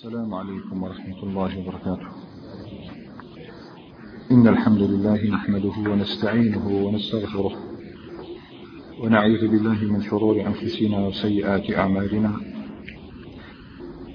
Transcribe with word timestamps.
السلام 0.00 0.34
عليكم 0.34 0.82
ورحمة 0.82 1.22
الله 1.22 1.58
وبركاته. 1.58 2.08
إن 4.30 4.48
الحمد 4.48 4.82
لله 4.82 5.30
نحمده 5.30 5.90
ونستعينه 5.90 6.86
ونستغفره 6.86 7.52
ونعوذ 9.02 9.48
بالله 9.48 9.84
من 9.84 10.00
شرور 10.02 10.40
أنفسنا 10.40 11.06
وسيئات 11.06 11.70
أعمالنا. 11.70 12.32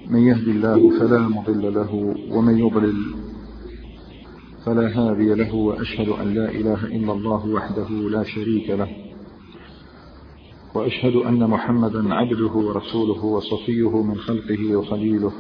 من 0.09 0.19
يهدي 0.19 0.51
الله 0.51 0.99
فلا 0.99 1.19
مضل 1.19 1.73
له 1.73 2.15
ومن 2.31 2.57
يضلل 2.57 2.99
فلا 4.65 4.87
هادي 4.97 5.33
له 5.33 5.55
وأشهد 5.55 6.09
أن 6.09 6.33
لا 6.33 6.51
إله 6.51 6.85
إلا 6.85 7.13
الله 7.13 7.47
وحده 7.47 7.89
لا 7.89 8.23
شريك 8.23 8.69
له 8.69 8.89
وأشهد 10.75 11.15
أن 11.15 11.49
محمدا 11.49 12.13
عبده 12.13 12.53
ورسوله 12.53 13.25
وصفيه 13.25 14.03
من 14.03 14.17
خلقه 14.17 14.75
وخليله 14.75 15.33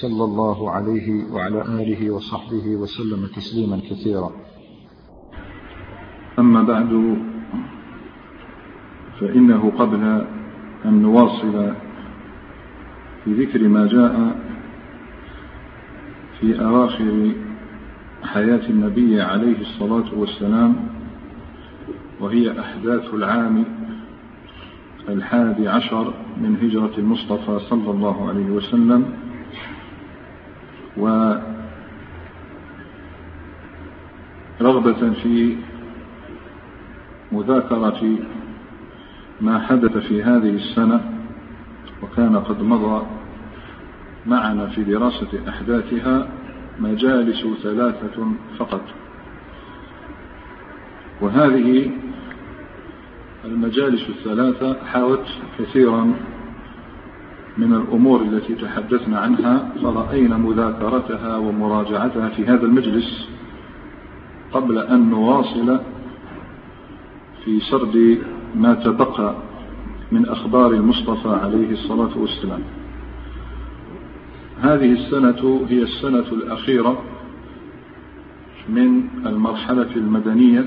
صلى 0.00 0.24
الله 0.24 0.70
عليه 0.70 1.32
وعلى 1.32 1.62
آله 1.62 2.10
وصحبه 2.10 2.76
وسلم 2.76 3.26
تسليما 3.26 3.80
كثيرا. 3.90 4.32
أما 6.38 6.62
بعد 6.62 7.16
فإنه 9.20 9.70
قبل 9.78 10.26
أن 10.84 11.02
نواصل 11.02 11.74
في 13.24 13.32
ذكر 13.32 13.68
ما 13.68 13.86
جاء 13.86 14.36
في 16.40 16.64
أواخر 16.64 17.32
حياة 18.24 18.70
النبي 18.70 19.20
عليه 19.20 19.60
الصلاة 19.60 20.14
والسلام 20.18 20.76
وهي 22.20 22.60
أحداث 22.60 23.14
العام 23.14 23.64
الحادي 25.08 25.68
عشر 25.68 26.14
من 26.36 26.56
هجرة 26.62 26.98
المصطفى 26.98 27.58
صلى 27.58 27.90
الله 27.90 28.28
عليه 28.28 28.50
وسلم 28.50 29.31
ورغبة 34.60 35.12
في 35.22 35.56
مذاكرة 37.32 38.18
ما 39.40 39.58
حدث 39.58 39.96
في 39.96 40.22
هذه 40.22 40.54
السنة 40.54 41.00
وكان 42.02 42.36
قد 42.36 42.62
مضى 42.62 43.06
معنا 44.26 44.66
في 44.66 44.84
دراسة 44.84 45.48
أحداثها 45.48 46.28
مجالس 46.78 47.46
ثلاثة 47.62 48.32
فقط. 48.58 48.82
وهذه 51.20 51.90
المجالس 53.44 54.08
الثلاثة 54.08 54.84
حاوت 54.84 55.26
كثيرا 55.58 56.14
من 57.58 57.72
الأمور 57.74 58.22
التي 58.22 58.54
تحدثنا 58.54 59.18
عنها 59.18 59.72
فرأينا 59.82 60.36
مذاكرتها 60.36 61.36
ومراجعتها 61.36 62.28
في 62.28 62.44
هذا 62.44 62.66
المجلس 62.66 63.28
قبل 64.52 64.78
أن 64.78 65.10
نواصل 65.10 65.80
في 67.44 67.60
سرد 67.60 68.18
ما 68.54 68.74
تبقى 68.74 69.34
من 70.12 70.28
أخبار 70.28 70.70
المصطفى 70.70 71.28
عليه 71.28 71.70
الصلاة 71.72 72.18
والسلام. 72.18 72.60
هذه 74.60 74.92
السنة 74.92 75.66
هي 75.68 75.82
السنة 75.82 76.26
الأخيرة 76.32 77.02
من 78.68 79.08
المرحلة 79.26 79.96
المدنية 79.96 80.64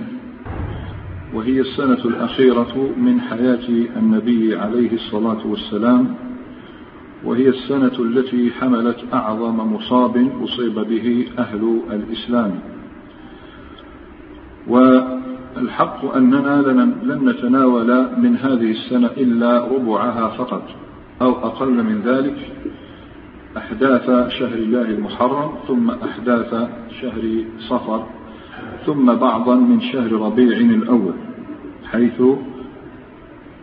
وهي 1.34 1.62
السنة 1.62 2.06
الأخيرة 2.06 2.90
من 2.98 3.22
حياة 3.22 3.68
النبي 3.98 4.56
عليه 4.56 4.94
الصلاة 4.94 5.48
والسلام 5.48 6.16
وهي 7.26 7.50
السنة 7.50 8.00
التي 8.00 8.52
حملت 8.52 8.98
أعظم 9.14 9.74
مصاب 9.74 10.32
أصيب 10.44 10.74
به 10.74 11.28
أهل 11.40 11.82
الإسلام. 11.92 12.60
والحق 14.68 16.16
أننا 16.16 16.62
لن 17.04 17.30
نتناول 17.30 18.20
من 18.20 18.38
هذه 18.38 18.72
السنة 18.72 19.10
إلا 19.18 19.68
ربعها 19.68 20.28
فقط 20.28 20.64
أو 21.22 21.32
أقل 21.32 21.84
من 21.84 22.02
ذلك 22.02 22.52
أحداث 23.58 24.06
شهر 24.40 24.54
الله 24.54 24.82
المحرم 24.82 25.52
ثم 25.68 25.92
أحداث 25.92 26.70
شهر 27.02 27.44
صفر 27.70 28.08
ثم 28.86 29.14
بعضا 29.16 29.56
من 29.56 29.82
شهر 29.82 30.12
ربيع 30.12 30.58
الأول 30.58 31.14
حيث 31.92 32.22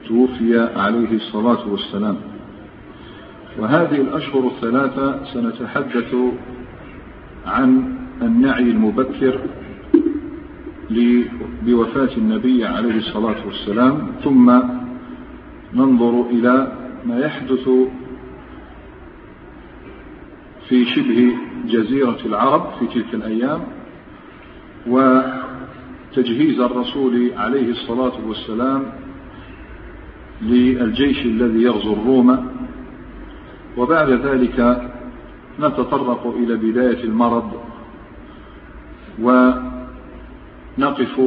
توفي 0.09 0.59
عليه 0.77 1.13
الصلاة 1.13 1.69
والسلام. 1.69 2.32
وهذه 3.59 4.01
الأشهر 4.01 4.47
الثلاثة 4.47 5.25
سنتحدث 5.25 6.15
عن 7.47 7.95
النعي 8.23 8.63
المبكر 8.63 9.41
بوفاة 11.63 12.17
النبي 12.17 12.65
عليه 12.65 12.97
الصلاة 12.97 13.47
والسلام 13.47 14.07
ثم 14.25 14.61
ننظر 15.75 16.27
إلى 16.31 16.73
ما 17.07 17.19
يحدث 17.19 17.69
في 20.69 20.85
شبه 20.85 21.33
جزيرة 21.67 22.19
العرب 22.27 22.71
في 22.79 22.87
تلك 22.87 23.15
الأيام 23.15 23.61
وتجهيز 24.87 26.61
الرسول 26.61 27.33
عليه 27.37 27.71
الصلاة 27.71 28.29
والسلام 28.29 28.85
للجيش 30.43 31.27
الذي 31.27 31.63
يغزو 31.63 31.93
الروم 31.93 32.52
وبعد 33.77 34.11
ذلك 34.11 34.91
نتطرق 35.61 36.35
إلى 36.37 36.55
بداية 36.57 37.05
المرض 37.05 37.53
ونقف 40.79 41.21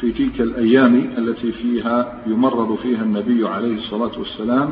في 0.00 0.12
تلك 0.12 0.40
الأيام 0.40 0.94
التي 1.18 1.52
فيها 1.52 2.22
يمرض 2.26 2.78
فيها 2.82 3.02
النبي 3.02 3.48
عليه 3.48 3.74
الصلاة 3.76 4.18
والسلام 4.18 4.70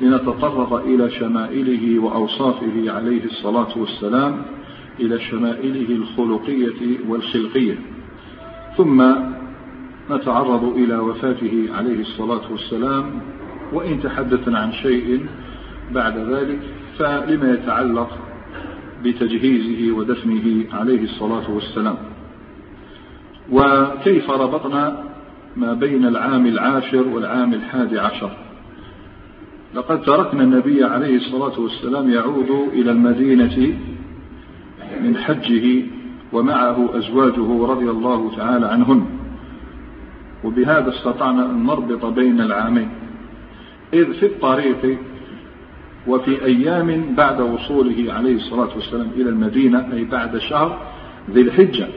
لنتطرق 0.00 0.72
إلى 0.72 1.10
شمائله 1.10 1.98
وأوصافه 1.98 2.92
عليه 2.92 3.24
الصلاة 3.24 3.78
والسلام 3.78 4.42
إلى 5.00 5.20
شمائله 5.20 5.94
الخلقية 5.94 6.98
والخلقية. 7.08 7.78
ثم 8.76 9.12
نتعرض 10.10 10.64
إلى 10.76 10.96
وفاته 10.98 11.68
عليه 11.74 12.00
الصلاة 12.00 12.52
والسلام 12.52 13.20
وإن 13.72 14.02
تحدثنا 14.02 14.58
عن 14.58 14.72
شيء 14.72 15.26
بعد 15.94 16.18
ذلك 16.18 16.58
فلما 16.98 17.52
يتعلق 17.52 18.18
بتجهيزه 19.04 19.96
ودفنه 19.96 20.64
عليه 20.72 21.04
الصلاة 21.04 21.50
والسلام. 21.50 21.96
وكيف 23.52 24.30
ربطنا 24.30 25.04
ما 25.56 25.74
بين 25.74 26.06
العام 26.06 26.46
العاشر 26.46 27.08
والعام 27.08 27.54
الحادي 27.54 27.98
عشر؟ 27.98 28.30
لقد 29.74 30.02
تركنا 30.02 30.42
النبي 30.42 30.84
عليه 30.84 31.16
الصلاة 31.16 31.60
والسلام 31.60 32.10
يعود 32.10 32.50
إلى 32.72 32.90
المدينة 32.90 33.78
من 35.02 35.16
حجه 35.16 35.82
ومعه 36.32 36.98
أزواجه 36.98 37.66
رضي 37.66 37.90
الله 37.90 38.36
تعالى 38.36 38.66
عنهن. 38.66 39.06
وبهذا 40.44 40.88
استطعنا 40.90 41.50
أن 41.50 41.66
نربط 41.66 42.04
بين 42.04 42.40
العامين. 42.40 42.88
إذ 43.94 44.12
في 44.12 44.26
الطريق 44.26 44.98
وفي 46.08 46.44
أيام 46.44 47.14
بعد 47.16 47.40
وصوله 47.40 48.12
عليه 48.12 48.36
الصلاة 48.36 48.68
والسلام 48.74 49.08
إلى 49.16 49.28
المدينة 49.28 49.92
أي 49.92 50.04
بعد 50.04 50.38
شهر 50.38 50.78
ذي 51.30 51.40
الحجة. 51.40 51.88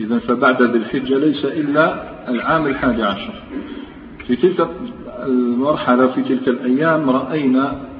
إذا 0.00 0.18
فبعد 0.18 0.62
ذي 0.62 0.78
الحجة 0.78 1.18
ليس 1.18 1.44
إلا 1.44 2.10
العام 2.28 2.66
الحادي 2.66 3.02
عشر. 3.02 3.34
في 4.26 4.36
تلك 4.36 4.68
المرحلة 5.26 6.06
في 6.06 6.22
تلك 6.22 6.48
الأيام 6.48 7.10
رأينا 7.10 7.90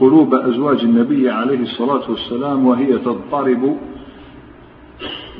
قلوب 0.00 0.34
أزواج 0.34 0.80
النبي 0.80 1.30
عليه 1.30 1.62
الصلاة 1.62 2.10
والسلام 2.10 2.66
وهي 2.66 2.98
تضطرب 2.98 3.78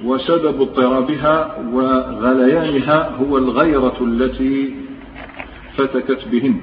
وسبب 0.04 0.60
اضطرابها 0.60 1.56
وغليانها 1.72 3.16
هو 3.16 3.38
الغيرة 3.38 3.96
التي 4.00 4.74
فتكت 5.76 6.28
بهن. 6.32 6.60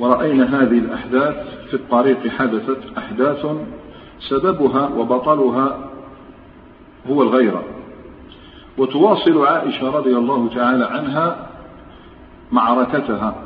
ورأينا 0.00 0.62
هذه 0.62 0.78
الأحداث 0.78 1.34
في 1.68 1.74
الطريق 1.74 2.28
حدثت 2.28 2.78
أحداث 2.98 3.46
سببها 4.28 4.88
وبطلها 4.88 5.90
هو 7.10 7.22
الغيرة. 7.22 7.64
وتواصل 8.78 9.46
عائشة 9.46 9.90
رضي 9.90 10.16
الله 10.16 10.48
تعالى 10.54 10.84
عنها 10.84 11.48
معركتها. 12.52 13.42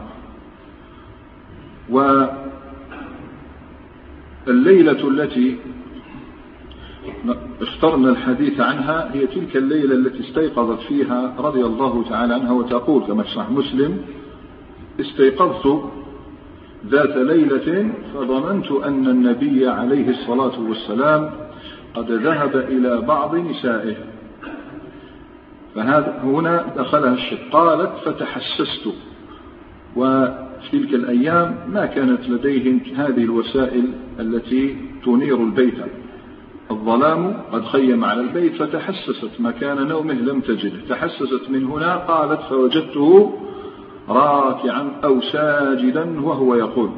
والليلة 4.47 5.09
التي 5.09 5.59
اخترنا 7.63 8.11
الحديث 8.11 8.61
عنها 8.61 9.15
هي 9.15 9.27
تلك 9.27 9.57
الليلة 9.57 9.95
التي 9.95 10.21
استيقظت 10.21 10.81
فيها 10.81 11.35
رضي 11.39 11.65
الله 11.65 12.05
تعالى 12.09 12.35
عنها 12.35 12.53
وتقول 12.53 13.03
كما 13.03 13.23
في 13.23 13.45
مسلم 13.51 14.03
استيقظت 15.01 15.83
ذات 16.87 17.17
ليلة 17.17 17.93
فظننت 18.15 18.71
أن 18.71 19.07
النبي 19.07 19.69
عليه 19.69 20.11
الصلاة 20.11 20.61
والسلام 20.61 21.31
قد 21.95 22.11
ذهب 22.11 22.57
إلى 22.57 23.01
بعض 23.01 23.35
نسائه. 23.35 23.95
فهذا 25.75 26.21
هنا 26.25 26.75
دخلها 26.77 27.15
الشك 27.15 27.39
قالت 27.53 27.91
فتحسست. 28.05 28.87
وفي 29.97 30.71
تلك 30.73 30.95
الأيام 30.95 31.57
ما 31.69 31.87
كانت 31.87 32.29
لديهم 32.29 32.81
هذه 32.97 33.25
الوسائل 33.25 33.85
التي 34.21 34.77
تنير 35.05 35.37
البيت. 35.37 35.79
الظلام 36.71 37.43
قد 37.53 37.65
خيم 37.65 38.05
على 38.05 38.21
البيت 38.21 38.55
فتحسست. 38.55 39.41
مكان 39.41 39.89
نومه 39.89 40.15
لم 40.15 40.41
تجده. 40.41 40.81
تحسست 40.89 41.51
من 41.51 41.65
هنا 41.65 41.97
قالت 41.97 42.41
فوجدته 42.41 43.39
راكعا 44.11 44.91
أو 45.05 45.21
ساجدا 45.21 46.21
وهو 46.21 46.55
يقول 46.55 46.91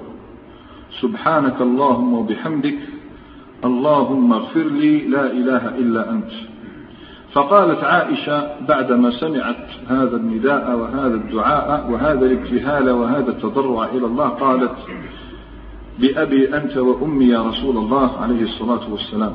سبحانك 1.00 1.60
اللهم 1.60 2.14
وبحمدك 2.14 2.78
اللهم 3.64 4.32
اغفر 4.32 4.64
لي 4.64 4.98
لا 4.98 5.32
إله 5.32 5.68
إلا 5.68 6.10
أنت. 6.10 6.32
فقالت 7.32 7.84
عائشة 7.84 8.66
بعدما 8.68 9.10
سمعت 9.10 9.66
هذا 9.88 10.16
النداء 10.16 10.76
وهذا 10.76 11.14
الدعاء 11.14 11.90
وهذا 11.90 12.26
الابتهال 12.26 12.90
وهذا 12.90 13.30
التضرع 13.30 13.84
إلى 13.84 14.06
الله 14.06 14.28
قالت 14.28 14.76
بأبي 15.98 16.56
أنت 16.56 16.76
وأمي 16.76 17.24
يا 17.24 17.42
رسول 17.42 17.76
الله 17.76 18.16
عليه 18.20 18.42
الصلاة 18.42 18.92
والسلام. 18.92 19.32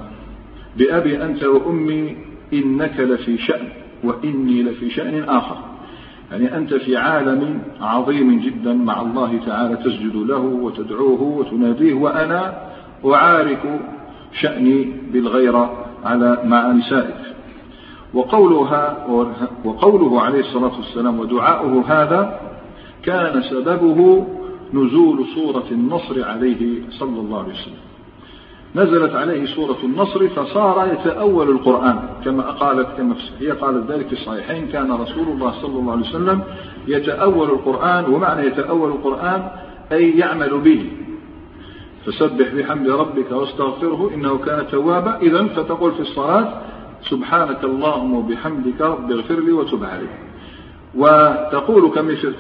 بأبي 0.78 1.24
أنت 1.24 1.44
وأمي 1.44 2.18
إنك 2.54 3.00
لفي 3.00 3.38
شأن 3.38 3.70
وإني 4.04 4.64
لفي 4.64 4.90
شأن 4.90 5.24
آخر. 5.30 5.58
يعني 6.32 6.58
أنت 6.58 6.74
في 6.74 6.98
عالم 6.98 7.62
عظيم 7.82 8.40
جدا 8.40 8.74
مع 8.74 9.02
الله 9.02 9.40
تعالى 9.46 9.76
تسجد 9.76 10.16
له 10.16 10.40
وتدعوه 10.40 11.22
وتناديه 11.22 11.94
وأنا 11.94 12.68
أعارك 13.06 13.80
شأني 14.42 14.94
بالغيرة 15.14 15.86
على 16.04 16.42
مع 16.46 16.72
نسائك 16.72 17.16
وقولها 18.14 19.08
وقوله 19.66 20.22
عليه 20.22 20.40
الصلاة 20.40 20.76
والسلام 20.78 21.20
ودعاؤه 21.20 21.84
هذا 21.88 22.40
كان 23.04 23.42
سببه 23.42 24.28
نزول 24.74 25.26
سورة 25.36 25.66
النصر 25.72 26.24
عليه 26.24 26.82
صلى 26.90 27.20
الله 27.20 27.40
عليه 27.44 27.54
وسلم. 27.54 27.87
نزلت 28.76 29.16
عليه 29.16 29.46
سورة 29.46 29.78
النصر 29.84 30.28
فصار 30.28 30.88
يتأول 30.94 31.50
القرآن. 31.50 32.00
كما 32.26 32.44
قالت 32.44 32.88
كما 32.98 33.16
هي 33.40 33.52
قالت 33.52 33.92
ذلك 33.92 34.08
في 34.08 34.14
الصحيحين 34.14 34.68
كان 34.68 34.92
رسول 34.92 35.28
الله 35.28 35.52
صلى 35.62 35.80
الله 35.80 35.92
عليه 35.92 36.10
وسلم 36.10 36.42
يتأول 36.88 37.50
القرآن 37.50 38.06
ومعنى 38.06 38.48
يتأول 38.48 38.90
القرآن 38.90 39.50
أي 39.92 40.18
يعمل 40.18 40.60
به. 40.60 40.90
فسبح 42.06 42.54
بحمد 42.54 42.90
ربك 42.90 43.32
واستغفره 43.32 44.12
إنه 44.14 44.38
كان 44.38 44.68
توابا. 44.68 45.18
إذا 45.18 45.44
فتقول 45.44 45.92
في 45.92 46.00
الصلاة 46.00 46.62
سبحانك 47.10 47.64
اللهم 47.64 48.14
وبحمدك 48.14 48.82
رب 48.82 49.12
اغفر 49.12 49.40
لي 49.40 49.52
وتب 49.52 49.84
علي 49.84 50.08
وتقول 50.96 51.92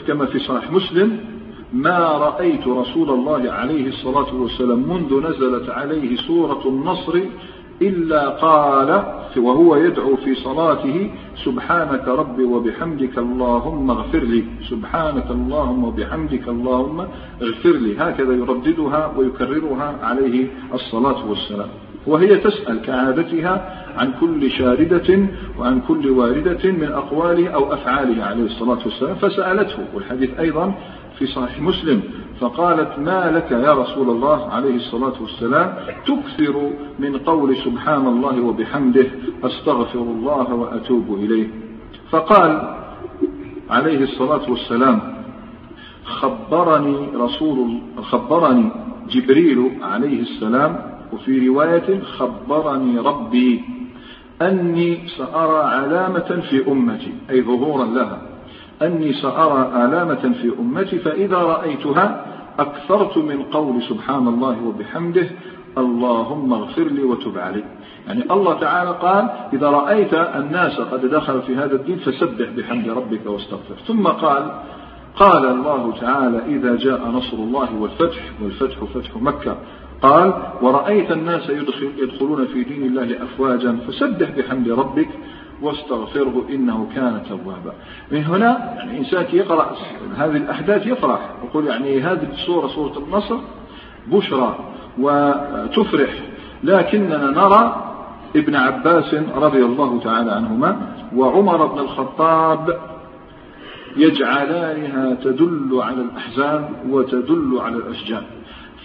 كما 0.08 0.26
في 0.26 0.40
صحيح 0.40 0.72
مسلم 0.72 1.20
ما 1.74 2.00
رأيت 2.00 2.68
رسول 2.68 3.10
الله 3.10 3.52
عليه 3.52 3.88
الصلاة 3.88 4.36
والسلام 4.36 4.80
منذ 4.80 5.30
نزلت 5.30 5.70
عليه 5.70 6.16
سورة 6.16 6.62
النصر 6.66 7.20
إلا 7.82 8.30
قال 8.30 9.04
وهو 9.38 9.76
يدعو 9.76 10.16
في 10.16 10.36
صلاته 10.36 11.12
سبحانك 11.46 12.08
ربي 12.08 12.44
وبحمدك 12.44 13.18
اللهم 13.18 13.92
اغفر 13.92 14.20
لي 14.20 14.44
سبحانك 14.70 15.32
اللهم 15.32 15.84
وبحمدك 15.84 16.48
اللهم 16.48 17.08
اغفر 17.42 17.72
لي. 17.72 17.98
هكذا 17.98 18.34
يرددها 18.34 19.14
ويكررها 19.18 20.00
عليه 20.04 20.48
الصلاة 20.74 21.30
والسلام. 21.30 21.70
وهي 22.08 22.38
تسأل 22.38 22.82
كعادتها 22.82 23.86
عن 23.98 24.14
كل 24.20 24.52
شاردة 24.52 25.28
وعن 25.60 25.82
كل 25.88 26.10
واردة 26.10 26.72
من 26.72 26.92
أقواله 26.92 27.48
أو 27.50 27.74
أفعاله 27.74 28.24
عليه 28.24 28.44
الصلاة 28.44 28.80
والسلام 28.86 29.16
فسألته. 29.16 29.80
والحديث 29.94 30.40
أيضا 30.40 30.74
في 31.20 31.28
صحيح 31.28 31.60
مسلم 31.62 32.04
فقالت 32.40 33.00
ما 33.00 33.32
لك 33.32 33.52
يا 33.52 33.74
رسول 33.74 34.10
الله؟ 34.10 34.50
عليه 34.50 34.76
الصلاة 34.76 35.22
والسلام 35.22 35.76
تكثر 36.06 36.72
من 37.00 37.18
قول 37.18 37.58
سبحان 37.58 38.08
الله 38.08 38.42
وبحمده 38.42 39.08
أستغفر 39.44 40.00
الله 40.00 40.54
وأتوب 40.54 41.14
إليه. 41.20 41.48
فقال 42.10 42.76
عليه 43.70 44.04
الصلاة 44.04 44.50
والسلام 44.52 45.00
خبرني 46.06 47.08
رسول 47.16 47.80
خبرني 48.02 48.70
جبريل 49.10 49.72
عليه 49.82 50.22
السلام 50.22 50.80
وفي 51.14 51.48
رواية 51.48 52.02
خبرني 52.04 53.00
ربي 53.00 53.62
أني 54.42 55.08
سأرى 55.18 55.64
علامة 55.64 56.44
في 56.50 56.72
أمتي 56.72 57.14
أي 57.30 57.42
ظهورا 57.42 57.86
لها. 57.86 58.22
أني 58.82 59.14
سأرى 59.14 59.86
آلامة 59.86 60.34
في 60.42 60.52
أمتي 60.60 61.00
فإذا 61.00 61.38
رأيتها 61.38 62.26
أكثرت 62.60 63.18
من 63.18 63.44
قول 63.44 63.84
سبحان 63.84 64.28
الله 64.28 64.64
وبحمده 64.64 65.28
اللهم 65.78 66.54
اغفر 66.54 66.84
لي 66.84 67.04
وتب 67.04 67.38
علي. 67.38 67.64
يعني 68.08 68.24
الله 68.32 68.60
تعالى 68.60 68.92
قال 68.92 69.30
إذا 69.54 69.70
رأيت 69.70 70.14
الناس 70.14 70.80
قد 70.80 71.06
دخلوا 71.06 71.42
في 71.42 71.56
هذا 71.56 71.76
الدين 71.76 71.98
فسبح 71.98 72.50
بحمد 72.58 72.90
ربك 72.90 73.22
واستغفر. 73.26 73.76
ثم 73.88 74.08
قال 74.08 74.52
قال 75.16 75.46
الله 75.46 75.94
تعالى 76.02 76.42
إذا 76.46 76.76
جاء 76.76 77.08
نصر 77.08 77.38
الله 77.38 77.76
والفتح 77.76 78.22
والفتح 78.44 78.84
فتح 78.84 79.18
مكة. 79.22 79.58
قال 80.02 80.34
ورأيت 80.62 81.12
الناس 81.12 81.50
يدخل 81.50 81.92
يدخلون 81.98 82.46
في 82.46 82.64
دين 82.64 82.84
الله 82.84 83.24
أفواجا 83.24 83.78
فسبح 83.88 84.30
بحمد 84.38 84.70
ربك 84.70 85.10
واستغفره 85.62 86.46
إنه 86.50 86.88
كان 86.96 87.22
توابا. 87.30 87.74
من 88.12 88.24
هنا 88.24 88.76
يعني 88.78 88.92
الإنسان 88.92 89.26
يقرأ 89.34 89.76
هذه 90.18 90.38
الأحداث 90.38 90.88
يفرح. 90.88 91.30
يقول 91.44 91.68
يعني 91.68 92.02
هذه 92.02 92.28
السورة 92.34 92.68
سورة 92.68 92.98
النصر 92.98 93.38
بشرى 94.08 94.60
وتفرح. 95.00 96.10
لكننا 96.64 97.32
نرى 97.32 97.84
ابن 98.36 98.56
عباس 98.56 99.16
رضي 99.36 99.66
الله 99.66 100.00
تعالى 100.00 100.32
عنهما 100.32 100.78
وعمر 101.16 101.66
بن 101.66 101.80
الخطاب 101.80 102.80
يجعلانها 103.98 105.16
تدل 105.24 105.80
على 105.82 106.02
الأحزان 106.02 106.70
وتدل 106.90 107.58
على 107.62 107.76
الأشجان 107.76 108.24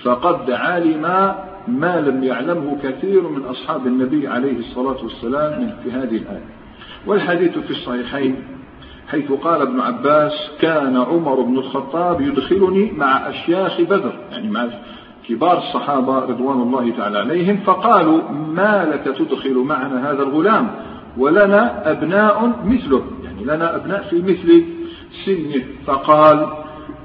فقد 0.03 0.51
علم 0.51 1.35
ما 1.69 2.01
لم 2.01 2.25
يعلمه 2.25 2.79
كثير 2.83 3.29
من 3.29 3.45
أصحاب 3.45 3.87
النبي 3.87 4.29
عليه 4.29 4.59
الصلاة 4.59 5.03
والسلام 5.03 5.77
في 5.85 5.93
هذه 5.93 6.17
الآية. 6.17 6.62
والحديث 7.07 7.59
في 7.59 7.71
الصحيحين 7.71 8.37
حيث 9.09 9.33
قال 9.33 9.63
ابن 9.63 9.81
عباس 9.81 10.33
كان 10.61 10.97
عمر 10.97 11.41
بن 11.41 11.59
الخطاب 11.59 12.21
يدخلني 12.21 12.93
مع 12.93 13.29
أشياخ 13.29 13.81
بدر. 13.81 14.13
يعني 14.31 14.51
مع 14.51 14.69
كبار 15.29 15.59
الصحابة 15.59 16.19
رضوان 16.19 16.63
الله 16.63 16.91
تعالى 16.97 17.19
عليهم 17.19 17.57
فقالوا 17.57 18.31
ما 18.31 18.85
لك 18.93 19.17
تدخل 19.19 19.55
معنا 19.55 20.11
هذا 20.11 20.23
الغلام؟ 20.23 20.71
ولنا 21.19 21.91
أبناء 21.91 22.63
مثله. 22.65 23.05
يعني 23.25 23.45
لنا 23.45 23.77
أبناء 23.77 24.03
في 24.03 24.23
مثل 24.23 24.65
سنه. 25.25 25.65
فقال 25.87 26.47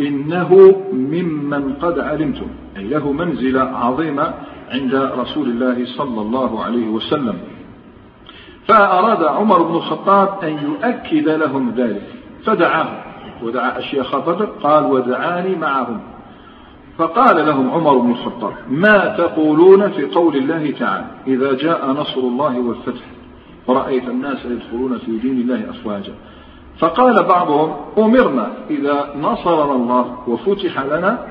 إنه 0.01 0.75
ممن 0.93 1.73
قد 1.73 1.99
علمتم. 1.99 2.47
أي 2.77 2.83
له 2.83 3.11
منزلة 3.11 3.61
عظيمة 3.61 4.33
عند 4.69 4.95
رسول 4.95 5.49
الله 5.49 5.85
صلى 5.85 6.21
الله 6.21 6.63
عليه 6.63 6.87
وسلم. 6.87 7.35
فأراد 8.67 9.23
عمر 9.23 9.61
بن 9.61 9.75
الخطاب 9.75 10.43
أن 10.43 10.57
يؤكد 10.63 11.29
لهم 11.29 11.73
ذلك 11.77 12.03
فدعاهم 12.45 12.97
ودعا 13.43 13.79
أشياخ 13.79 14.15
بدر 14.15 14.45
قال 14.45 14.85
ودعاني 14.85 15.55
معهم. 15.55 15.99
فقال 16.97 17.45
لهم 17.45 17.71
عمر 17.71 17.97
بن 17.97 18.11
الخطاب 18.11 18.53
ما 18.69 19.15
تقولون 19.17 19.91
في 19.91 20.05
قول 20.05 20.35
الله 20.35 20.71
تعالى 20.79 21.05
إذا 21.27 21.53
جاء 21.53 21.91
نصر 21.91 22.19
الله 22.19 22.59
والفتح 22.59 23.03
ورأيت 23.67 24.07
الناس 24.07 24.45
يدخلون 24.45 24.97
في 24.97 25.17
دين 25.17 25.41
الله 25.41 25.69
أفواجا. 25.69 26.13
فقال 26.79 27.23
بعضهم 27.23 27.75
أمرنا 27.97 28.51
إذا 28.69 29.13
نصرنا 29.21 29.75
الله 29.75 30.17
وفتح 30.27 30.81
لنا 30.81 31.25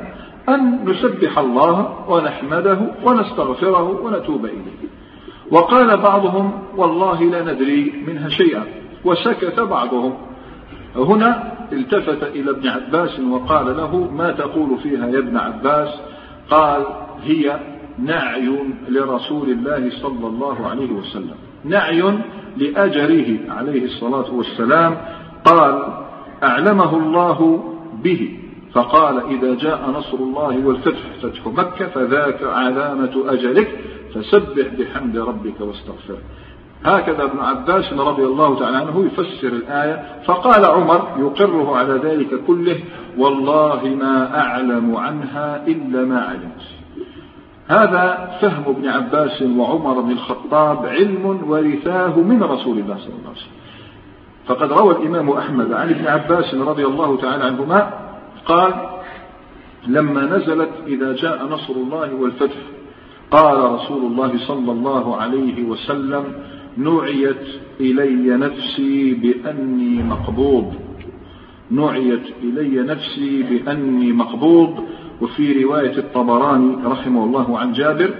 أن 0.49 0.85
نسبح 0.85 1.39
الله 1.39 2.05
ونحمده 2.09 2.79
ونستغفره 3.05 4.01
ونتوب 4.03 4.47
إليه. 4.47 4.96
وقال 5.51 5.97
بعضهم 5.97 6.53
والله 6.77 7.25
لا 7.25 7.53
ندري 7.53 8.05
منها 8.07 8.29
شيئا 8.29 8.65
وسكت 9.05 9.61
بعضهم. 9.61 10.15
هنا 10.97 11.53
التفت 11.73 12.23
إلى 12.23 12.51
ابن 12.51 12.69
عباس 12.69 13.21
وقال 13.21 13.77
له 13.77 14.11
ما 14.13 14.33
تقول 14.33 14.79
فيها 14.83 15.09
يا 15.09 15.19
ابن 15.19 15.37
عباس؟ 15.37 15.89
قال 16.51 16.87
هي 17.23 17.61
نعي 17.99 18.53
لرسول 18.89 19.51
الله 19.51 19.91
صلى 20.03 20.27
الله 20.27 20.67
عليه 20.67 20.93
وسلم. 20.93 21.35
نعي 21.65 22.19
لأجره 22.57 23.39
عليه 23.49 23.85
الصلاة 23.85 24.35
والسلام. 24.35 24.97
قال 25.45 25.89
أعلمه 26.43 26.97
الله 26.97 27.65
به. 28.05 28.39
فقال 28.73 29.23
إذا 29.27 29.55
جاء 29.55 29.91
نصر 29.91 30.19
الله 30.19 30.67
والفتح 30.67 31.01
فتح 31.23 31.47
مكة 31.47 31.87
فذاك 31.87 32.43
علامة 32.43 33.25
أجلك. 33.27 33.79
فسبح 34.23 34.69
بحمد 34.79 35.17
ربك 35.17 35.61
واستغفره. 35.61 36.19
هكذا 36.85 37.23
ابن 37.23 37.39
عباس 37.39 37.93
رضي 37.93 38.25
الله 38.25 38.59
تعالى 38.59 38.77
عنه 38.77 39.07
يفسر 39.07 39.49
الآية 39.49 40.23
فقال 40.27 40.65
عمر 40.65 41.09
يقره 41.19 41.77
على 41.77 41.93
ذلك 41.93 42.45
كله 42.47 42.81
والله 43.19 43.85
ما 43.85 44.41
أعلم 44.41 44.97
عنها 44.97 45.67
إلا 45.67 46.05
ما 46.05 46.21
علمت. 46.21 46.63
هذا 47.69 48.39
فهم 48.41 48.65
ابن 48.67 48.89
عباس 48.89 49.43
وعمر 49.43 50.01
بن 50.01 50.11
الخطاب 50.11 50.87
علم 50.87 51.27
ورثاه 51.49 52.21
من 52.21 52.43
رسول 52.43 52.79
الله 52.79 52.97
صلى 52.99 53.09
الله 53.09 53.29
عليه 53.29 53.39
وسلم. 53.39 53.57
فقد 54.47 54.73
روى 54.73 54.95
الإمام 54.97 55.31
أحمد 55.31 55.73
عن 55.73 55.91
ابن 55.91 56.07
عباس 56.07 56.55
رضي 56.55 56.87
الله 56.87 57.17
تعالى 57.17 57.45
عنهما 57.45 57.93
قال 58.47 58.75
لما 59.87 60.23
نزلت 60.37 60.71
إذا 60.87 61.13
جاء 61.13 61.47
نصر 61.47 61.73
الله 61.73 62.15
والفتح 62.15 62.57
قال 63.31 63.71
رسول 63.73 64.03
الله 64.13 64.39
صلى 64.47 64.73
الله 64.73 65.17
عليه 65.17 65.65
وسلم 65.65 66.25
نعيت 66.77 67.47
إلي 67.81 68.37
نفسي 68.37 69.15
بأني 69.15 70.03
مقبوض. 70.03 70.73
نعيت 71.71 72.23
إلي 72.43 72.83
نفسي 72.83 73.43
بأني 73.43 74.13
مقبوض. 74.13 74.85
وفي 75.21 75.65
رواية 75.65 75.99
الطبراني 75.99 76.77
رحمه 76.85 77.25
الله 77.25 77.59
عن 77.59 77.73
جابر 77.73 78.15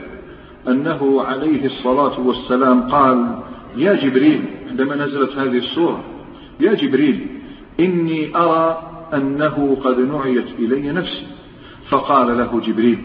أنه 0.69 1.23
عليه 1.23 1.67
الصلاة 1.67 2.21
والسلام 2.21 2.83
قال 2.83 3.39
يا 3.77 3.95
جبريل 3.95 4.45
عندما 4.71 4.97
نزلت 4.97 5.33
هذه 5.37 5.59
السورة 5.59 6.05
يا 6.61 6.75
جبريل 6.75 7.27
إني 7.81 8.37
أرى 8.37 8.83
أنه 9.15 9.77
قد 9.85 9.99
نعيت 9.99 10.47
إلي 10.59 10.93
نفسي. 10.93 11.27
فقال 11.89 12.39
له 12.39 12.61
جبريل 12.61 12.99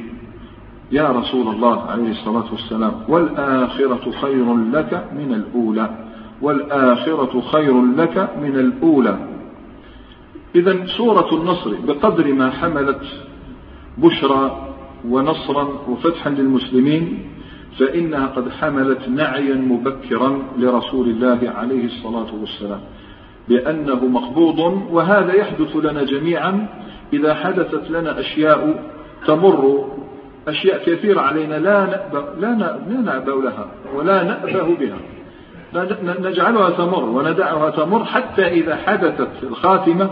يا 0.92 1.10
رسول 1.10 1.48
الله 1.48 1.82
عليه 1.82 2.12
الصلاة 2.12 2.52
والسلام 2.52 2.94
والآخرة 3.08 4.12
خير 4.22 4.56
لك 4.56 5.08
من 5.16 5.34
الأولى 5.34 5.90
والآخرة 6.42 7.42
خير 7.42 7.82
لك 7.82 8.30
من 8.42 8.56
الأولى. 8.56 9.28
إذا 10.56 10.86
سورة 10.86 11.36
النصر 11.36 11.76
بقدر 11.88 12.34
ما 12.34 12.50
حملت 12.52 13.02
بشرى 13.98 14.68
ونصرا 15.10 15.68
وفتحا 15.88 16.30
للمسلمين 16.30 17.20
فإنها 17.80 18.28
قد 18.28 18.50
حملت 18.50 19.10
نعيا 19.10 19.56
مبكرا 19.56 20.42
لرسول 20.58 21.10
الله 21.10 21.40
عليه 21.56 21.86
الصلاة 21.86 22.36
والسلام 22.42 22.80
بأنه 23.50 24.06
مقبوض 24.06 24.60
وهذا 24.92 25.34
يحدث 25.34 25.76
لنا 25.76 26.04
جميعا 26.04 26.68
إذا 27.14 27.34
حدثت 27.34 27.92
لنا 27.92 28.20
أشياء 28.20 28.92
تمر 29.28 29.88
أشياء 30.48 30.84
كثيرة 30.86 31.22
علينا 31.22 31.56
لا 31.56 31.86
نأبه, 31.86 32.26
لا 32.40 33.02
نأبه 33.02 33.42
لها 33.42 33.68
ولا 33.96 34.24
نأبه 34.24 34.76
بها. 34.76 34.98
نجعلها 36.20 36.70
تمر 36.70 37.04
وندعها 37.04 37.70
تمر 37.70 38.06
حتى 38.06 38.48
إذا 38.48 38.76
حدثت 38.76 39.44
الخاتمة 39.44 40.10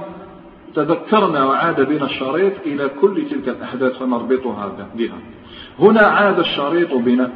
تذكرنا 0.75 1.45
وعاد 1.45 1.81
بنا 1.81 2.05
الشريط 2.05 2.53
إلى 2.65 2.89
كل 3.01 3.25
تلك 3.29 3.49
الأحداث 3.49 3.97
فنربطها 3.97 4.71
بها. 4.95 5.17
هنا 5.79 6.01
عاد 6.01 6.39
الشريط 6.39 6.93
بنا 6.93 7.31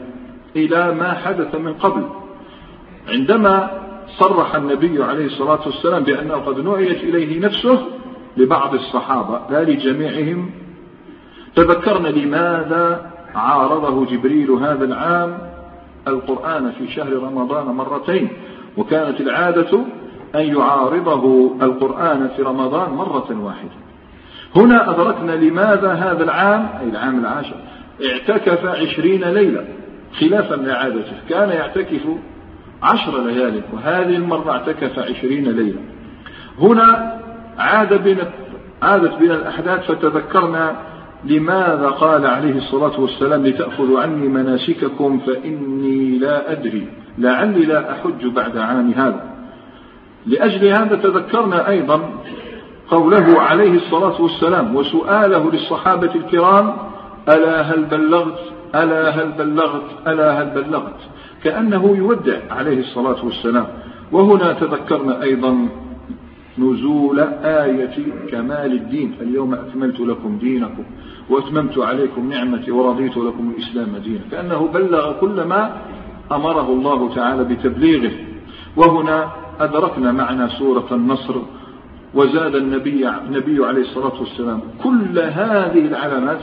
إلى 0.56 0.94
ما 0.94 1.14
حدث 1.14 1.56
من 1.56 1.74
قبل. 1.74 2.04
عندما 3.10 3.84
صرح 4.20 4.56
النبي 4.56 5.04
عليه 5.04 5.26
الصلاة 5.26 5.60
والسلام 5.66 6.04
بأنه 6.04 6.34
قد 6.34 6.60
نعيت 6.60 7.04
إليه 7.04 7.40
نفسه 7.40 7.88
لبعض 8.38 8.74
الصحابة 8.74 9.40
لا 9.50 9.64
لجميعهم 9.64 10.52
تذكرنا 11.56 12.08
لماذا 12.08 13.12
عارضه 13.36 14.06
جبريل 14.06 14.52
هذا 14.52 14.86
العام 14.86 15.38
القرآن 16.08 16.72
في 16.72 16.92
شهر 16.92 17.14
رمضان 17.14 17.66
مرتين 17.66 18.30
وكانت 18.78 19.22
العادة 19.22 19.80
أن 20.36 20.42
يعارضه 20.42 21.56
القرآن 21.62 22.30
في 22.36 22.42
رمضان 22.42 22.90
مرة 22.90 23.28
واحدة. 23.42 23.84
هنا 24.56 24.90
أدركنا 24.90 25.32
لماذا 25.32 25.94
هذا 25.94 26.24
العام 26.24 26.70
أي 26.82 26.90
العام 26.90 27.20
العاشر 27.20 27.56
اعتكف 28.12 28.66
عشرين 28.66 29.24
ليلة 29.24 29.66
خلافا 30.20 30.56
لعادته. 30.56 31.14
كان 31.30 31.50
يعتكف 31.50 32.02
عشر 32.84 33.24
ليال 33.24 33.62
وهذه 33.74 34.16
المرة 34.16 34.52
اعتكف 34.52 35.00
عشرين 35.00 35.50
ليلة. 35.50 35.80
هنا 36.60 37.20
عاد 37.58 38.04
بنا 38.04 38.30
عادت 38.82 39.14
بنا 39.20 39.36
الأحداث 39.36 39.92
فتذكرنا 39.92 40.76
لماذا 41.26 41.88
قال 41.88 42.26
عليه 42.26 42.58
الصلاة 42.58 43.00
والسلام 43.00 43.46
لتأخذوا 43.46 44.02
عني 44.02 44.28
مناسككم 44.28 45.20
فإني 45.20 46.18
لا 46.18 46.52
أدري 46.52 46.88
لعلي 47.18 47.66
لا 47.66 47.92
أحج 47.92 48.28
بعد 48.28 48.58
عام 48.58 48.92
هذا. 48.92 49.34
لأجل 50.26 50.68
هذا 50.68 50.96
تذكرنا 50.96 51.70
أيضا 51.70 52.02
قوله 52.88 53.42
عليه 53.42 53.74
الصلاة 53.74 54.22
والسلام 54.22 54.76
وسؤاله 54.76 55.52
للصحابة 55.52 56.16
الكرام 56.16 56.74
ألا 57.30 57.62
هل 57.62 57.86
بلغت؟ 57.86 58.40
ألا 58.76 59.10
هل 59.10 59.32
بلغت؟ 59.32 60.08
ألا 60.08 60.42
هل 60.42 60.50
بلغت؟ 60.50 61.00
كأنه 61.44 61.96
يودع 61.98 62.38
عليه 62.52 62.80
الصلاة 62.80 63.26
والسلام. 63.26 63.68
وهنا 64.12 64.54
تذكرنا 64.54 65.24
أيضا 65.24 65.68
نزول 66.58 67.20
آية 67.44 67.96
كمال 68.32 68.72
الدين. 68.74 69.16
اليوم 69.22 69.54
أكملت 69.54 70.00
لكم 70.00 70.38
دينكم. 70.38 70.84
وأتممت 71.30 71.78
عليكم 71.78 72.30
نعمتي 72.30 72.72
ورضيت 72.72 73.18
لكم 73.18 73.54
الإسلام 73.58 73.98
دينا. 73.98 74.22
كأنه 74.32 74.68
بلغ 74.68 75.20
كل 75.20 75.44
ما 75.44 75.82
أمره 76.32 76.70
الله 76.70 77.16
تعالى 77.16 77.44
بتبليغه. 77.44 78.12
وهنا 78.78 79.32
أدركنا 79.60 80.12
معنى 80.12 80.50
سورة 80.50 80.88
النصر 80.92 81.36
وزاد 82.14 82.56
النبي, 82.56 83.10
النبي 83.10 83.66
عليه 83.66 83.82
الصلاة 83.82 84.20
والسلام. 84.20 84.62
كل 84.84 85.20
هذه 85.20 85.88
العلامات 85.88 86.40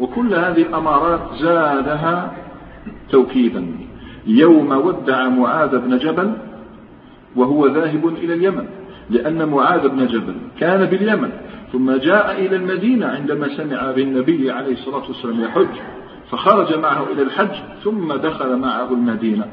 وكل 0.00 0.34
هذه 0.34 0.62
الأمارات 0.62 1.20
زادها 1.40 2.32
توكيدا. 3.10 3.66
يوم 4.26 4.72
ودع 4.72 5.28
معاذ 5.28 5.78
بن 5.78 5.98
جبل 5.98 6.32
وهو 7.36 7.66
ذاهب 7.66 8.06
إلى 8.06 8.34
اليمن. 8.34 8.66
لأن 9.10 9.48
معاذ 9.48 9.88
بن 9.88 10.06
جبل 10.06 10.34
كان 10.60 10.84
باليمن. 10.84 11.30
ثم 11.72 11.92
جاء 11.92 12.46
إلى 12.46 12.56
المدينة 12.56 13.06
عندما 13.06 13.56
سمع 13.56 13.90
بالنبي 13.90 14.50
عليه 14.50 14.72
الصلاة 14.72 15.02
والسلام 15.08 15.40
يحج 15.40 15.80
فخرج 16.30 16.78
معه 16.78 17.06
إلى 17.12 17.22
الحج 17.22 17.54
ثم 17.84 18.12
دخل 18.12 18.56
معه 18.56 18.92
المدينة. 18.92 19.44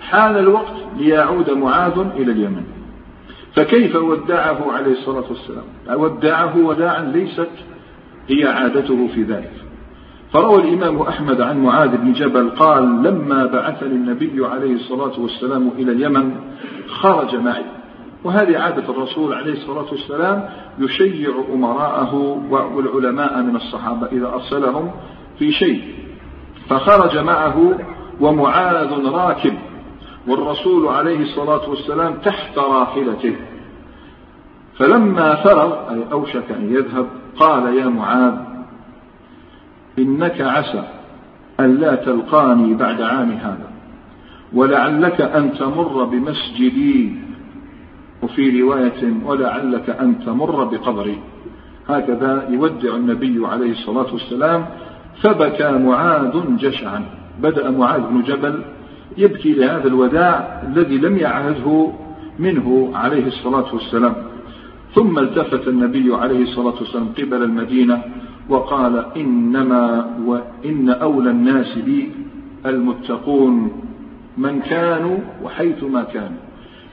حان 0.00 0.36
الوقت 0.36 0.74
ليعود 0.98 1.50
معاذ 1.50 1.98
إلى 1.98 2.32
اليمن. 2.32 2.62
فكيف 3.54 3.96
ودعه 3.96 4.72
عليه 4.72 4.92
الصلاة 4.92 5.24
والسلام؟ 5.28 5.64
ودعه 6.00 6.58
وداعا 6.58 7.04
ليست 7.04 7.50
هي 8.28 8.44
عادته 8.44 9.08
في 9.14 9.22
ذلك. 9.22 9.52
فروى 10.32 10.62
الإمام 10.62 11.02
أحمد 11.02 11.40
عن 11.40 11.62
معاذ 11.62 11.96
بن 11.96 12.12
جبل 12.12 12.50
قال 12.50 13.02
لما 13.02 13.46
بعثني 13.46 13.94
النبي 13.94 14.46
عليه 14.46 14.74
الصلاة 14.74 15.20
والسلام 15.20 15.70
إلى 15.78 15.92
اليمن 15.92 16.34
خرج 16.88 17.36
معي. 17.36 17.64
وهذه 18.26 18.58
عادة 18.58 18.90
الرسول 18.90 19.34
عليه 19.34 19.52
الصلاة 19.52 19.86
والسلام 19.92 20.48
يشيع 20.78 21.44
أمراءه 21.54 22.14
والعلماء 22.50 23.42
من 23.42 23.56
الصحابة 23.56 24.06
إذا 24.06 24.26
أرسلهم 24.26 24.90
في 25.38 25.52
شيء. 25.52 25.94
فخرج 26.68 27.18
معه 27.18 27.78
ومعاذ 28.20 29.06
راكب 29.06 29.54
والرسول 30.28 30.88
عليه 30.88 31.22
الصلاة 31.22 31.70
والسلام 31.70 32.14
تحت 32.14 32.58
راحلته. 32.58 33.36
فلما 34.78 35.34
فرغ 35.34 35.90
أي 35.90 36.12
أوشك 36.12 36.50
أن 36.50 36.74
يذهب 36.74 37.06
قال 37.38 37.76
يا 37.78 37.86
معاذ 37.86 38.34
إنك 39.98 40.40
عسى 40.40 40.84
أن 41.60 41.76
لا 41.76 41.94
تلقاني 41.94 42.74
بعد 42.74 43.02
عام 43.02 43.30
هذا 43.30 43.70
ولعلك 44.52 45.20
أن 45.20 45.52
تمر 45.52 46.04
بمسجدي 46.04 47.25
وفي 48.22 48.62
رواية 48.62 49.14
ولعلك 49.24 49.90
أن 49.90 50.24
تمر 50.24 50.64
بقبري 50.64 51.18
هكذا 51.88 52.48
يودع 52.50 52.96
النبي 52.96 53.46
عليه 53.46 53.70
الصلاة 53.70 54.12
والسلام 54.12 54.66
فبكى 55.22 55.70
معاذ 55.70 56.56
جشعا 56.56 57.04
بدأ 57.42 57.70
معاذ 57.70 58.00
بن 58.00 58.22
جبل 58.22 58.62
يبكي 59.18 59.52
لهذا 59.52 59.88
الوداع 59.88 60.62
الذي 60.68 60.98
لم 60.98 61.16
يعهده 61.16 61.92
منه 62.38 62.90
عليه 62.94 63.26
الصلاة 63.26 63.74
والسلام. 63.74 64.14
ثم 64.94 65.18
التفت 65.18 65.68
النبي 65.68 66.14
عليه 66.14 66.42
الصلاة 66.42 66.74
والسلام 66.80 67.08
قبل 67.18 67.42
المدينة 67.42 68.02
وقال 68.48 69.06
إنما 69.16 70.10
وإن 70.26 70.90
أولى 70.90 71.30
الناس 71.30 71.78
بي 71.78 72.12
المتقون 72.66 73.72
من 74.38 74.60
كانوا 74.60 75.18
وحيثما 75.42 76.02
كانوا 76.02 76.45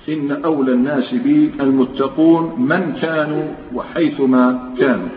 إن 0.09 0.31
أولى 0.45 0.71
الناس 0.71 1.13
بي 1.13 1.51
المتقون 1.59 2.55
من 2.57 2.93
كانوا 3.01 3.43
وحيثما 3.73 4.73
كانوا. 4.79 5.09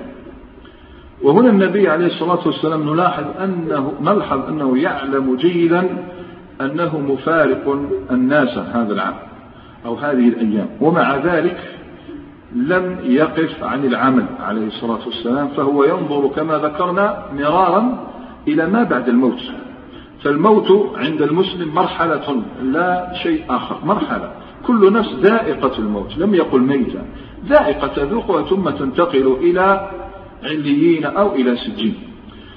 وهنا 1.22 1.50
النبي 1.50 1.88
عليه 1.88 2.06
الصلاة 2.06 2.46
والسلام 2.46 2.94
نلاحظ 2.94 3.24
أنه 3.44 3.92
نلحظ 4.00 4.48
أنه 4.48 4.78
يعلم 4.78 5.36
جيدا 5.36 5.88
أنه 6.60 6.98
مفارق 6.98 7.88
الناس 8.10 8.58
هذا 8.58 8.92
العام 8.92 9.14
أو 9.86 9.94
هذه 9.94 10.28
الأيام 10.28 10.68
ومع 10.80 11.16
ذلك 11.16 11.56
لم 12.54 12.98
يقف 13.04 13.64
عن 13.64 13.84
العمل 13.84 14.26
عليه 14.40 14.66
الصلاة 14.66 15.06
والسلام 15.06 15.48
فهو 15.48 15.84
ينظر 15.84 16.28
كما 16.28 16.58
ذكرنا 16.58 17.24
مرارا 17.38 18.06
إلى 18.48 18.66
ما 18.66 18.82
بعد 18.82 19.08
الموت. 19.08 19.40
فالموت 20.24 20.90
عند 20.96 21.22
المسلم 21.22 21.74
مرحلة 21.74 22.42
لا 22.62 23.12
شيء 23.22 23.44
آخر 23.50 23.76
مرحلة. 23.84 24.30
كل 24.66 24.92
نفس 24.92 25.12
ذائقة 25.12 25.78
الموت. 25.78 26.18
لم 26.18 26.34
يقل 26.34 26.60
ميتة. 26.60 27.02
ذائقة 27.46 27.86
تذوقها 27.86 28.42
ثم 28.42 28.70
تنتقل 28.70 29.36
إلى 29.40 29.90
عليين 30.42 31.04
أو 31.04 31.34
إلى 31.34 31.56
سجين. 31.56 31.94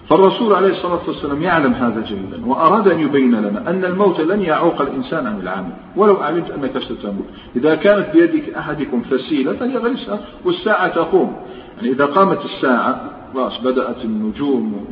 فالرسول 0.09 0.53
عليه 0.53 0.69
الصلاة 0.69 1.01
والسلام 1.07 1.43
يعلم 1.43 1.73
هذا 1.73 2.01
جيدا 2.01 2.45
وأراد 2.45 2.87
أن 2.87 2.99
يبين 2.99 3.35
لنا 3.35 3.69
أن 3.69 3.85
الموت 3.85 4.19
لن 4.19 4.41
يعوق 4.41 4.81
الإنسان 4.81 5.27
عن 5.27 5.39
العمل 5.39 5.71
ولو 5.95 6.17
علمت 6.17 6.51
أنك 6.51 6.77
ستموت. 6.77 7.25
إذا 7.55 7.75
كانت 7.75 8.07
بيدك 8.13 8.53
أحدكم 8.53 9.01
فسيلة 9.01 9.53
فليغرسها 9.53 10.19
والساعة 10.45 10.87
تقوم. 10.87 11.35
يعني 11.77 11.91
إذا 11.91 12.05
قامت 12.05 12.45
الساعة 12.45 13.11
خلاص 13.33 13.61
بدأت 13.61 14.05
النجوم 14.05 14.85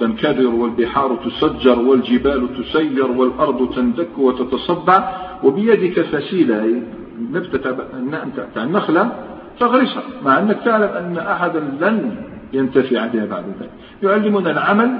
تنكدر 0.00 0.46
والبحار 0.46 1.16
تسجر 1.16 1.78
والجبال 1.78 2.48
تسير 2.62 3.10
والأرض 3.10 3.74
تندك 3.74 4.18
وتتصبع 4.18 5.12
وبيدك 5.44 6.00
فسيلة. 6.00 6.82
نبتة 7.32 7.76
النخلة 8.56 9.12
فاغرسها 9.60 10.02
مع 10.24 10.38
أنك 10.38 10.58
تعلم 10.64 10.84
أن 10.84 11.18
أحدا 11.18 11.60
لن 11.60 12.16
ينتفع 12.52 13.06
بها 13.06 13.26
بعد 13.26 13.44
ذلك. 13.60 13.70
يعلمنا 14.02 14.50
العمل 14.50 14.98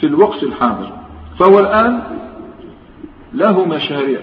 في 0.00 0.06
الوقت 0.06 0.42
الحاضر. 0.42 0.92
فهو 1.38 1.58
الآن 1.58 2.02
له 3.34 3.64
مشاريع 3.64 4.20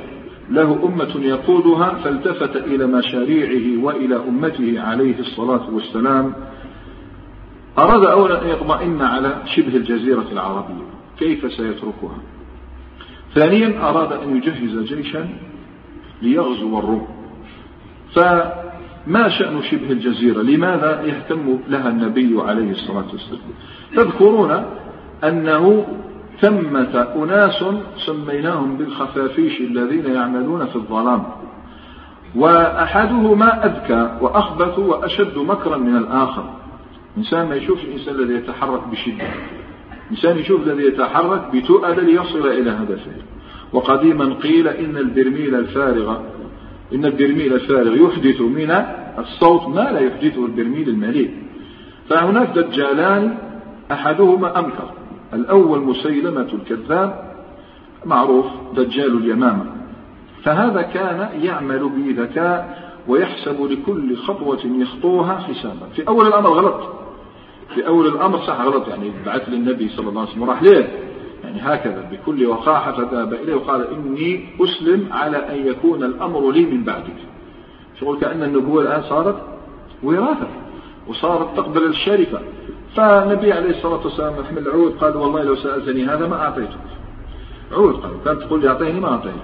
له 0.50 0.80
أمة 0.84 1.26
يقودها 1.26 1.90
فالتفت 1.90 2.56
إلى 2.56 2.88
مشاريعه 2.88 3.84
وإلى 3.84 4.16
أمته 4.16 4.82
عليه 4.82 5.20
الصلاة 5.20 5.74
والسلام. 5.74 6.34
أراد 7.78 8.06
أولا 8.06 8.42
أن 8.42 8.50
يطمئن 8.50 9.02
على 9.02 9.42
شبه 9.46 9.76
الجزيرة 9.76 10.26
العربية 10.32 10.84
كيف 11.20 11.52
سيتركها؟ 11.52 12.18
ثانيا 13.36 13.90
أراد 13.90 14.12
أن 14.12 14.38
يجهز 14.38 14.94
جيشا 14.94 15.30
ليغزو 16.22 16.80
الروم. 16.80 17.08
فما 18.16 19.30
شأن 19.30 19.62
شبه 19.62 19.92
الجزيرة؟ 19.92 20.42
لماذا 20.42 21.02
يهتم 21.06 21.60
لها 21.68 21.90
النبي 21.90 22.42
عليه 22.42 22.72
الصلاة 22.72 23.06
والسلام؟ 23.12 23.42
تذكرون 23.96 24.66
أنه 25.24 25.86
ثمة 26.42 27.08
أناس 27.16 27.64
سميناهم 28.06 28.78
بالخفافيش 28.78 29.62
الذين 29.62 30.06
يعملون 30.14 30.66
في 30.66 30.76
الظلام. 30.76 31.24
وأحدهما 32.36 33.66
أذكى 33.66 34.18
وأخبث 34.22 34.80
وأشد 34.80 35.38
مكرا 35.38 35.78
من 35.78 35.98
الآخر. 35.98 36.44
إنسان 37.18 37.50
ما 37.50 37.56
يشوفش 37.56 37.84
الإنسان 37.84 38.16
الذي 38.16 38.34
يتحرك 38.34 38.88
بشدة. 38.88 39.28
إنسان 40.12 40.38
يشوف 40.38 40.68
الذي 40.68 40.84
يتحرك 40.84 41.56
بتؤل 41.56 42.06
ليصل 42.06 42.48
إلى 42.48 42.70
هدفه 42.70 43.12
وقديما 43.74 44.34
قيل 44.34 44.68
إن 44.68 44.98
البرميل 44.98 45.56
الفارغ 45.56 46.18
إن 46.94 47.06
البرميل 47.06 47.54
الفارغ 47.54 47.96
يحدث 47.96 48.42
من 48.42 48.84
الصوت 49.20 49.68
ما 49.68 49.92
لا 49.92 50.00
يحدثه 50.00 50.46
البرميل 50.46 50.90
المليء. 50.90 51.32
فهناك 52.10 52.50
دجالان 52.50 53.38
أحدهما 53.92 54.60
أمكر 54.60 54.92
الأول 55.34 55.80
مسيلمة 55.80 56.48
الكذاب 56.54 57.34
معروف 58.06 58.46
دجال 58.76 59.18
اليمامة. 59.18 59.66
فهذا 60.44 60.82
كان 60.82 61.30
يعمل 61.42 61.90
بذكاء 61.90 62.90
ويحسب 63.08 63.72
لكل 63.72 64.18
خطوة 64.18 64.60
يخطوها 64.66 65.38
حسابا. 65.38 65.90
في 65.96 66.08
أول 66.08 66.28
الأمر 66.28 66.50
غلط. 66.50 67.00
في 67.76 67.88
أول 67.88 68.08
الأمر 68.08 68.40
صح 68.40 68.62
غلط. 68.62 68.88
يعني 68.88 69.12
بعث 69.26 69.50
للنبي 69.50 69.90
صلى 69.90 70.10
الله 70.10 70.22
عليه 70.22 70.32
وسلم 70.32 70.42
وراح 70.42 70.64
ليه؟ 70.64 70.88
يعني 71.44 71.60
هكذا 71.62 72.10
بكل 72.12 72.46
وقاحة 72.46 72.92
فذهب 72.92 73.34
إليه 73.34 73.56
وقال 73.56 73.88
إني 73.88 74.46
أسلم 74.62 75.08
على 75.12 75.38
أن 75.38 75.68
يكون 75.68 76.04
الأمر 76.04 76.52
لي 76.52 76.66
من 76.66 76.84
بعدك. 76.84 77.16
شغل 78.00 78.20
كأن 78.20 78.44
النبوة 78.44 78.82
الآن 78.82 79.02
صارت 79.02 79.36
وراثة 80.04 80.48
وصارت 81.08 81.58
تقبل 81.58 81.84
الشرفة 81.84 82.40
فالنبي 82.96 83.54
عليه 83.54 83.70
الصلاة 83.70 84.04
والسلام 84.04 84.34
يحمل 84.40 84.68
العود 84.68 84.92
قال 84.92 85.18
والله 85.18 85.44
لو 85.44 85.56
سألتني 85.56 86.06
هذا 86.06 86.28
ما 86.28 86.36
أعطيتك. 86.36 86.80
عود 87.72 87.94
قال 87.94 88.12
كانت 88.26 88.42
تقول 88.42 88.62
لي 88.62 88.70
أعطيني 88.70 89.00
ما 89.00 89.08
أعطيتك. 89.08 89.36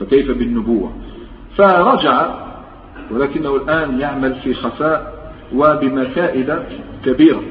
فكيف 0.00 0.30
بالنبوة؟ 0.30 0.92
فرجع 1.56 2.34
ولكنه 3.10 3.56
الآن 3.56 4.00
يعمل 4.00 4.34
في 4.34 4.54
خفاء 4.54 5.32
وبمكائد 5.54 6.58
كبيرة. 7.04 7.42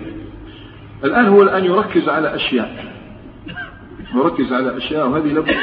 الآن 1.03 1.25
هو 1.25 1.41
الآن 1.41 1.65
يركز 1.65 2.09
على 2.09 2.35
أشياء. 2.35 2.93
يركز 4.15 4.53
على 4.53 4.77
أشياء 4.77 5.07
وهذه 5.07 5.33
لابد, 5.33 5.55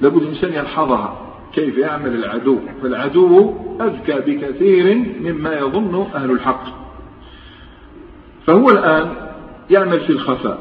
لابد 0.00 0.22
الإنسان 0.22 0.52
يلحظها. 0.52 1.22
كيف 1.52 1.78
يعمل 1.78 2.14
العدو؟ 2.14 2.58
فالعدو 2.82 3.54
أذكى 3.80 4.12
بكثير 4.12 4.94
مما 5.20 5.54
يظن 5.54 6.06
أهل 6.14 6.30
الحق. 6.30 6.64
فهو 8.46 8.70
الآن 8.70 9.14
يعمل 9.70 10.00
في 10.00 10.10
الخفاء. 10.10 10.58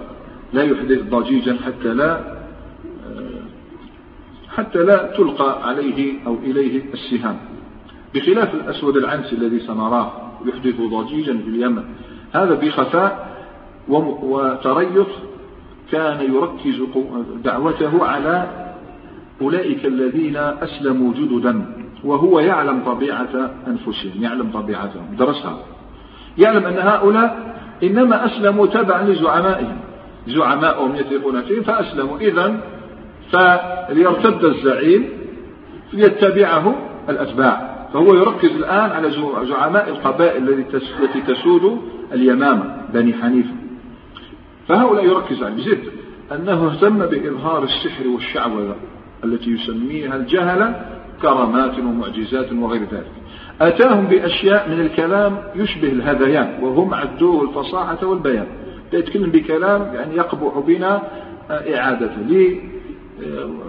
لا 0.53 0.63
يحدث 0.63 1.01
ضجيجا 1.01 1.57
حتى 1.65 1.93
لا 1.93 2.35
حتى 4.49 4.79
لا 4.79 5.13
تلقى 5.17 5.67
عليه 5.69 6.25
أو 6.27 6.37
إليه 6.43 6.81
السهام. 6.93 7.37
بخلاف 8.15 8.53
الأسود 8.53 8.97
العنسي 8.97 9.35
الذي 9.35 9.59
سنراه 9.59 10.11
يحدث 10.45 10.81
ضجيجا 10.81 11.37
في 11.37 11.47
اليمن. 11.49 11.83
هذا 12.33 12.53
بخفاء 12.53 13.34
وتريث 13.89 15.07
كان 15.91 16.33
يركز 16.33 16.81
دعوته 17.43 18.05
على 18.05 18.47
أولئك 19.41 19.85
الذين 19.85 20.37
أسلموا 20.37 21.13
جددا 21.13 21.65
وهو 22.03 22.39
يعلم 22.39 22.83
طبيعة 22.85 23.51
أنفسهم 23.67 24.23
يعلم 24.23 24.51
طبيعتهم. 24.53 25.15
درسها 25.19 25.57
يعلم 26.37 26.65
أن 26.65 26.77
هؤلاء 26.77 27.55
إنما 27.83 28.25
أسلموا 28.25 28.67
تبعا 28.67 29.03
لزعمائهم. 29.03 29.77
زعماءهم 30.27 30.95
يثقون 30.95 31.41
فيهم 31.41 31.63
فأسلموا. 31.63 32.17
إذا 32.17 32.57
فليرتد 33.31 34.43
الزعيم 34.45 35.09
ليتبعه 35.93 36.75
الأتباع. 37.09 37.75
فهو 37.93 38.15
يركز 38.15 38.49
الآن 38.49 38.91
على 38.91 39.11
زعماء 39.43 39.89
القبائل 39.89 40.49
التي 40.49 41.21
تسود 41.21 41.81
اليمامة 42.13 42.77
بني 42.93 43.13
حنيفة. 43.13 43.64
فهؤلاء 44.67 45.05
يركز 45.05 45.43
على 45.43 45.61
زد 45.61 45.83
أنه 46.31 46.67
اهتم 46.67 47.05
بإظهار 47.05 47.63
السحر 47.63 48.07
والشعوذة 48.07 48.75
التي 49.23 49.49
يسميها 49.49 50.15
الجهلة 50.15 50.85
كرامات 51.21 51.79
ومعجزات 51.79 52.53
وغير 52.53 52.81
ذلك. 52.81 53.11
أتاهم 53.61 54.05
بأشياء 54.05 54.69
من 54.69 54.81
الكلام 54.81 55.37
يشبه 55.55 55.87
الهذيان 55.87 56.63
وهم 56.63 56.93
عدوه 56.93 57.43
الفصاحة 57.43 58.07
والبيان. 58.07 58.47
يتكلم 58.93 59.29
بكلام 59.29 59.93
يعني 59.93 60.15
يقبح 60.15 60.59
بنا 60.59 61.01
إعادته 61.51 62.59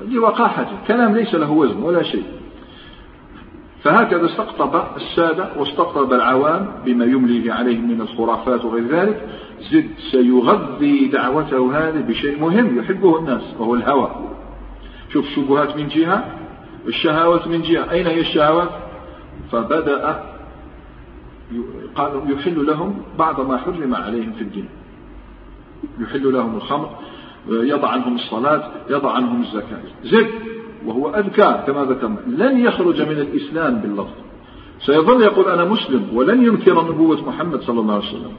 لوقاحته. 0.09 0.77
كلام 0.89 1.17
ليس 1.17 1.35
له 1.35 1.51
وزن 1.51 1.83
ولا 1.83 2.03
شيء. 2.03 2.25
فهكذا 3.83 4.27
استقطب 4.27 4.97
السادة 4.97 5.49
واستقطب 5.59 6.13
العوام 6.13 6.73
بما 6.85 7.05
يملي 7.05 7.51
عليهم 7.51 7.89
من 7.89 8.01
الخرافات 8.01 8.65
وغير 8.65 8.87
ذلك. 8.87 9.29
زد 9.61 9.89
سيغذي 10.11 11.07
دعوته 11.07 11.79
هذه 11.79 12.01
بشيء 12.09 12.41
مهم 12.41 12.79
يحبه 12.79 13.19
الناس 13.19 13.43
وهو 13.59 13.75
الهوى. 13.75 14.11
شوف 15.13 15.29
شبهات 15.29 15.77
من 15.77 15.89
جهة 15.89 16.25
الشهوات 16.87 17.47
من 17.49 17.63
جهة. 17.63 17.91
أين 17.91 18.07
هي 18.07 18.21
الشهوات 18.21 18.69
فبدأ 19.53 20.25
قالوا 21.95 22.23
يحل 22.29 22.67
لهم 22.67 23.03
بعض 23.19 23.41
ما 23.41 23.57
حرم 23.57 23.95
عليهم 23.95 24.33
في 24.33 24.43
الدين. 24.43 24.69
يحل 26.01 26.33
لهم 26.33 26.57
الخمر 26.57 26.91
يضع 27.49 27.89
عنهم 27.89 28.15
الصلاة 28.15 28.71
يضع 28.91 29.13
عنهم 29.13 29.43
الزكاة. 29.43 29.83
زد 30.05 30.31
وهو 30.87 31.11
أذكى 31.11 31.65
كما 31.67 31.85
ذكرنا. 31.85 32.17
لن 32.27 32.59
يخرج 32.59 33.03
من 33.03 33.19
الإسلام 33.19 33.75
باللفظ. 33.79 34.15
سيظل 34.81 35.23
يقول 35.23 35.49
أنا 35.49 35.65
مسلم 35.65 36.09
ولن 36.13 36.43
ينكر 36.43 36.89
نبوة 36.93 37.29
محمد 37.29 37.61
صلى 37.61 37.81
الله 37.81 37.95
عليه 37.95 38.09
وسلم. 38.09 38.33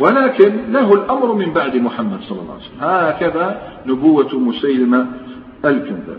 ولكن 0.00 0.72
له 0.72 0.94
الأمر 0.94 1.32
من 1.32 1.52
بعد 1.52 1.76
محمد 1.76 2.20
صلى 2.22 2.40
الله 2.40 2.52
عليه 2.52 2.64
وسلم. 2.64 2.80
هكذا 2.80 3.62
نبوة 3.86 4.38
مسيلمة 4.38 5.06
الكذاب 5.64 6.18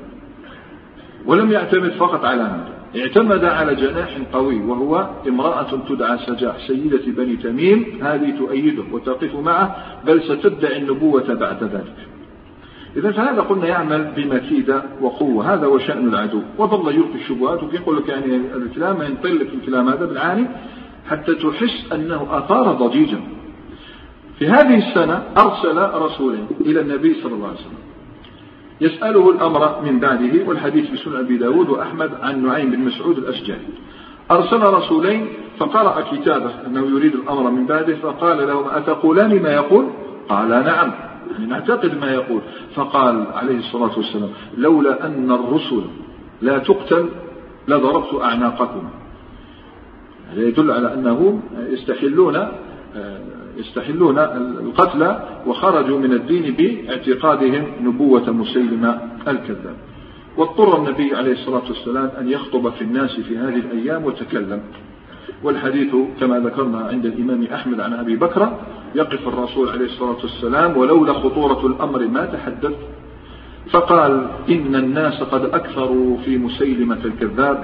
ولم 1.26 1.52
يعتمد 1.52 1.92
فقط 1.92 2.26
على 2.26 2.42
هذا 2.42 2.82
اعتمد 2.98 3.46
على 3.46 3.76
جناح 3.76 4.18
قوي 4.34 4.62
وهو 4.62 5.10
امرأة 5.28 5.80
تدعى 5.90 6.18
سجاح 6.18 6.68
سيدة 6.68 7.02
بني 7.08 7.36
تميم. 7.36 7.86
هذه 8.02 8.38
تؤيده 8.38 8.84
وتقف 8.92 9.36
معه 9.36 9.76
بل 10.06 10.22
ستدعي 10.22 10.78
النبوة 10.78 11.34
بعد 11.34 11.64
ذلك. 11.64 11.96
إذا 12.98 13.12
فهذا 13.12 13.42
قلنا 13.42 13.68
يعمل 13.68 14.12
بمكيدة 14.16 14.84
وقوة 15.02 15.54
هذا 15.54 15.66
هو 15.66 15.78
شأن 15.80 16.08
العدو. 16.08 16.42
وظل 16.58 16.96
يلقي 16.96 17.16
الشبهات 17.16 17.64
ويقول 17.64 17.98
لك 17.98 18.10
يعني 18.10 18.36
الكلام 18.36 19.02
ينطل 19.02 19.40
لك 19.40 19.54
الكلام 19.54 19.90
هذا 19.90 20.06
بالعاني 20.06 20.48
حتى 21.10 21.36
تحس 21.36 21.94
أنه 21.94 22.28
أثار 22.32 22.72
ضجيجا. 22.72 23.22
في 24.42 24.48
هذه 24.48 24.90
السنة 24.90 25.24
أرسل 25.38 26.02
رسولين 26.02 26.48
إلى 26.62 26.82
النبي 26.82 27.22
صلى 27.22 27.34
الله 27.34 27.48
عليه 27.48 27.58
وسلم. 27.58 27.78
يسأله 28.82 29.30
الأمر 29.30 29.82
من 29.82 30.00
بعده 30.00 30.48
والحديث 30.48 30.90
في 30.90 30.98
سنن 30.98 31.16
أبي 31.16 31.38
داود 31.38 31.70
وأحمد 31.70 32.12
عن 32.22 32.46
نعيم 32.46 32.72
بن 32.72 32.80
مسعود 32.80 33.18
الأشجعي. 33.18 33.68
أرسل 34.32 34.64
رسولين 34.64 35.28
فقرأ 35.60 36.02
كتابه 36.02 36.52
أنه 36.68 36.86
يريد 36.98 37.16
الأمر 37.16 37.52
من 37.52 37.66
بعده 37.66 37.96
فقال 37.96 38.48
لهم 38.48 38.70
أتقولان 38.70 39.42
ما 39.42 39.54
يقول؟ 39.54 39.88
قال 40.30 40.50
نعم 40.50 40.94
يعني 41.32 41.46
نعتقد 41.46 41.98
ما 42.02 42.12
يقول. 42.12 42.42
فقال 42.76 43.28
عليه 43.34 43.58
الصلاة 43.58 43.98
والسلام 43.98 44.30
لولا 44.58 45.06
أن 45.06 45.32
الرسل 45.32 45.82
لا 46.42 46.58
تقتل 46.58 47.10
لضربت 47.68 48.22
أعناقكم. 48.22 48.90
هذا 50.32 50.42
يدل 50.42 50.72
على 50.72 50.94
أنهم 50.94 51.42
يستحلون 51.70 52.48
يستحلون 53.58 54.20
القتل 54.20 55.16
وخرجوا 55.48 56.00
من 56.00 56.14
الدين 56.14 56.56
باعتقادهم 56.56 57.64
نبوة 57.82 58.32
مسيلمة 58.32 59.02
الكذاب. 59.28 59.76
واضطر 60.38 60.78
النبي 60.78 61.16
عليه 61.16 61.32
الصلاة 61.32 61.64
والسلام 61.68 62.12
أن 62.20 62.30
يخطب 62.30 62.70
في 62.70 62.82
الناس 62.82 63.20
في 63.20 63.38
هذه 63.38 63.56
الأيام 63.56 64.06
وتكلم. 64.06 64.62
والحديث 65.44 65.96
كما 66.20 66.40
ذكرنا 66.40 66.80
عند 66.80 67.06
الإمام 67.06 67.44
أحمد 67.54 67.80
عن 67.80 67.94
أبي 67.94 68.16
بكر 68.16 68.60
يقف 68.96 69.28
الرسول 69.28 69.70
عليه 69.70 69.86
الصلاة 69.86 70.18
والسلام 70.24 70.78
ولولا 70.78 71.14
خطورة 71.14 71.68
الأمر 71.68 72.08
ما 72.08 72.26
تحدث. 72.26 72.74
فقال 73.72 74.28
إن 74.50 74.76
الناس 74.76 75.24
قد 75.24 75.46
أكثروا 75.46 76.18
في 76.18 76.38
مسيلمة 76.38 77.00
الكذاب. 77.06 77.64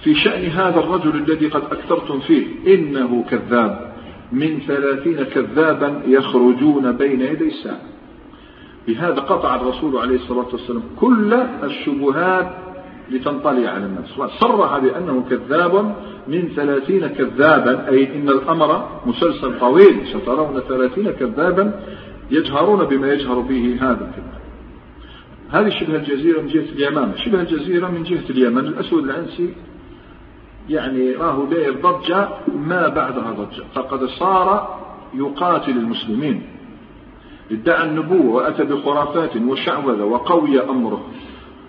ففي 0.00 0.14
شأن 0.14 0.44
هذا 0.44 0.80
الرجل 0.80 1.16
الذي 1.16 1.46
قد 1.46 1.62
أكثرتم 1.62 2.20
فيه. 2.20 2.74
إنه 2.74 3.24
كذاب. 3.30 3.92
من 4.32 4.60
ثلاثين 4.66 5.22
كذابا 5.22 6.02
يخرجون 6.06 6.92
بين 6.92 7.20
يدي 7.20 7.48
الساعة. 7.48 7.80
بهذا 8.88 9.20
قطع 9.20 9.54
الرسول 9.54 9.96
عليه 9.96 10.16
الصلاة 10.16 10.46
والسلام 10.52 10.82
كل 11.00 11.34
الشبهات 11.64 12.50
لتنطلي 13.10 13.66
على 13.66 13.86
الناس. 13.86 14.30
صرح 14.40 14.78
بأنه 14.78 15.24
كذاب. 15.30 15.94
من 16.28 16.48
ثلاثين 16.56 17.06
كذابا 17.06 17.88
أي 17.88 18.16
إن 18.16 18.28
الأمر 18.28 19.00
مسلسل 19.06 19.58
طويل 19.60 20.06
سترون 20.06 20.60
ثلاثين 20.60 21.10
كذابا 21.10 21.80
يجهرون 22.30 22.84
بما 22.84 23.12
يجهر 23.12 23.40
به 23.40 23.76
هذا 23.80 24.10
الكذاب. 24.10 24.38
هذه 25.50 25.68
شبه 25.68 25.96
الجزيرة 25.96 26.40
من 26.40 26.48
جهة 26.48 26.72
اليمامة 26.72 27.16
شبه 27.16 27.40
الجزيرة 27.40 27.88
من 27.88 28.02
جهة 28.02 28.30
اليمن. 28.30 28.66
الأسود 28.66 29.04
العنسي 29.04 29.54
يعني 30.68 31.12
راه 31.12 31.46
داير 31.50 31.80
ضجة 31.80 32.28
ما 32.56 32.88
بعدها 32.88 33.32
ضجة. 33.32 33.64
فقد 33.74 34.04
صار 34.04 34.78
يقاتل 35.14 35.70
المسلمين. 35.70 36.42
ادعى 37.50 37.88
النبوة 37.88 38.34
وأتى 38.34 38.64
بخرافات 38.64 39.36
وشعوذة 39.36 40.04
وقوي 40.04 40.60
أمره 40.60 41.04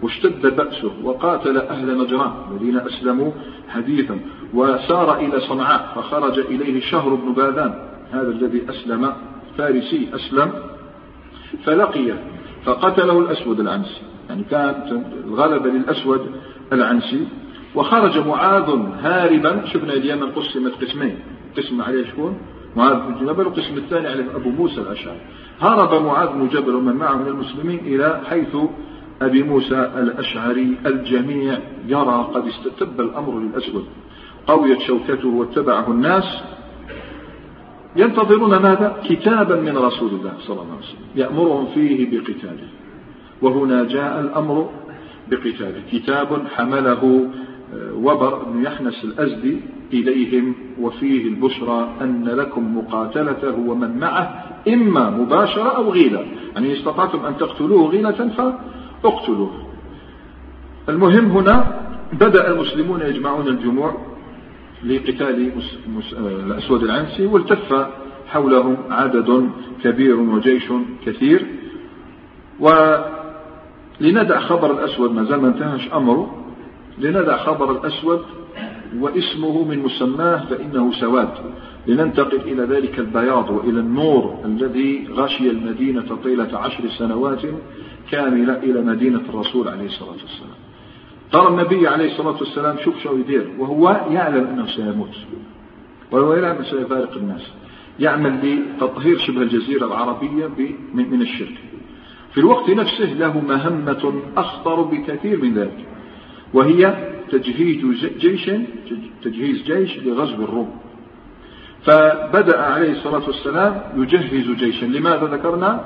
واشتد 0.01 0.55
بأسه 0.55 0.91
وقاتل 1.03 1.57
أهل 1.57 1.97
نجران 1.97 2.31
الذين 2.51 2.77
أسلموا 2.77 3.31
حديثا 3.69 4.19
وسار 4.53 5.19
إلى 5.19 5.39
صنعاء 5.39 5.91
فخرج 5.95 6.39
إليه 6.39 6.81
شهر 6.81 7.15
بن 7.15 7.33
باذان. 7.33 7.73
هذا 8.11 8.27
الذي 8.27 8.69
أسلم 8.69 9.13
فارسي 9.57 10.09
أسلم 10.15 10.53
فلقيه 11.63 12.23
فقتله 12.65 13.19
الأسود 13.19 13.59
العنسي. 13.59 14.01
يعني 14.29 14.43
كانت 14.43 15.03
الغلبة 15.25 15.69
للأسود 15.69 16.31
العنسي. 16.73 17.27
وخرج 17.79 18.27
معاذ 18.27 18.69
هاربا. 19.03 19.65
شفنا 19.65 19.93
اليمن 19.93 20.31
قسمت 20.31 20.73
قسمين. 20.83 21.15
قسم 21.57 21.81
عليه 21.81 22.05
شكون؟ 22.05 22.37
معاذ 22.75 22.99
بن 22.99 23.25
جبل 23.25 23.45
والقسم 23.45 23.77
الثاني 23.77 24.07
عليه 24.07 24.35
أبو 24.35 24.49
موسى 24.49 24.81
الأشعري. 24.81 25.21
هرب 25.61 26.03
معاذ 26.03 26.29
بن 26.29 26.47
جبل 26.47 26.75
ومن 26.75 26.95
معه 26.95 27.15
من 27.15 27.27
المسلمين 27.27 27.79
إلى 27.79 28.21
حيث 28.29 28.55
أبي 29.21 29.43
موسى 29.43 29.91
الأشعري 29.97 30.77
الجميع 30.85 31.59
يرى 31.87 32.29
قد 32.33 32.47
استتب 32.47 33.01
الأمر 33.01 33.39
للأسود. 33.39 33.85
قويت 34.47 34.79
شوكته 34.79 35.27
واتبعه 35.27 35.91
الناس. 35.91 36.43
ينتظرون 37.95 38.55
ماذا؟ 38.55 38.97
كتابا 39.09 39.55
من 39.55 39.77
رسول 39.77 40.09
الله 40.09 40.33
صلى 40.39 40.61
الله 40.61 40.71
عليه 40.71 40.83
وسلم. 40.83 41.05
يأمرهم 41.15 41.65
فيه 41.73 42.19
بقتاله. 42.19 42.67
وهنا 43.41 43.83
جاء 43.83 44.19
الأمر 44.19 44.69
بقتاله. 45.31 45.81
كتاب 45.91 46.47
حمله 46.55 47.27
وبر 47.93 48.43
بن 48.43 48.63
يحنس 48.63 49.03
الأزدي 49.03 49.61
إليهم 49.93 50.55
وفيه 50.79 51.27
البشرى 51.27 51.95
أن 52.01 52.25
لكم 52.25 52.77
مقاتلته 52.77 53.59
ومن 53.59 53.97
معه 53.97 54.45
إما 54.67 55.09
مباشرة 55.09 55.69
أو 55.69 55.91
غيلة. 55.91 56.25
يعني 56.55 56.73
استطعتم 56.73 57.25
أن 57.25 57.37
تقتلوه 57.37 57.89
غيلة 57.89 58.33
اقتلوه 59.05 59.51
المهم 60.89 61.25
هنا 61.31 61.81
بدأ 62.13 62.51
المسلمون 62.51 63.01
يجمعون 63.01 63.47
الجموع 63.47 63.97
لقتال 64.83 65.51
الأسود 66.17 66.83
العنسي 66.83 67.25
والتف 67.25 67.87
حولهم 68.27 68.77
عدد 68.89 69.49
كبير 69.83 70.19
وجيش 70.19 70.63
كثير. 71.05 71.45
ولندع 72.59 74.39
خبر 74.39 74.71
الأسود 74.71 75.11
ما 75.11 75.23
زال 75.23 75.41
ما 75.41 75.47
انتهش 75.47 75.93
أمره. 75.93 76.35
لندع 76.99 77.37
خبر 77.37 77.71
الأسود 77.71 78.25
واسمه 78.99 79.63
من 79.63 79.79
مسماه 79.79 80.45
فإنه 80.45 80.91
سواد. 80.91 81.29
لننتقل 81.87 82.41
إلى 82.41 82.63
ذلك 82.63 82.99
البياض 82.99 83.49
وإلى 83.49 83.79
النور 83.79 84.39
الذي 84.45 85.07
غشي 85.11 85.49
المدينة 85.49 86.17
طيلة 86.23 86.57
عشر 86.57 86.87
سنوات 86.97 87.41
كاملة 88.11 88.57
إلى 88.57 88.81
مدينة 88.81 89.21
الرسول 89.29 89.67
عليه 89.67 89.85
الصلاة 89.85 90.11
والسلام. 90.11 90.59
ترى 91.31 91.47
النبي 91.47 91.87
عليه 91.87 92.11
الصلاة 92.11 92.37
والسلام 92.37 92.77
شوف 92.83 92.99
شو 93.03 93.15
يدير. 93.17 93.51
وهو 93.59 94.01
يعلم 94.09 94.47
أنه 94.47 94.67
سيموت. 94.67 95.15
وهو 96.11 96.33
يعلم 96.33 96.57
أنه 96.57 96.63
سيفارق 96.63 97.17
الناس. 97.17 97.51
يعمل 97.99 98.39
لتطهير 98.43 99.17
شبه 99.17 99.41
الجزيرة 99.41 99.85
العربية 99.85 100.49
من 100.93 101.21
الشرك. 101.21 101.57
في 102.33 102.39
الوقت 102.39 102.69
نفسه 102.69 103.13
له 103.13 103.39
مهمة 103.39 104.13
أخطر 104.37 104.81
بكثير 104.81 105.41
من 105.43 105.53
ذلك. 105.53 105.85
وهي 106.53 106.93
تجهيز 107.31 108.05
جيش 108.17 108.51
تجهيز 109.23 109.63
جيش 109.63 109.97
لغزو 109.97 110.43
الروم. 110.43 110.69
فبدأ 111.85 112.61
عليه 112.61 112.91
الصلاة 112.91 113.25
والسلام 113.27 113.81
يجهز 113.95 114.57
جيشا. 114.57 114.85
لماذا 114.85 115.25
ذكرنا؟ 115.25 115.81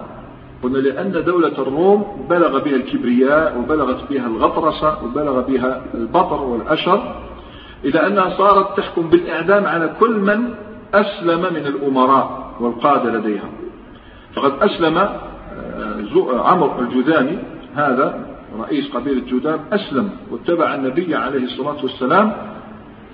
قلنا 0.63 0.77
لأن 0.77 1.23
دولة 1.25 1.47
الروم 1.47 2.25
بلغ 2.29 2.63
بها 2.63 2.75
الكبرياء 2.75 3.59
وبلغت 3.59 4.09
بها 4.09 4.27
الغطرسة 4.27 5.05
وبلغ 5.05 5.41
بها 5.41 5.81
البطر 5.93 6.41
والأشر 6.41 7.15
إلى 7.85 8.07
أنها 8.07 8.29
صارت 8.37 8.77
تحكم 8.77 9.09
بالإعدام 9.09 9.65
على 9.65 9.93
كل 9.99 10.19
من 10.19 10.53
أسلم 10.93 11.39
من 11.39 11.65
الأمراء 11.67 12.55
والقادة 12.59 13.11
لديها. 13.11 13.49
فقد 14.35 14.53
أسلم 14.61 14.97
آه، 14.97 16.49
عمرو 16.49 16.79
الجذامي 16.79 17.37
هذا 17.75 18.32
رئيس 18.59 18.91
قبيلة 18.91 19.21
جذام 19.21 19.59
أسلم 19.73 20.09
واتبع 20.31 20.75
النبي 20.75 21.15
عليه 21.15 21.43
الصلاة 21.43 21.83
والسلام 21.83 22.33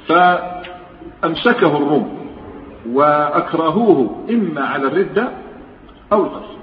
فأمسكه 0.08 1.78
الروم 1.78 2.19
وأكرهوه 2.91 4.25
إما 4.30 4.62
على 4.62 4.88
الردة 4.88 5.32
أو 6.13 6.23
القتل. 6.23 6.56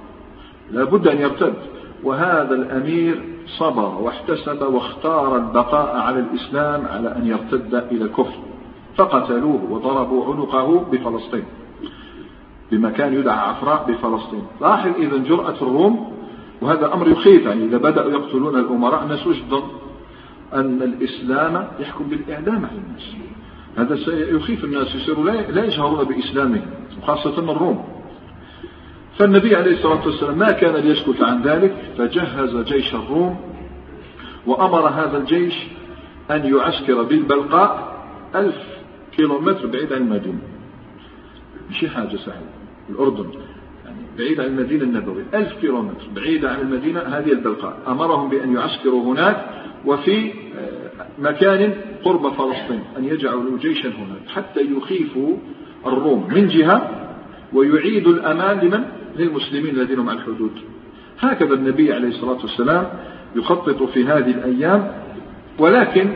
لابد 0.71 1.09
أن 1.09 1.19
يرتد. 1.19 1.55
وهذا 2.05 2.55
الأمير 2.55 3.23
صبر 3.47 3.95
واحتسب 4.01 4.63
واختار 4.63 5.37
البقاء 5.37 5.97
على 5.97 6.19
الإسلام 6.19 6.87
على 6.87 7.17
أن 7.17 7.27
يرتد 7.27 7.75
إلى 7.75 8.05
الكفر 8.05 8.35
فقتلوه 8.97 9.61
وضربوا 9.71 10.25
عنقه 10.25 10.85
بفلسطين 10.93 11.45
بمكان 12.73 13.15
يدعى 13.15 13.39
عفراء 13.39 13.85
بفلسطين. 13.89 14.43
لاحظ 14.61 14.91
إذا 14.99 15.17
جرأة 15.17 15.55
الروم 15.63 16.16
وهذا 16.61 16.95
أمر 16.95 17.09
يخيف 17.09 17.47
يعني 17.47 17.65
إذا 17.65 17.77
بدأوا 17.77 18.11
يقتلون 18.11 18.59
الأمراء 18.59 19.03
الناس 19.03 19.27
يجدر 19.27 19.63
أن 20.55 20.83
الإسلام 20.83 21.69
يحكم 21.81 22.05
بالإعدام 22.05 22.67
على 22.67 22.79
الناس. 22.79 23.17
هذا 23.77 23.97
سيخيف 23.97 24.65
الناس 24.65 24.95
يصيروا 24.95 25.31
لا 25.31 25.65
يجهرون 25.65 26.05
بإسلامهم 26.05 26.71
وخاصة 27.03 27.39
الروم 27.39 27.85
فالنبي 29.19 29.57
عليه 29.57 29.73
الصلاة 29.73 30.07
والسلام 30.07 30.39
ما 30.39 30.53
كان 30.53 30.75
ليسكت 30.75 31.23
عن 31.23 31.43
ذلك 31.43 31.75
فجهز 31.99 32.57
جيش 32.57 32.95
الروم 32.95 33.41
وأمر 34.47 34.89
هذا 34.89 35.19
الجيش 35.19 35.55
أن 36.31 36.55
يعسكر 36.55 37.03
بالبلقاء 37.03 37.97
ألف 38.35 38.57
كيلومتر 39.17 39.67
بعيد 39.67 39.93
عن 39.93 40.01
المدينة. 40.01 40.39
مش 41.71 41.85
حاجة 41.85 42.17
سهلة 42.17 42.51
الأردن. 42.91 43.31
بعيد 44.19 44.41
عن 44.41 44.47
المدينة 44.47 44.85
النبوية. 44.85 45.25
ألف 45.35 45.53
كيلومتر. 45.61 46.07
بعيدة 46.15 46.51
عن 46.51 46.61
المدينة 46.61 47.01
هذه 47.01 47.33
البلقاء. 47.33 47.79
أمرهم 47.89 48.29
بأن 48.29 48.55
يعسكروا 48.55 49.05
هناك 49.05 49.47
وفي 49.85 50.31
آه، 50.59 51.07
مكان 51.19 51.75
قرب 52.05 52.33
فلسطين 52.33 52.81
أن 52.99 53.05
يجعلوا 53.05 53.59
جيشا 53.59 53.89
هناك 53.89 54.29
حتى 54.29 54.61
يخيفوا 54.61 55.37
الروم 55.87 56.29
من 56.35 56.49
جهة 56.49 56.91
ويعيدوا 57.53 58.13
الأمان 58.13 58.59
لمن؟ 58.59 58.85
للمسلمين 59.17 59.75
الذين 59.75 59.99
هم 59.99 60.09
على 60.09 60.19
الحدود. 60.19 60.53
هكذا 61.21 61.55
النبي 61.55 61.93
عليه 61.93 62.09
الصلاة 62.09 62.41
والسلام 62.43 62.89
يخطط 63.37 63.83
في 63.83 64.05
هذه 64.05 64.31
الأيام 64.31 64.93
ولكن 65.59 66.13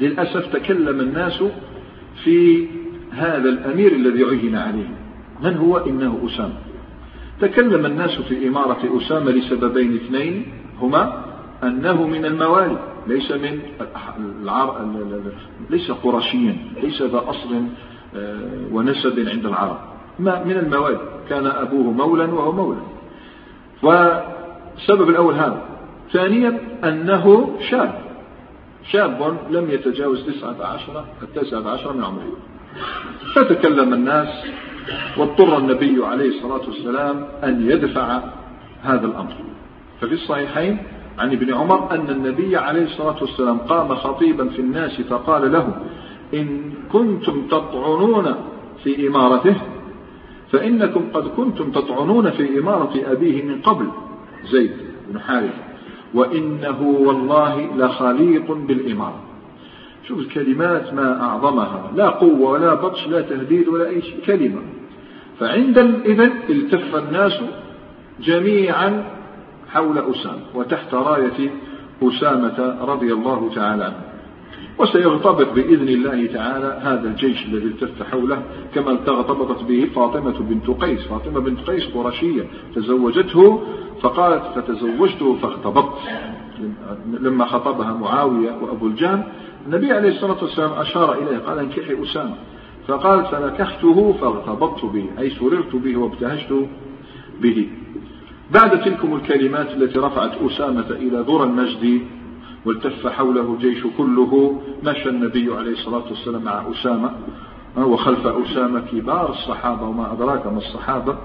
للأسف 0.00 0.52
تكلم 0.52 1.00
الناس 1.00 1.42
في 2.24 2.66
هذا 3.10 3.48
الأمير 3.48 3.92
الذي 3.92 4.24
عين 4.24 4.56
عليه. 4.56 4.88
من 5.42 5.56
هو؟ 5.56 5.76
إنه 5.76 6.18
أسامة. 6.26 6.54
تكلم 7.40 7.86
الناس 7.86 8.10
في 8.10 8.48
إمارة 8.48 8.98
أسامة 8.98 9.30
لسببين 9.30 9.94
اثنين. 9.94 10.46
هما 10.80 11.24
أنه 11.62 12.06
من 12.06 12.24
الموالي 12.24 12.78
ليس 13.06 13.32
من 13.32 13.60
العرب 14.42 14.96
ليس 15.70 15.90
قرشيا 15.90 16.56
ليس 16.82 17.02
ذا 17.02 17.24
أصل 17.26 17.64
آه، 18.16 18.38
ونسب 18.72 19.28
عند 19.28 19.46
العرب. 19.46 19.78
ما 20.18 20.44
من 20.44 20.56
الموالي. 20.56 21.00
كان 21.28 21.46
أبوه 21.46 21.92
مولا 21.92 22.24
وهو 22.24 22.52
مولا. 22.52 22.80
والسبب 23.82 25.08
الأول 25.08 25.34
هذا. 25.34 25.62
ثانيا 26.12 26.58
أنه 26.84 27.56
شاب. 27.70 28.00
شاب 28.92 29.36
لم 29.50 29.70
يتجاوز 29.70 30.26
تسعة 30.26 30.66
عشر 30.66 31.04
التاسعة 31.22 31.70
عشر 31.70 31.92
من 31.92 32.04
عمره. 32.04 32.36
فتكلم 33.34 33.94
الناس 33.94 34.28
واضطر 35.16 35.58
النبي 35.58 36.04
عليه 36.04 36.28
الصلاة 36.28 36.60
والسلام 36.66 37.24
أن 37.44 37.70
يدفع 37.70 38.20
هذا 38.82 39.06
الأمر. 39.06 39.34
ففي 40.00 40.14
الصحيحين 40.14 40.78
عن 41.18 41.32
ابن 41.32 41.54
عمر 41.54 41.94
أن 41.94 42.10
النبي 42.10 42.56
عليه 42.56 42.84
الصلاة 42.84 43.16
والسلام 43.20 43.58
قام 43.58 43.94
خطيبا 43.94 44.48
في 44.48 44.58
الناس 44.58 45.00
فقال 45.00 45.52
له 45.52 45.74
إن 46.34 46.72
كنتم 46.92 47.46
تطعنون 47.46 48.34
في 48.84 49.08
إمارته 49.08 49.56
فإنكم 50.52 51.04
قد 51.14 51.28
كنتم 51.28 51.70
تطعنون 51.70 52.30
في 52.30 52.58
إمارة 52.58 53.12
أبيه 53.12 53.42
من 53.42 53.60
قبل. 53.60 53.86
زيد 54.52 54.70
بن 55.08 55.20
حارث 55.20 55.54
وإنه 56.14 56.82
والله 56.82 57.76
لخليق 57.76 58.52
بالإمارة. 58.52 59.20
شوف 60.08 60.18
الكلمات 60.18 60.94
ما 60.94 61.22
أعظمها 61.22 61.90
لا 61.96 62.08
قوة 62.08 62.50
ولا 62.50 62.74
بطش 62.74 63.08
لا 63.08 63.20
تهديد 63.20 63.68
ولا 63.68 63.88
أي 63.88 64.02
شيء. 64.02 64.20
كلمة. 64.26 64.60
فعند 65.40 65.78
إذن 65.78 66.32
التف 66.50 66.96
الناس 66.96 67.40
جميعا 68.20 69.04
حول 69.68 69.98
أسامة 69.98 70.42
وتحت 70.54 70.94
راية 70.94 71.50
أسامة 72.02 72.76
رضي 72.80 73.12
الله 73.12 73.50
تعالى 73.54 73.84
عنه 73.84 74.10
وسيغتبط 74.78 75.52
بإذن 75.52 75.88
الله 75.88 76.26
تعالى 76.26 76.80
هذا 76.82 77.08
الجيش 77.08 77.46
الذي 77.46 77.66
التف 77.66 78.02
حوله 78.10 78.42
كما 78.74 78.90
ارتبطت 78.90 79.62
به 79.62 79.88
فاطمة 79.94 80.38
بنت 80.40 80.70
قيس. 80.70 81.00
فاطمة 81.00 81.40
بنت 81.40 81.70
قيس 81.70 81.86
قرشية 81.94 82.46
تزوجته 82.74 83.62
فقالت 84.02 84.42
فتزوجته 84.54 85.36
فاغتبطت 85.42 85.98
لما 87.20 87.44
خطبها 87.44 87.92
معاوية 87.92 88.50
وأبو 88.62 88.86
الجان 88.86 89.22
النبي 89.66 89.92
عليه 89.92 90.08
الصلاة 90.08 90.42
والسلام 90.42 90.72
أشار 90.72 91.12
إليه 91.12 91.38
قال 91.38 91.58
أنكحي 91.58 92.02
أسامة. 92.02 92.34
فقالت 92.88 93.26
فنكحته 93.26 94.12
فاغتبطت 94.20 94.84
به 94.84 95.06
أي 95.18 95.30
سررت 95.30 95.76
به 95.76 95.96
وابتهجت 95.96 96.68
به. 97.40 97.68
بعد 98.50 98.80
تلكم 98.80 99.14
الكلمات 99.14 99.70
التي 99.70 99.98
رفعت 99.98 100.32
أسامة 100.42 100.90
إلى 100.90 101.24
ذرى 101.28 101.44
المجد 101.44 102.00
والتف 102.64 103.06
حوله 103.06 103.54
الجيش 103.54 103.86
كله 103.98 104.60
مشى 104.84 105.08
النبي 105.08 105.54
عليه 105.54 105.72
الصلاة 105.72 106.04
والسلام 106.08 106.42
مع 106.42 106.64
أسامة 106.70 107.12
وخلف 107.76 108.26
أسامة 108.26 108.80
كبار 108.80 109.30
الصحابة 109.30 109.82
وما 109.82 110.12
أدراك 110.12 110.46
ما 110.46 110.58
الصحابة 110.58 111.18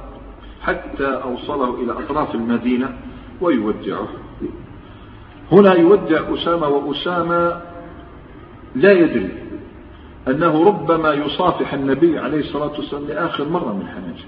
حتى 0.61 1.07
أوصله 1.07 1.83
إلى 1.83 1.91
أطراف 1.91 2.35
المدينة 2.35 2.97
ويودعه. 3.41 4.07
هنا 5.51 5.73
يودع 5.73 6.33
أسامة 6.33 6.67
وأسامة 6.67 7.61
لا 8.75 8.91
يدري 8.91 9.44
أنه 10.27 10.67
ربما 10.67 11.13
يصافح 11.13 11.73
النبي 11.73 12.19
عليه 12.19 12.39
الصلاة 12.39 12.71
والسلام 12.71 13.07
لآخر 13.07 13.49
مرة 13.49 13.73
من 13.73 13.87
حياته 13.87 14.25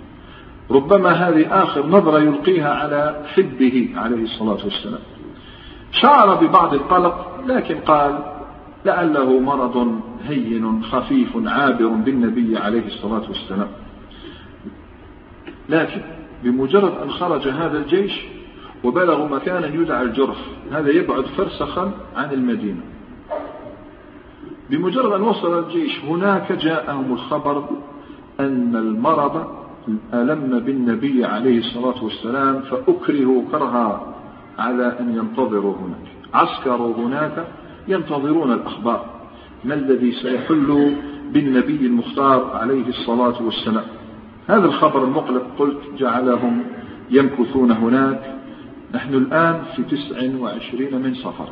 ربما 0.72 1.12
هذه 1.12 1.64
آخر 1.64 1.86
نظرة 1.86 2.20
يلقيها 2.20 2.74
على 2.74 3.26
حبه 3.28 3.90
عليه 3.96 4.24
الصلاة 4.24 4.64
والسلام. 4.64 5.02
شعر 5.92 6.36
ببعض 6.36 6.74
القلق 6.74 7.44
لكن 7.48 7.76
قال 7.76 8.20
لعله 8.86 9.40
مرض 9.40 10.02
هين 10.28 10.84
خفيف 10.84 11.30
عابر 11.46 11.88
بالنبي 11.88 12.58
عليه 12.58 12.86
الصلاة 12.88 13.24
والسلام. 13.28 13.68
لكن 15.70 16.02
بمجرد 16.44 16.92
أن 17.04 17.12
خرج 17.12 17.48
هذا 17.48 17.78
الجيش 17.78 18.22
وبلغوا 18.84 19.28
مكانا 19.30 19.68
يدعى 19.68 20.02
الجرف 20.02 20.38
هذا 20.72 20.90
يبعد 20.90 21.26
فرسخا 21.26 21.92
عن 22.16 22.32
المدينة. 22.34 22.82
بمجرد 24.70 25.12
أن 25.12 25.22
وصل 25.22 25.60
الجيش 25.60 26.00
هناك 26.06 26.52
جاءهم 26.52 27.14
الخبر 27.14 27.64
أن 28.40 28.76
المرض 28.76 29.48
ألم 30.14 30.60
بالنبي 30.60 31.26
عليه 31.26 31.60
الصلاة 31.60 32.04
والسلام 32.04 32.62
فأكرهوا 32.62 33.44
كرها 33.52 34.14
على 34.60 35.00
أن 35.00 35.16
ينتظروا 35.16 35.76
هناك. 35.76 36.08
عسكروا 36.34 36.96
هناك 36.96 37.48
ينتظرون 37.88 38.52
الأخبار. 38.52 39.06
ما 39.64 39.74
الذي 39.74 40.12
سيحل 40.12 40.96
بالنبي 41.34 41.86
المختار 41.86 42.52
عليه 42.54 42.88
الصلاة 42.88 43.44
والسلام؟ 43.44 43.86
هذا 44.48 44.66
الخبر 44.66 45.04
المقلق 45.04 45.44
قلت 45.60 45.80
جعلهم 45.98 46.64
يمكثون 47.10 47.72
هناك. 47.72 48.36
نحن 48.94 49.14
الآن 49.14 49.62
في 49.76 49.84
تسع 49.84 50.38
وعشرين 50.40 51.02
من 51.02 51.14
صفر. 51.14 51.50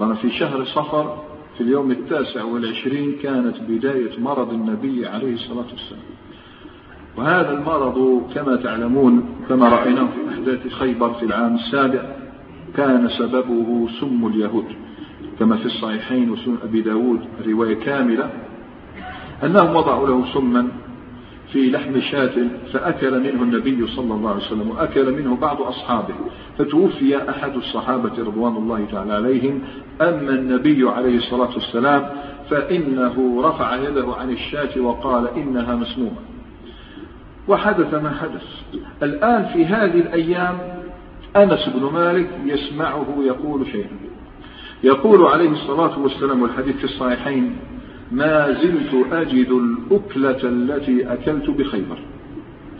رانا 0.00 0.14
في 0.14 0.30
شهر 0.30 0.64
صفر 0.64 1.27
في 1.58 1.64
اليوم 1.64 1.90
التاسع 1.90 2.44
والعشرين 2.44 3.16
كانت 3.22 3.56
بداية 3.68 4.20
مرض 4.20 4.52
النبي 4.52 5.06
عليه 5.06 5.34
الصلاة 5.34 5.66
والسلام. 5.72 6.02
وهذا 7.16 7.52
المرض 7.52 8.22
كما 8.34 8.56
تعلمون 8.56 9.28
كما 9.48 9.68
رأيناه 9.68 10.04
في 10.06 10.34
أحداث 10.34 10.68
خيبر 10.68 11.14
في 11.14 11.24
العام 11.24 11.54
السابع 11.54 12.02
كان 12.76 13.08
سببه 13.08 13.88
سم 14.00 14.26
اليهود. 14.26 14.64
كما 15.38 15.56
في 15.56 15.66
الصحيحين 15.66 16.30
وسنن 16.30 16.58
أبي 16.62 16.80
داود 16.80 17.20
رواية 17.46 17.74
كاملة 17.74 18.30
أنهم 19.44 19.76
وضعوا 19.76 20.08
له 20.08 20.32
سما 20.34 20.68
في 21.52 21.70
لحم 21.70 22.00
شاة 22.00 22.34
فأكل 22.72 23.20
منه 23.20 23.42
النبي 23.42 23.86
صلى 23.86 24.14
الله 24.14 24.30
عليه 24.30 24.40
وسلم 24.40 24.70
وأكل 24.70 25.12
منه 25.12 25.36
بعض 25.36 25.62
أصحابه. 25.62 26.14
فتوفي 26.58 27.30
أحد 27.30 27.56
الصحابة 27.56 28.12
رضوان 28.18 28.56
الله 28.56 28.86
تعالى 28.92 29.12
عليهم. 29.12 29.60
أما 30.00 30.30
النبي 30.30 30.88
عليه 30.88 31.16
الصلاة 31.16 31.54
والسلام 31.54 32.08
فإنه 32.50 33.42
رفع 33.42 33.76
يده 33.76 34.14
عن 34.20 34.30
الشاة 34.30 34.80
وقال 34.80 35.28
إنها 35.28 35.74
مسمومة. 35.74 36.20
وحدث 37.48 37.94
ما 37.94 38.10
حدث. 38.10 38.44
الآن 39.02 39.44
في 39.44 39.66
هذه 39.66 40.00
الأيام 40.00 40.58
أنس 41.36 41.68
بن 41.68 41.92
مالك 41.92 42.30
يسمعه 42.44 43.06
يقول 43.20 43.66
شيئا. 43.66 43.96
يقول 44.84 45.26
عليه 45.26 45.50
الصلاة 45.50 45.98
والسلام 45.98 46.42
والحديث 46.42 46.76
في 46.76 46.84
الصحيحين 46.84 47.56
ما 48.12 48.52
زلت 48.52 49.12
أجد 49.12 49.50
الأكلة 49.50 50.48
التي 50.48 51.12
أكلت 51.12 51.50
بخيبر. 51.50 51.98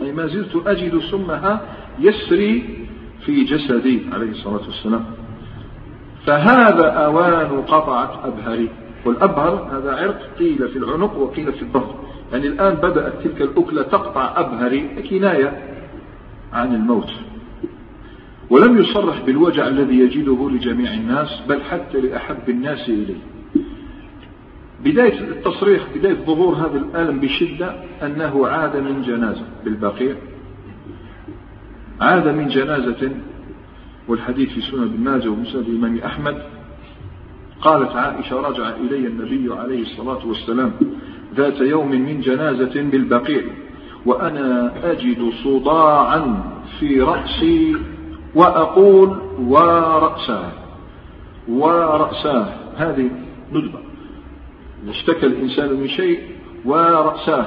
أي 0.01 0.11
ما 0.11 0.27
زلت 0.27 0.61
أجد 0.65 0.99
سمها 1.11 1.61
يسري 1.99 2.85
في 3.25 3.43
جسدي 3.43 4.01
عليه 4.11 4.31
الصلاة 4.31 4.61
والسلام. 4.65 5.05
فهذا 6.25 6.85
أوان 6.89 7.61
قطعت 7.61 8.25
أبهري. 8.25 8.69
والأبهر 9.05 9.77
هذا 9.77 9.95
عرق 9.95 10.29
قيل 10.39 10.67
في 10.67 10.77
العنق 10.77 11.17
وقيل 11.17 11.53
في 11.53 11.61
الظهر 11.61 11.95
يعني 12.31 12.47
الآن 12.47 12.75
بدأت 12.75 13.13
تلك 13.23 13.41
الأكلة 13.41 13.81
تقطع 13.81 14.33
أبهري 14.37 15.03
كناية 15.09 15.63
عن 16.53 16.75
الموت. 16.75 17.09
ولم 18.49 18.77
يصرح 18.77 19.21
بالوجع 19.21 19.67
الذي 19.67 19.99
يجده 19.99 20.49
لجميع 20.49 20.93
الناس 20.93 21.41
بل 21.49 21.61
حتى 21.61 22.01
لأحب 22.01 22.49
الناس 22.49 22.89
إليه. 22.89 23.38
بداية 24.83 25.19
التصريح 25.19 25.83
بداية 25.95 26.25
ظهور 26.25 26.55
هذا 26.55 26.77
الألم 26.77 27.19
بشدة 27.19 27.75
أنه 28.03 28.47
عاد 28.47 28.77
من 28.77 29.01
جنازة 29.01 29.45
بالبقيع. 29.65 30.15
عاد 32.01 32.27
من 32.27 32.47
جنازة 32.47 33.11
والحديث 34.07 34.49
في 34.49 34.61
سنن 34.61 34.83
ابن 34.83 35.03
ماجه 35.03 35.29
ومسند 35.29 35.67
الإمام 35.67 35.97
أحمد. 35.97 36.43
قالت 37.61 37.91
عائشة 37.91 38.41
رجع 38.41 38.69
إلي 38.69 39.07
النبي 39.07 39.53
عليه 39.53 39.81
الصلاة 39.81 40.27
والسلام 40.27 40.71
ذات 41.35 41.61
يوم 41.61 41.91
من 41.91 42.21
جنازة 42.21 42.81
بالبقيع 42.81 43.43
وأنا 44.05 44.73
أجد 44.91 45.31
صداعا 45.43 46.43
في 46.79 47.01
رأسي 47.01 47.75
وأقول 48.35 49.17
ورأساه 49.39 50.51
ورأساه 51.49 52.53
هذه 52.77 53.09
ندبة. 53.53 53.88
اشتكى 54.87 55.25
الإنسان 55.25 55.73
من 55.73 55.87
شيء 55.87 56.21
ورأساه. 56.65 57.45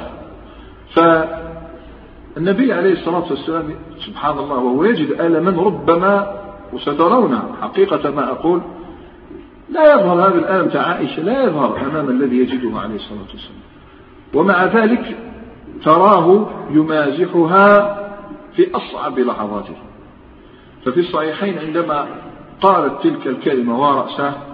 فالنبي 0.94 2.72
عليه 2.72 2.92
الصلاة 2.92 3.30
والسلام 3.30 3.74
سبحان 4.06 4.38
الله 4.38 4.56
وهو 4.56 4.84
يجد 4.84 5.20
ألما 5.20 5.62
ربما 5.62 6.42
وسترون 6.72 7.38
حقيقة 7.62 8.10
ما 8.10 8.30
أقول 8.30 8.60
لا 9.70 9.92
يظهر 9.94 10.28
هذا 10.28 10.34
الألم 10.34 10.68
تاع 10.68 10.82
عائشة 10.82 11.22
لا 11.22 11.44
يظهر 11.44 11.80
أمام 11.80 12.10
الذي 12.10 12.36
يجده 12.36 12.78
عليه 12.78 12.94
الصلاة 12.94 13.20
والسلام. 13.32 13.62
ومع 14.34 14.64
ذلك 14.64 15.16
تراه 15.84 16.50
يمازحها 16.70 17.98
في 18.56 18.70
أصعب 18.74 19.18
لحظاته. 19.18 19.76
ففي 20.84 21.00
الصحيحين 21.00 21.58
عندما 21.58 22.06
قالت 22.60 23.02
تلك 23.02 23.26
الكلمة 23.26 23.80
ورأسه 23.80 24.51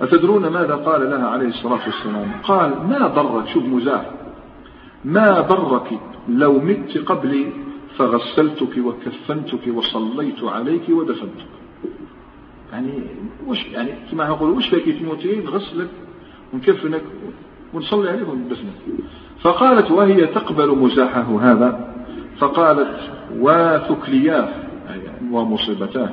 أتدرون 0.00 0.46
ماذا 0.46 0.74
قال 0.74 1.10
لها 1.10 1.26
عليه 1.26 1.48
الصلاة 1.48 1.80
والسلام؟ 1.86 2.32
قال 2.42 2.70
ما 2.70 3.06
ضرك 3.06 3.48
شوف 3.48 3.64
مزاح. 3.64 4.10
ما 5.04 5.40
ضرك 5.40 6.00
لو 6.28 6.60
مت 6.60 6.98
قبلي 6.98 7.52
فغسلتك 7.98 8.78
وكفنتك 8.78 9.74
وصليت 9.74 10.44
عليك 10.44 10.88
ودفنتك. 10.88 11.46
يعني 12.72 13.02
وش 13.46 13.66
يعني 13.66 13.90
كما 14.10 14.28
نقول 14.28 14.50
وش 14.50 14.68
فيك 14.68 14.98
تموتين 14.98 15.44
نغسلك 15.44 15.88
ونكفنك 16.54 17.02
ونصلي 17.74 18.10
عليك 18.10 18.28
وندفنك 18.28 18.74
فقالت 19.40 19.90
وهي 19.90 20.26
تقبل 20.26 20.78
مزاحه 20.78 21.38
هذا؟ 21.40 21.94
فقالت 22.38 23.10
وثكلياه 23.38 24.48
يعني 24.88 25.32
ومصيبتاه 25.32 26.10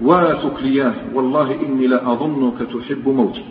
وثكلياه 0.00 0.94
والله 1.14 1.66
إني 1.66 1.86
لأظنك 1.86 2.58
تحب 2.58 3.08
موتي. 3.08 3.44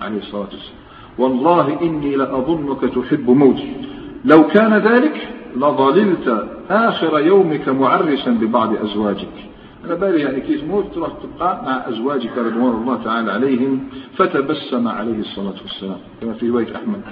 عليه 0.00 0.18
الصلاة 0.18 0.42
والسلام. 0.42 0.82
والله 1.18 1.80
إني 1.82 2.16
لأظنك 2.16 2.80
تحب 2.80 3.30
موتي. 3.30 3.76
لو 4.24 4.46
كان 4.46 4.74
ذلك 4.74 5.28
لظللت 5.56 6.48
آخر 6.70 7.18
يومك 7.18 7.68
معرسا 7.68 8.30
ببعض 8.30 8.76
أزواجك. 8.76 9.34
أنا 9.84 9.94
بالي 9.94 10.20
يعني 10.20 10.40
كي 10.40 10.58
تموت 10.58 10.94
تروح 10.94 11.08
تبقى 11.08 11.64
مع 11.64 11.88
أزواجك 11.88 12.38
رضوان 12.38 12.82
الله 12.82 13.02
تعالى 13.04 13.32
عليهم 13.32 13.88
فتبسم 14.16 14.88
عليه 14.88 15.18
الصلاة 15.18 15.54
والسلام. 15.62 15.98
كما 16.20 16.32
في 16.32 16.48
رواية 16.48 16.76
أحمد. 16.76 17.02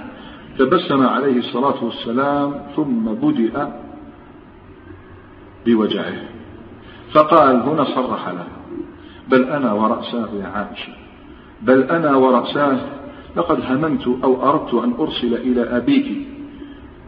تبسم 0.59 1.07
عليه 1.07 1.37
الصلاة 1.37 1.83
والسلام 1.83 2.53
ثم 2.75 3.05
بدأ 3.05 3.81
بوجعه. 5.65 6.13
فقال 7.13 7.55
هنا 7.55 7.83
صرح 7.83 8.29
له. 8.29 8.60
بل 9.31 9.43
أنا 9.43 9.73
ورأساه 9.73 10.29
يا 10.39 10.45
عائشة. 10.45 10.93
بل 11.61 11.83
أنا 11.83 12.15
ورأساه 12.15 12.79
لقد 13.37 13.59
هممت 13.61 14.07
أو 14.23 14.49
أردت 14.49 14.73
أن 14.73 14.93
أرسل 14.99 15.33
إلى 15.33 15.61
أبيك 15.77 16.27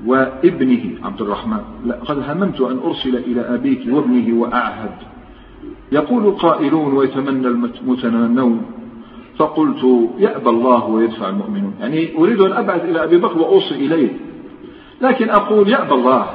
وابنه 0.06 0.84
عبد 1.04 1.22
الرحمن. 1.22 1.60
لقد 1.86 2.30
هممت 2.30 2.62
أن 2.62 2.80
أرسل 2.86 3.16
إلى 3.16 3.42
أبيك 3.42 3.82
وابنه 3.90 4.40
وأعهد. 4.40 4.96
يقول 5.92 6.32
قائلون 6.32 6.94
ويتمنى 6.94 7.48
المتمنون 7.48 8.62
فقلت 9.38 10.10
يأبى 10.20 10.50
الله 10.50 10.86
ويدفع 10.86 11.30
المؤمنون. 11.30 11.74
يعني 11.80 12.18
أريد 12.18 12.42
أن 12.42 12.52
أبعث 12.52 12.86
إلى 12.86 13.04
أبي 13.04 13.18
بكر 13.18 13.38
وأوصي 13.38 13.76
إليه. 13.76 14.10
لكن 15.02 15.30
أقول 15.30 15.70
يأبى 15.70 15.94
الله 15.94 16.26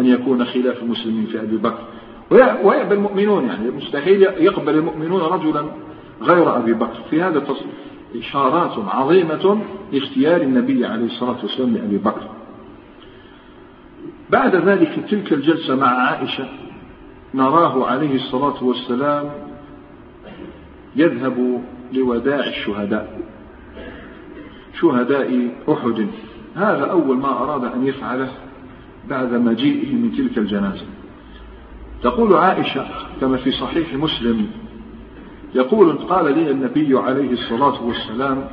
أن 0.00 0.06
يكون 0.06 0.44
خلاف 0.44 0.82
المسلمين 0.82 1.26
في 1.26 1.40
أبي 1.40 1.56
بكر. 1.56 1.84
ويأبى 2.30 2.94
المؤمنون 2.94 3.46
يعني 3.46 3.70
مستحيل 3.70 4.22
يقبل 4.22 4.74
المؤمنون 4.74 5.20
رجلا 5.20 5.66
غير 6.22 6.56
أبي 6.56 6.72
بكر. 6.72 7.02
في 7.10 7.22
هذا 7.22 7.42
إشارات 8.16 8.78
عظيمة 8.88 9.60
لاختيار 9.92 10.40
النبي 10.40 10.86
عليه 10.86 11.06
الصلاة 11.06 11.36
والسلام 11.42 11.74
لأبي 11.74 11.98
بكر. 11.98 12.28
بعد 14.30 14.56
ذلك 14.56 15.04
تلك 15.10 15.32
الجلسة 15.32 15.76
مع 15.76 15.86
عائشة 15.86 16.48
نراه 17.34 17.86
عليه 17.86 18.14
الصلاة 18.14 18.64
والسلام 18.64 19.30
يذهب 20.96 21.62
لوداع 21.92 22.46
الشهداء 22.46 23.20
شهداء 24.80 25.50
أحد. 25.68 26.06
هذا 26.54 26.84
أول 26.84 27.16
ما 27.16 27.28
أراد 27.28 27.64
أن 27.64 27.86
يفعله 27.86 28.28
بعد 29.08 29.34
مجيئه 29.34 29.94
من 29.94 30.12
تلك 30.12 30.38
الجنازة. 30.38 30.84
تقول 32.06 32.36
عائشة 32.36 32.86
كما 33.20 33.36
في 33.36 33.50
صحيح 33.50 33.94
مسلم 33.94 34.46
يقول 35.54 35.92
قال 35.92 36.38
لي 36.38 36.50
النبي 36.50 36.98
عليه 36.98 37.32
الصلاة 37.32 37.84
والسلام 37.84 38.44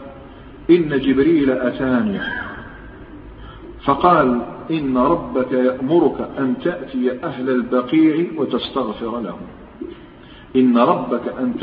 إن 0.70 1.00
جبريل 1.00 1.52
أتاني. 1.52 2.20
فقال 3.86 4.42
إن 4.72 4.98
ربك 4.98 5.52
يأمرك 5.52 6.30
أن 6.39 6.56
تأتي 6.63 7.24
أهل 7.24 7.50
البقيع 7.50 8.26
وتستغفر 8.38 9.20
لهم. 9.20 9.42
إن 10.56 10.78
ربك 10.78 11.34
أن 11.39 11.54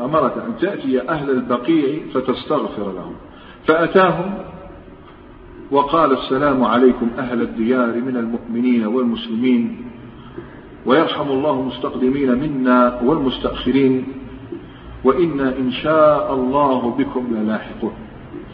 أمرك 0.00 0.32
أن 0.36 0.58
تأتي 0.60 1.08
أهل 1.08 1.30
البقيع 1.30 2.00
فتستغفر 2.14 2.92
لهم. 2.92 3.14
فأتاهم 3.66 4.34
وقال 5.70 6.12
السلام 6.12 6.64
عليكم 6.64 7.10
أهل 7.18 7.42
الديار 7.42 8.00
من 8.00 8.16
المؤمنين 8.16 8.86
والمسلمين. 8.86 9.84
ويرحم 10.88 11.28
الله 11.30 11.60
المستقدمين 11.60 12.30
منا 12.42 13.00
والمستأخرين 13.04 13.94
وإنا 15.04 15.48
إن 15.58 15.70
شاء 15.70 16.34
الله 16.34 16.80
بكم 16.98 17.26
للاحقون. 17.30 17.92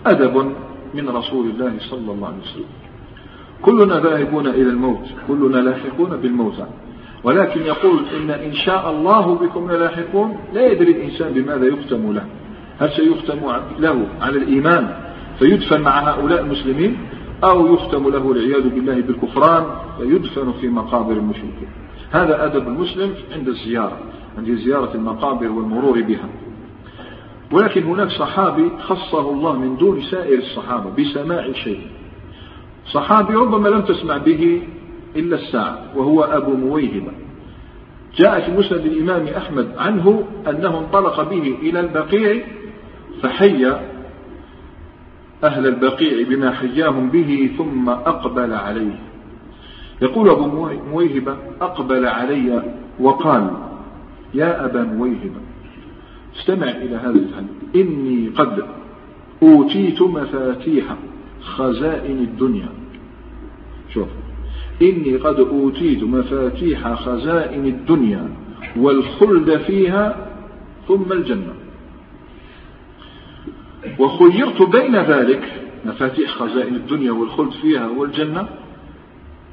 أدب 0.07 0.35
من 0.95 1.09
رسول 1.09 1.47
الله 1.47 1.73
صلى 1.91 2.13
الله 2.13 2.27
عليه 2.27 2.43
وسلم. 2.43 2.71
كلنا 3.63 4.01
ذاهبون 4.01 4.47
إلى 4.47 4.71
الموت 4.71 5.07
كلنا 5.29 5.57
لاحقون 5.57 6.17
بالموتى 6.17 6.67
ولكن 7.25 7.61
يقول 7.61 7.99
إن 8.17 8.31
إن 8.31 8.53
شاء 8.53 8.91
الله 8.91 9.35
بكم 9.35 9.71
للاحقون 9.71 10.37
لا 10.55 10.73
يدري 10.73 10.93
الإنسان 10.93 11.33
بماذا 11.33 11.67
يختم 11.67 12.13
له. 12.13 12.27
هل 12.81 12.91
سيختم 12.91 13.41
له 13.79 14.07
على 14.21 14.39
الإيمان 14.39 14.97
فيدفن 15.39 15.81
مع 15.81 15.99
هؤلاء 16.11 16.41
المسلمين 16.41 16.97
أو 17.45 17.75
يختم 17.75 18.09
له 18.09 18.33
العياذ 18.33 18.69
بالله 18.69 19.01
بالكفران 19.01 19.65
فيدفن 19.99 20.53
في 20.61 20.69
مقابر 20.69 21.13
المشركين. 21.13 21.69
هذا 22.15 22.45
أدب 22.45 22.69
المسلم 22.69 23.15
عند 23.33 23.49
الزيارة 23.49 23.99
عند 24.39 24.51
زيارة 24.51 24.95
المقابر 24.95 25.49
والمرور 25.49 26.03
بها. 26.03 26.29
ولكن 27.53 27.83
هناك 27.83 28.09
صحابي 28.09 28.71
خصه 28.81 29.31
الله 29.31 29.59
من 29.59 29.77
دون 29.77 30.03
سائر 30.03 30.39
الصحابة 30.39 30.91
بسماع 30.91 31.53
شيء. 31.53 31.87
صحابي 32.93 33.35
ربما 33.35 33.69
لم 33.69 33.81
تسمع 33.81 34.17
به 34.17 34.63
إلا 35.17 35.37
الساعة 35.37 35.79
وهو 35.97 36.23
أبو 36.23 36.57
مويهبة. 36.57 37.13
جاء 38.17 38.41
في 38.41 38.53
مسند 38.53 38.87
الإمام 38.87 39.27
أحمد 39.27 39.69
عنه 39.77 40.25
أنه 40.49 40.79
انطلق 40.79 41.23
به 41.23 41.57
إلى 41.63 41.81
البقيع 41.81 42.45
فحي 43.23 43.67
أهل 45.45 45.67
البقيع 45.67 46.29
بما 46.29 46.51
حياهم 46.51 47.11
به 47.11 47.51
ثم 47.59 47.89
أقبل 47.89 48.53
عليه. 48.53 49.14
يقول 50.05 50.29
أبو 50.29 50.69
مويهبة 50.91 51.37
أقبل 51.61 52.07
علي 52.07 52.63
وقال 53.01 53.51
يا 54.35 54.65
أبا 54.65 54.83
مويهبة 54.83 55.41
استمع 56.37 56.71
إلى 56.71 56.97
هذا 56.97 57.11
الحديث 57.11 57.51
إني 57.77 58.29
قد 58.29 58.65
أوتيت 59.43 60.03
مفاتيح 60.03 60.85
خزائن 61.41 62.19
الدنيا. 62.19 62.69
شوف 63.95 64.09
إني 64.83 65.17
قد 65.17 65.41
أوتيت 65.41 66.03
مفاتيح 66.03 66.95
خزائن 66.95 67.67
الدنيا 67.67 68.29
والخلد 68.77 69.57
فيها 69.57 70.31
ثم 70.89 71.13
الجنة. 71.13 71.55
وخيرت 73.99 74.63
بين 74.63 74.97
ذلك 74.97 75.43
مفاتيح 75.85 76.31
خزائن 76.31 76.75
الدنيا 76.75 77.13
والخلد 77.13 77.53
فيها 77.53 77.89
والجنة 77.89 78.49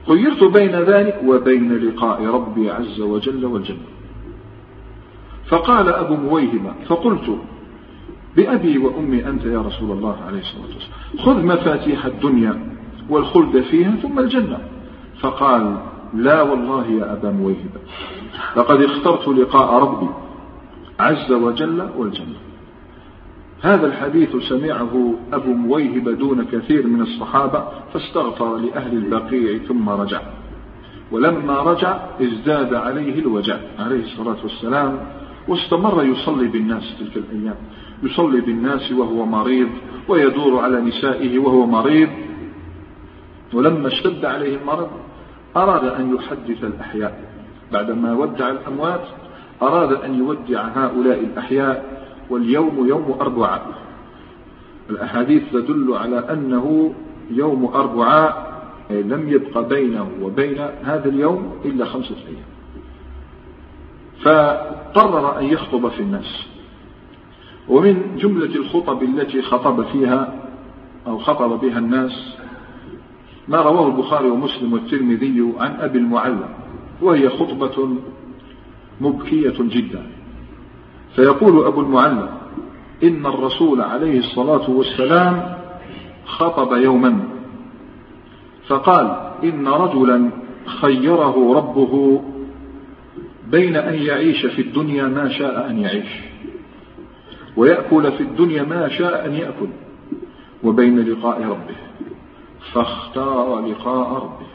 خيرت 0.08 0.44
بين 0.44 0.76
ذلك 0.76 1.22
وبين 1.26 1.74
لقاء 1.74 2.26
ربي 2.26 2.72
عز 2.72 3.02
وجل 3.02 3.46
والجنة. 3.46 3.88
فقال 5.48 5.88
أبو 5.90 6.16
مويهبة 6.16 6.74
فقلت 6.88 7.38
بأبي 8.36 8.78
وأمي 8.78 9.28
أنت 9.28 9.46
يا 9.46 9.62
رسول 9.62 9.92
الله 9.92 10.18
عليه 10.28 10.40
الصلاة 10.40 10.64
والسلام 10.64 11.26
خذ 11.26 11.46
مفاتيح 11.46 12.06
الدنيا 12.06 12.78
والخلد 13.10 13.62
فيها 13.62 13.92
ثم 13.92 14.20
الجنة. 14.20 14.60
فقال 15.20 15.78
لا 16.14 16.42
والله 16.42 16.88
يا 16.88 17.14
أبا 17.14 17.32
مويهب 17.32 17.70
لقد 18.58 18.82
اخترت 18.82 19.28
لقاء 19.28 19.84
ربي 19.84 20.10
عز 21.00 21.32
وجل 21.32 21.90
والجنة. 21.98 22.51
هذا 23.62 23.88
الحديث 23.88 24.36
سمعه 24.36 25.14
أبو 25.34 25.54
مويهب 25.54 26.10
دون 26.10 26.46
كثير 26.46 26.88
من 26.88 27.02
الصحابة 27.02 27.64
فاستغفر 27.94 28.58
لأهل 28.58 28.98
البقيع 28.98 29.58
ثم 29.58 29.90
رجع. 29.90 30.22
ولما 31.12 31.62
رجع 31.62 32.00
ازداد 32.22 32.74
عليه 32.74 33.20
الوجع 33.20 33.58
عليه 33.80 34.04
الصلاة 34.04 34.38
والسلام 34.44 35.00
واستمر 35.48 36.04
يصلي 36.04 36.48
بالناس 36.48 36.84
تلك 37.00 37.18
الأيام. 37.18 37.56
يصلي 38.04 38.42
بالناس 38.42 38.92
وهو 38.92 39.26
مريض 39.26 39.70
ويدور 40.08 40.60
على 40.60 40.82
نسائه 40.82 41.40
وهو 41.40 41.66
مريض. 41.66 42.10
ولما 43.54 43.88
اشتد 43.88 44.26
عليه 44.26 44.58
المرض 44.58 44.90
أراد 45.56 45.86
أن 45.86 46.16
يحدث 46.16 46.64
الأحياء. 46.64 47.32
بعدما 47.72 48.14
ودع 48.14 48.50
الأموات 48.50 49.04
أراد 49.62 49.94
أن 49.94 50.20
يودع 50.20 50.68
هؤلاء 50.68 51.20
الأحياء 51.20 52.02
واليوم 52.32 52.88
يوم 52.88 53.16
أربعاء. 53.22 53.66
الأحاديث 54.90 55.44
تدل 55.52 55.94
على 55.94 56.18
أنه 56.20 56.94
يوم 57.32 57.66
أربعاء 57.66 58.52
لم 58.90 59.30
يبق 59.30 59.60
بينه 59.60 60.10
وبين 60.22 60.60
هذا 60.84 61.10
اليوم 61.10 61.54
إلا 61.66 61.86
خمسة 61.86 62.16
أيام. 62.28 62.52
فقرر 64.22 65.40
أن 65.40 65.46
يخطب 65.46 65.88
في 65.88 66.00
الناس. 66.00 66.48
ومن 67.70 68.16
جملة 68.18 68.56
الخطب 68.56 69.04
التي 69.04 69.42
خطب 69.42 69.86
فيها 69.86 70.34
أو 71.08 71.18
خطب 71.18 71.60
بها 71.60 71.80
الناس 71.80 72.38
ما 73.48 73.62
رواه 73.62 73.88
البخاري 73.88 74.30
ومسلم 74.30 74.74
والترمذي 74.74 75.54
عن 75.60 75.76
أبي 75.80 75.98
المعلى 75.98 76.50
وهي 77.02 77.30
خطبة 77.30 77.90
مبكية 79.02 79.56
جدا. 79.60 80.21
فيقول 81.16 81.66
أبو 81.66 81.82
المعلى 81.82 82.30
إن 83.04 83.26
الرسول 83.26 83.82
عليه 83.82 84.20
الصلاة 84.20 84.70
والسلام 84.70 85.58
خطب 86.26 86.74
يوما 86.74 87.20
فقال 88.68 89.32
إن 89.44 89.68
رجلا 89.68 90.30
خيره 90.66 91.54
ربه 91.58 92.22
بين 93.48 93.76
أن 93.76 93.94
يعيش 93.94 94.46
في 94.46 94.62
الدنيا 94.62 95.08
ما 95.08 95.30
شاء 95.30 95.70
أن 95.70 95.80
يعيش 95.80 96.10
ويأكل 97.58 98.12
في 98.12 98.24
الدنيا 98.24 98.64
ما 98.64 98.90
شاء 98.90 99.26
أن 99.26 99.34
يأكل 99.34 99.68
وبين 100.64 101.00
لقاء 101.00 101.42
ربه 101.44 101.76
فاختار 102.74 103.60
لقاء 103.60 104.14
ربه. 104.14 104.51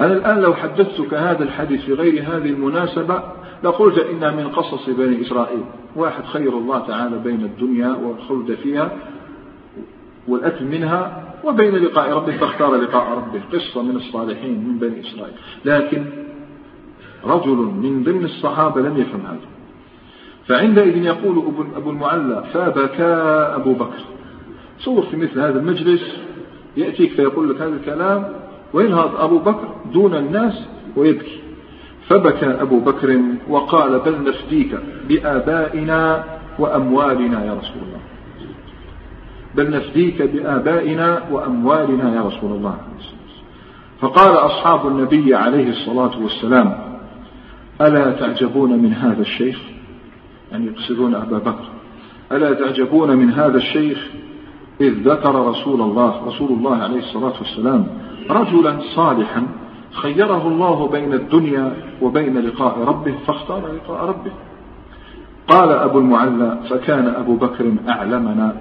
أنا 0.00 0.12
الآن 0.12 0.40
لو 0.40 0.54
حدثتك 0.54 1.14
هذا 1.14 1.42
الحديث 1.42 1.84
في 1.84 1.92
غير 1.92 2.22
هذه 2.22 2.50
المناسبة 2.50 3.22
لقلت 3.64 3.98
إنها 3.98 4.30
من 4.30 4.48
قصص 4.48 4.90
بني 4.90 5.22
إسرائيل 5.22 5.64
واحد 5.96 6.24
خير 6.24 6.58
الله 6.58 6.78
تعالى 6.78 7.18
بين 7.18 7.40
الدنيا 7.44 7.88
والخلد 7.88 8.54
فيها 8.54 8.92
والأكل 10.28 10.64
منها 10.64 11.24
وبين 11.44 11.74
لقاء 11.74 12.12
ربه 12.12 12.36
فاختار 12.36 12.76
لقاء 12.76 13.18
ربه 13.18 13.40
قصة 13.52 13.82
من 13.82 13.96
الصالحين 13.96 14.64
من 14.68 14.78
بني 14.78 15.00
إسرائيل. 15.00 15.34
لكن 15.64 16.04
رجل 17.24 17.56
من 17.56 18.02
ضمن 18.04 18.24
الصحابة 18.24 18.80
لم 18.80 18.96
يفهم 18.96 19.20
هذا. 19.26 19.48
فعندئذ 20.48 20.96
يقول 20.96 21.44
أبو 21.76 21.90
المعلى 21.90 22.44
فبكى 22.52 23.04
أبو 23.54 23.74
بكر. 23.74 24.04
صور 24.78 25.02
في 25.02 25.16
مثل 25.16 25.40
هذا 25.40 25.58
المجلس 25.58 26.16
يأتيك 26.76 27.12
فيقول 27.12 27.50
لك 27.50 27.60
هذا 27.60 27.74
الكلام 27.74 28.43
وينهض 28.74 29.16
أبو 29.16 29.38
بكر 29.38 29.68
دون 29.92 30.14
الناس 30.14 30.64
ويبكي. 30.96 31.38
فبكى 32.08 32.46
أبو 32.46 32.80
بكر 32.80 33.20
وقال 33.48 33.98
بل 33.98 34.24
نفديك 34.24 34.78
بآبائنا 35.08 36.24
وأموالنا 36.58 37.44
يا 37.44 37.54
رسول 37.54 37.82
الله. 37.86 38.00
بل 39.54 39.70
نفديك 39.70 40.22
بآبائنا 40.22 41.22
وأموالنا 41.30 42.14
يا 42.16 42.22
رسول 42.22 42.52
الله. 42.52 42.78
فقال 44.00 44.36
أصحاب 44.36 44.86
النبي 44.86 45.34
عليه 45.34 45.70
الصلاة 45.70 46.22
والسلام 46.22 46.78
ألا 47.80 48.12
تعجبون 48.12 48.78
من 48.78 48.92
هذا 48.92 49.22
الشيخ؟ 49.22 49.58
يعني 50.52 50.66
يقصدون 50.66 51.14
أبا 51.14 51.38
بكر. 51.38 51.64
ألا 52.32 52.52
تعجبون 52.52 53.16
من 53.16 53.30
هذا 53.30 53.56
الشيخ؟ 53.56 54.08
إذ 54.80 55.08
ذكر 55.08 55.34
رسول 55.34 55.80
الله 55.80 56.26
رسول 56.26 56.48
الله 56.52 56.76
عليه 56.76 56.98
الصلاة 56.98 57.32
والسلام 57.38 57.86
رجلا 58.30 58.78
صالحا 58.94 59.46
خيره 59.92 60.48
الله 60.48 60.88
بين 60.88 61.12
الدنيا 61.12 61.76
وبين 62.02 62.38
لقاء 62.38 62.78
ربه 62.78 63.14
فاختار 63.26 63.72
لقاء 63.72 64.04
ربه. 64.04 64.32
قال 65.48 65.68
أبو 65.68 65.98
المعلى 65.98 66.58
فكان 66.70 67.06
أبو 67.06 67.36
بكر 67.36 67.74
أعلمنا 67.88 68.56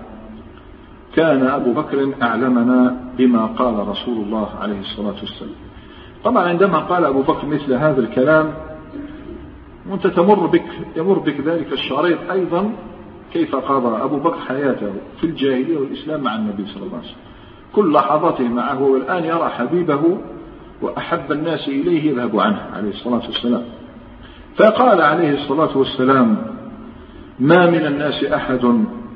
كان 1.16 1.48
أبو 1.48 1.74
بكر 1.74 2.14
أعلمنا 2.22 3.00
بما 3.18 3.46
قال 3.46 3.88
رسول 3.88 4.18
الله 4.18 4.50
عليه 4.62 4.80
الصلاة 4.80 5.16
والسلام. 5.22 5.56
طبعا 6.24 6.44
عندما 6.44 6.80
قال 6.80 7.06
أبو 7.06 7.22
بكر 7.22 7.48
مثل 7.48 7.74
هذا 7.74 8.00
الكلام 8.00 8.54
وانت 9.90 10.08
تمر 10.08 10.48
بك 10.48 10.66
يمر 10.96 11.20
بك 11.20 11.40
ذلك 11.40 11.74
الشريط 11.74 12.32
أيضا 12.32 12.72
كيف 13.34 13.56
قضى 13.56 14.04
أبو 14.04 14.18
بكر 14.18 14.40
حياته 14.40 14.94
في 15.22 15.24
الجاهلية 15.24 15.78
والإسلام 15.78 16.22
مع 16.22 16.36
النبي 16.36 16.66
صلى 16.66 16.84
الله 16.84 16.98
عليه 16.98 17.08
وسلم. 17.08 17.18
كل 17.74 17.94
لحظاته 17.94 18.48
معه 18.48 18.82
والآن 18.84 19.24
يرى 19.24 19.50
حبيبه 19.50 20.18
وأحب 20.82 21.32
الناس 21.32 21.68
إليه 21.68 22.12
يذهب 22.12 22.40
عنه 22.40 22.62
عليه 22.74 22.90
الصلاة 22.90 23.26
والسلام. 23.26 23.64
فقال 24.58 25.02
عليه 25.02 25.34
الصلاة 25.34 25.78
والسلام 25.78 26.38
ما 27.40 27.70
من 27.70 27.86
الناس 27.86 28.24
أحد 28.24 28.66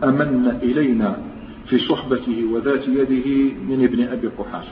أمن 0.04 0.60
إلينا 0.64 1.18
في 1.66 1.80
صحبته 1.80 2.46
وذات 2.54 2.88
يده 2.88 3.56
من 3.70 3.84
ابن 3.84 4.04
أبي 4.04 4.28
قحافة. 4.28 4.72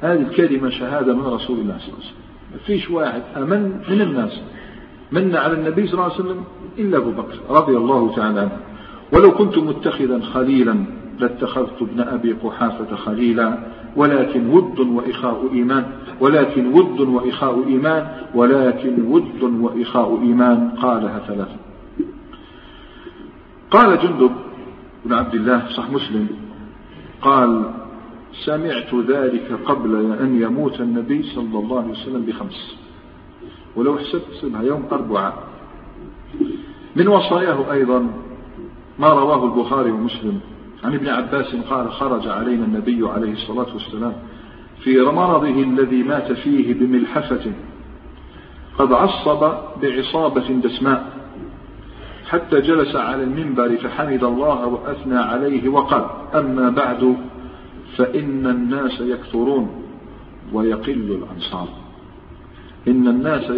هذه 0.00 0.22
الكلمة 0.22 0.70
شهادة 0.70 1.14
من 1.14 1.22
رسول 1.22 1.58
الله 1.58 1.78
صلى 1.78 1.88
الله 1.88 1.98
عليه 1.98 2.06
وسلم. 2.06 2.18
ما 2.52 2.58
فيش 2.66 2.90
واحد 2.90 3.22
أمن 3.36 3.80
من 3.88 4.00
الناس. 4.00 4.40
من 5.12 5.36
على 5.36 5.54
النبي 5.54 5.86
صلى 5.86 5.94
الله 5.94 6.04
عليه 6.04 6.14
وسلم 6.14 6.44
إلا 6.78 6.96
أبو 6.96 7.10
بكر 7.10 7.38
رضي 7.50 7.76
الله 7.76 8.16
تعالى 8.16 8.40
عنه. 8.40 8.58
ولو 9.12 9.30
كنت 9.30 9.58
متخذا 9.58 10.20
خليلا 10.20 10.84
لاتخذت 11.18 11.82
ابن 11.82 12.00
أبي 12.00 12.32
قحافة 12.32 12.96
خليلا 12.96 13.58
ولكن 13.96 14.50
ود 14.50 14.80
وإخاء 14.80 15.48
إيمان 15.52 15.84
ولكن 16.20 16.66
ود 16.66 17.00
وإخاء 17.00 17.64
إيمان 17.66 18.06
ولكن 18.34 19.02
ود 19.02 19.42
وإخاء 19.42 20.20
إيمان 20.22 20.70
قالها 20.70 21.18
ثلاثة. 21.18 21.56
قال 23.70 23.98
جندب 23.98 24.30
بن 25.04 25.12
عبد 25.14 25.34
الله 25.34 25.68
صح 25.68 25.90
مسلم 25.90 26.28
قال 27.22 27.70
سمعت 28.44 28.94
ذلك 29.08 29.52
قبل 29.64 30.16
أن 30.20 30.42
يموت 30.42 30.80
النبي 30.80 31.22
صلى 31.22 31.58
الله 31.58 31.82
عليه 31.82 31.90
وسلم 31.90 32.22
بخمس. 32.22 32.76
ولو 33.78 33.98
حسبت 33.98 34.22
حسبها 34.38 34.62
يوم 34.62 34.84
أربعة. 34.92 35.34
من 36.96 37.08
وصاياه 37.08 37.72
أيضا 37.72 38.10
ما 38.98 39.08
رواه 39.08 39.44
البخاري 39.44 39.90
ومسلم. 39.90 40.40
عن 40.84 40.94
ابن 40.94 41.08
عباس 41.08 41.56
قال 41.70 41.92
خرج 41.92 42.28
علينا 42.28 42.64
النبي 42.64 43.08
عليه 43.08 43.32
الصلاة 43.32 43.66
والسلام 43.74 44.12
في 44.82 45.00
مرضه 45.00 45.62
الذي 45.62 46.02
مات 46.02 46.32
فيه 46.32 46.74
بملحفة. 46.74 47.52
قد 48.78 48.92
عصب 48.92 49.52
بعصابة 49.82 50.48
دسماء. 50.48 51.12
حتى 52.26 52.60
جلس 52.60 52.96
على 52.96 53.22
المنبر 53.22 53.76
فحمد 53.76 54.24
الله 54.24 54.66
وأثنى 54.66 55.18
عليه 55.18 55.68
وقال 55.68 56.04
أما 56.34 56.70
بعد 56.70 57.16
فإن 57.96 58.46
الناس 58.46 59.00
يكثرون 59.00 59.84
ويقل 60.52 61.22
الأنصار. 61.22 61.87
إن 62.88 63.08
الناس 63.08 63.52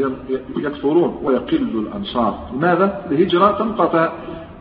يكثرون 0.57 1.19
ويقل 1.23 1.87
الأنصار. 1.87 2.51
لماذا؟ 2.55 3.07
الهجرة 3.11 3.59
تنقطع 3.59 4.13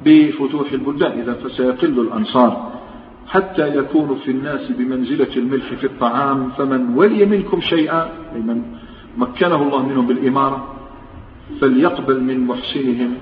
بفتوح 0.05 0.71
البلدان. 0.71 1.19
إذا 1.19 1.33
فسيقل 1.33 1.99
الأنصار. 1.99 2.71
حتى 3.27 3.77
يكون 3.77 4.15
في 4.25 4.31
الناس 4.31 4.71
بمنزلة 4.71 5.35
الملح 5.37 5.73
في 5.73 5.83
الطعام 5.83 6.49
فمن 6.49 6.93
ولي 6.95 7.25
منكم 7.25 7.61
شيئا 7.61 8.09
من 8.35 8.61
مكنه 9.17 9.63
الله 9.63 9.85
منهم 9.85 10.07
بالإمارة 10.07 10.75
فليقبل 11.61 12.23
من 12.23 12.39
محسنهم 12.39 13.13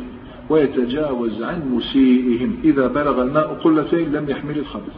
ويتجاوز 0.49 1.43
عن 1.43 1.71
مسيئهم. 1.71 2.57
إذا 2.63 2.87
بلغ 2.87 3.21
الماء 3.21 3.47
قلتين 3.63 4.11
لم 4.11 4.29
يحمل 4.29 4.57
الخبث. 4.57 4.95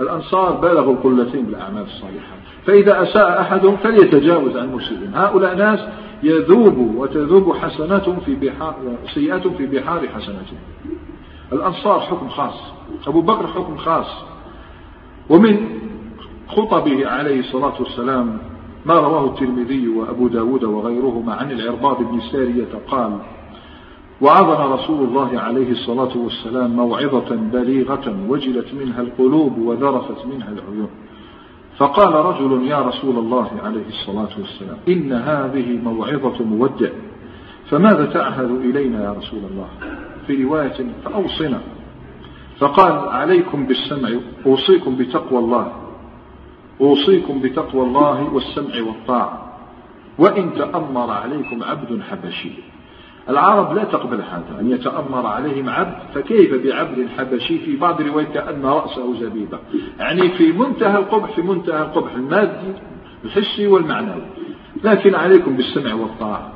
الأنصار 0.00 0.52
بالغوا 0.52 0.96
قلتين 0.96 1.44
بالأعمال 1.44 1.82
الصالحة. 1.82 2.36
فإذا 2.66 3.02
أساء 3.02 3.40
أحدهم 3.40 3.76
فليتجاوز 3.76 4.56
عن 4.56 4.72
مسيئهم 4.72 5.14
هؤلاء 5.14 5.56
ناس 5.56 5.80
يذوب 6.22 6.94
وتذوب 6.96 7.56
حسناتهم 7.56 8.20
في 8.20 8.34
بحار 8.34 8.74
سيئاتهم 9.14 9.54
في 9.54 9.66
بحار 9.66 10.08
حسناتهم. 10.08 10.58
الأنصار 11.52 12.00
حكم 12.00 12.28
خاص. 12.28 12.72
أبو 13.06 13.20
بكر 13.20 13.46
حكم 13.46 13.76
خاص. 13.76 14.24
ومن 15.30 15.68
خطبه 16.48 17.08
عليه 17.08 17.40
الصلاة 17.40 17.74
والسلام 17.80 18.38
ما 18.86 18.94
رواه 18.94 19.24
الترمذي 19.26 19.88
وأبو 19.88 20.28
داود 20.28 20.64
وغيرهما 20.64 21.34
عن 21.34 21.50
العرباض 21.50 21.98
بن 21.98 22.20
سارية 22.32 22.68
قال 22.88 23.18
وعظنا 24.20 24.74
رسول 24.74 25.08
الله 25.08 25.40
عليه 25.40 25.70
الصلاة 25.70 26.16
والسلام 26.16 26.70
موعظة 26.70 27.36
بليغة 27.36 28.16
وجلت 28.28 28.74
منها 28.74 29.00
القلوب 29.00 29.58
وذرفت 29.58 30.26
منها 30.26 30.48
العيون. 30.48 30.88
فقال 31.78 32.14
رجل 32.14 32.66
يا 32.68 32.80
رسول 32.80 33.18
الله 33.18 33.50
عليه 33.64 33.88
الصلاة 33.88 34.28
والسلام 34.38 34.76
إن 34.88 35.12
هذه 35.12 35.78
موعظة 35.84 36.44
مودع 36.44 36.88
فماذا 37.70 38.06
تعهد 38.06 38.50
إلينا 38.50 39.04
يا 39.04 39.12
رسول 39.12 39.40
الله؟ 39.50 39.68
في 40.26 40.44
رواية 40.44 40.86
فأوصنا. 41.04 41.60
فقال 42.58 43.08
عليكم 43.08 43.66
بالسمع 43.66 44.08
أوصيكم 44.46 44.96
بتقوى 44.96 45.38
الله 45.38 45.72
أوصيكم 46.80 47.40
بتقوى 47.40 47.82
الله 47.82 48.34
والسمع 48.34 48.82
والطاعة 48.86 49.58
وإن 50.18 50.54
تأمر 50.54 51.10
عليكم 51.10 51.62
عبد 51.62 52.00
حبشي. 52.02 52.50
العرب 53.28 53.74
لا 53.74 53.84
تقبل 53.84 54.20
هذا 54.20 54.60
أن 54.60 54.70
يتأمر 54.70 55.26
عليهم 55.26 55.68
عبد 55.68 55.96
فكيف 56.14 56.54
بعبد 56.54 57.08
حبشي 57.18 57.58
في 57.58 57.76
بعض 57.76 58.00
الروايات 58.00 58.32
كأن 58.32 58.64
رأسه 58.64 59.20
زبيبة 59.20 59.58
يعني 59.98 60.28
في 60.28 60.52
منتهى 60.52 60.98
القبح 60.98 61.30
في 61.30 61.42
منتهى 61.42 61.82
القبح 61.82 62.12
المادي 62.14 62.72
الحسي 63.24 63.66
والمعنوي. 63.66 64.22
لكن 64.84 65.14
عليكم 65.14 65.56
بالسمع 65.56 65.94
والطاعة. 65.94 66.52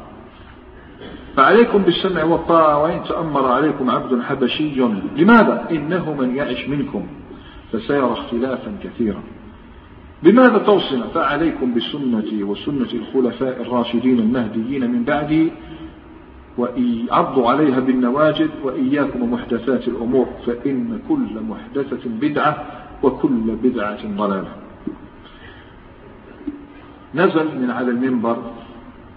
فعليكم 1.37 1.83
بالسمع 1.83 2.25
والطاعة 2.25 2.83
وإن 2.83 3.05
تأمر 3.05 3.47
عليكم 3.47 3.91
عبد 3.91 4.23
حبشي 4.23 4.75
لماذا؟ 5.17 5.67
إنه 5.71 6.15
من 6.15 6.37
يعش 6.37 6.69
منكم 6.69 7.07
فسيرى 7.73 8.13
اختلافا 8.13 8.73
كثيرا. 8.85 9.23
بماذا 10.23 10.59
توصنا 10.59 11.07
فعليكم 11.07 11.75
بسنتي 11.75 12.43
وسنة 12.43 12.89
الخلفاء 12.93 13.63
الراشدين 13.63 14.19
المهديين 14.19 14.91
من 14.91 15.05
بعدي 15.05 15.53
وعضوا 16.61 17.51
عليها 17.51 17.81
بالنواجد 17.81 18.51
وإياكم 18.65 19.23
ومحدثات 19.23 19.89
الأمور 19.89 20.27
فإن 20.47 20.99
كل 21.09 21.41
محدثة 21.49 22.11
بدعة 22.21 22.67
وكل 23.03 23.57
بدعة 23.63 24.17
ضلالة. 24.17 24.53
نزل 27.15 27.61
من 27.61 27.71
على 27.71 27.91
المنبر 27.91 28.37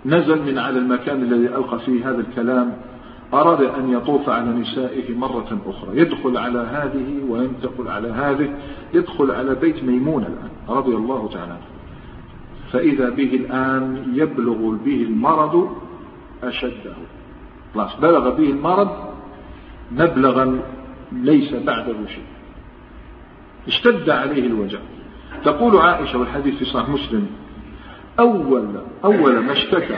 نزل 0.06 0.42
من 0.46 0.58
على 0.58 0.80
المكان 0.80 1.22
الذي 1.22 1.48
ألقى 1.48 1.80
فيه 1.80 2.10
هذا 2.10 2.20
الكلام 2.20 2.78
أراد 3.34 3.62
أن 3.62 3.90
يطوف 3.90 4.30
على 4.30 4.50
نسائه 4.50 5.16
مرة 5.16 5.60
أخرى. 5.66 5.98
يدخل 5.98 6.38
على 6.38 6.60
هذه 6.60 7.24
وينتقل 7.30 7.88
على 7.88 8.08
هذه 8.08 8.50
يدخل 8.94 9.32
على 9.32 9.56
بيت 9.56 9.84
ميمونة 9.84 10.28
الآن 10.28 10.78
رضي 10.78 10.96
الله 10.96 11.30
تعالى 11.34 11.58
فإذا 12.72 13.10
به 13.10 13.36
الآن 13.36 14.14
يبلغ 14.14 14.78
به 14.86 15.04
المرض 15.04 15.78
أشده. 16.44 16.96
خلاص 17.74 17.96
بلغ 17.96 18.30
به 18.30 18.50
المرض 18.50 18.90
مبلغا 19.92 20.60
ليس 21.12 21.54
بعده 21.54 21.96
شيء. 22.08 22.24
اشتد 23.68 24.10
عليه 24.10 24.48
الوجع. 24.48 24.80
تقول 25.44 25.78
عائشة 25.78 26.20
والحديث 26.20 26.56
في 26.56 26.66
صحيح 26.66 26.90
مسلم 26.90 27.28
أول 28.20 28.68
أول 29.06 29.40
ما 29.40 29.52
اشتكى 29.52 29.98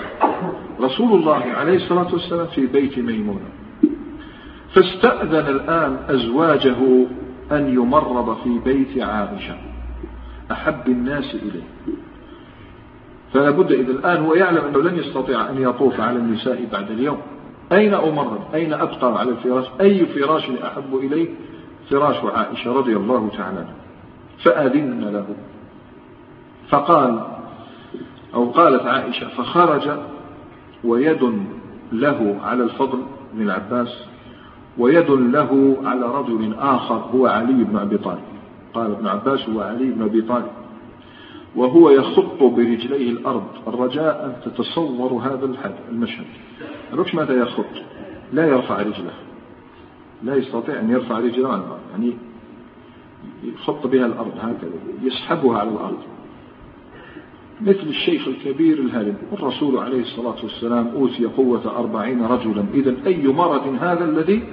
رسول 0.81 1.19
الله 1.19 1.43
عليه 1.43 1.75
الصلاة 1.75 2.13
والسلام 2.13 2.47
في 2.47 2.65
بيت 2.65 2.99
ميمونة. 2.99 3.49
فاستأذن 4.73 5.47
الآن 5.55 5.97
أزواجه 6.09 7.07
أن 7.51 7.73
يمرض 7.73 8.37
في 8.43 8.59
بيت 8.59 9.03
عائشة. 9.03 9.55
أحب 10.51 10.87
الناس 10.87 11.35
إليه. 11.35 11.95
فلا 13.33 13.49
بد 13.49 13.71
إذا 13.71 13.91
الآن 13.91 14.25
هو 14.25 14.33
يعلم 14.33 14.65
أنه 14.65 14.81
لن 14.81 14.97
يستطيع 14.97 15.49
أن 15.49 15.61
يطوف 15.61 15.99
على 15.99 16.19
النساء 16.19 16.67
بعد 16.71 16.91
اليوم. 16.91 17.21
أين 17.75 17.93
أمرض 17.93 18.41
أين 18.53 18.73
أبقى 18.73 19.19
على 19.19 19.29
الفراش؟ 19.29 19.65
أي 19.81 20.05
فراش 20.05 20.49
أحب 20.49 20.95
إليه؟ 20.95 21.29
فراش 21.89 22.15
عائشة 22.35 22.73
رضي 22.73 22.95
الله 22.95 23.29
تعالى 23.37 23.65
فأذن 24.43 25.01
له. 25.01 25.25
فقال 26.69 27.21
أو 28.33 28.49
قالت 28.49 28.81
عائشة 28.85 29.27
فخرج 29.27 29.89
ويد 30.83 31.43
له 31.91 32.39
على 32.43 32.63
الفضل 32.63 32.99
بن 33.33 33.41
العباس 33.41 34.03
ويد 34.77 35.11
له 35.11 35.77
على 35.83 36.05
رجل 36.05 36.55
آخر 36.59 36.95
هو 36.95 37.27
علي 37.27 37.63
بن 37.63 37.77
أبي 37.77 37.97
طالب. 37.97 38.23
قال 38.73 38.91
ابن 38.91 39.07
عباس 39.07 39.49
هو 39.49 39.61
علي 39.61 39.85
بن 39.85 40.01
أبي 40.01 40.21
طالب. 40.21 40.51
وهو 41.55 41.89
يخط 41.89 42.43
برجليه 42.43 43.11
الأرض. 43.11 43.43
الرجاء 43.67 44.25
أن 44.25 44.51
تتصور 44.51 45.13
هذا 45.13 45.55
المشهد. 45.89 46.25
عرفش 46.93 47.15
ماذا 47.15 47.33
يخط 47.33 47.65
لا 48.33 48.47
يرفع 48.47 48.81
رجله. 48.81 49.13
لا 50.23 50.35
يستطيع 50.35 50.79
أن 50.79 50.89
يرفع 50.89 51.19
رجله 51.19 51.49
عن 51.53 51.59
الأرض. 51.59 51.79
يعني 51.91 52.13
يخط 53.43 53.87
بها 53.87 54.05
الأرض 54.05 54.31
هكذا 54.41 54.71
يسحبها 55.03 55.59
على 55.59 55.69
الأرض. 55.69 55.97
مثل 57.61 57.87
الشيخ 57.87 58.27
الكبير 58.27 58.79
الهرم 58.79 59.15
والرسول 59.31 59.77
عليه 59.77 60.01
الصلاة 60.01 60.35
والسلام 60.43 60.87
أوتي 60.87 61.25
قوة 61.25 61.77
أربعين 61.77 62.25
رجلا. 62.25 62.65
إذا 62.73 62.95
أي 63.05 63.27
مرض 63.27 63.77
هذا 63.81 64.05
الذي 64.05 64.43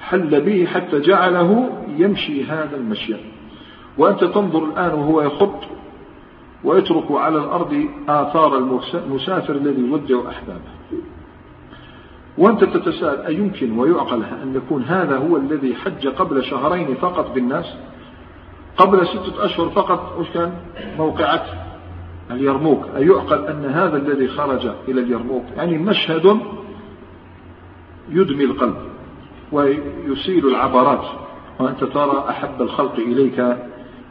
حل 0.00 0.40
به 0.40 0.66
حتى 0.66 1.00
جعله 1.00 1.70
يمشي 1.98 2.44
هذا 2.44 2.76
المشي 2.76 3.14
وأنت 3.98 4.24
تنظر 4.24 4.64
الآن 4.64 4.94
وهو 4.94 5.22
يخط 5.22 5.60
ويترك 6.64 7.10
على 7.10 7.38
الأرض 7.38 7.86
آثار 8.08 8.58
المسافر 9.06 9.56
الذي 9.56 9.80
يودع 9.80 10.28
أحبابه. 10.28 10.72
وأنت 12.38 12.64
تتساءل 12.64 13.26
أيمكن 13.26 13.78
ويعقل 13.78 14.22
أن 14.42 14.54
يكون 14.54 14.82
هذا 14.82 15.16
هو 15.16 15.36
الذي 15.36 15.74
حج 15.74 16.06
قبل 16.06 16.44
شهرين 16.44 16.94
فقط 16.94 17.34
بالناس؟ 17.34 17.74
قبل 18.76 19.06
ستة 19.06 19.44
أشهر 19.44 19.68
فقط 19.68 20.18
وش 20.18 20.26
كان؟ 20.34 20.52
موقعة 20.98 21.44
اليرموك. 22.30 22.84
أيعقل 22.96 23.46
أن 23.46 23.64
هذا 23.64 23.96
الذي 23.96 24.28
خرج 24.28 24.70
إلى 24.88 25.00
اليرموك؟ 25.00 25.44
يعني 25.56 25.78
مشهد 25.78 26.40
يدمي 28.08 28.44
القلب 28.44 28.76
ويسيل 29.52 30.48
العبرات. 30.48 31.04
وأنت 31.58 31.84
ترى 31.84 32.24
أحب 32.28 32.62
الخلق 32.62 32.94
إليك 32.94 33.56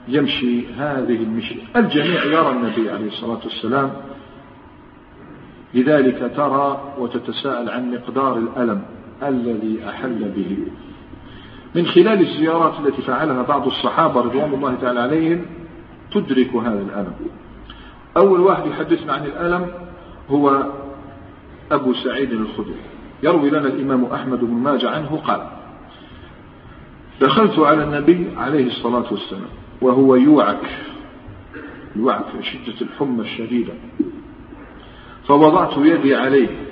يمشي 0.07 0.67
هذه 0.73 1.23
المشي. 1.23 1.59
الجميع 1.75 2.23
يرى 2.23 2.51
النبي 2.51 2.89
عليه 2.89 3.07
الصلاة 3.07 3.39
والسلام 3.43 3.91
لذلك 5.73 6.31
ترى 6.35 6.93
وتتساءل 6.99 7.69
عن 7.69 7.91
مقدار 7.91 8.37
الألم 8.37 8.81
الذي 9.23 9.79
أحل 9.89 10.31
به. 10.35 10.57
من 11.75 11.85
خلال 11.85 12.21
الزيارات 12.21 12.73
التي 12.79 13.01
فعلها 13.01 13.41
بعض 13.41 13.67
الصحابة 13.67 14.21
رضوان 14.21 14.53
الله 14.53 14.75
تعالى 14.75 14.99
عليهم 14.99 15.45
تدرك 16.11 16.55
هذا 16.55 16.81
الألم. 16.81 17.13
أول 18.17 18.39
واحد 18.39 18.65
يحدثنا 18.65 19.13
عن 19.13 19.25
الألم 19.25 19.71
هو 20.29 20.71
أبو 21.71 21.93
سعيد 21.93 22.31
الخدري. 22.31 22.75
يروي 23.23 23.49
لنا 23.49 23.67
الإمام 23.67 24.05
أحمد 24.05 24.39
بن 24.39 24.53
ماجه 24.53 24.89
عنه 24.89 25.21
قال 25.27 25.41
دخلت 27.21 27.59
على 27.59 27.83
النبي 27.83 28.27
عليه 28.37 28.67
الصلاة 28.67 29.05
والسلام 29.11 29.49
وهو 29.81 30.15
يوعك 30.15 30.69
يوعك 31.95 32.25
شدة 32.41 32.81
الحمى 32.81 33.21
الشديدة. 33.21 33.73
فوضعت 35.27 35.77
يدي 35.77 36.15
عليه. 36.15 36.67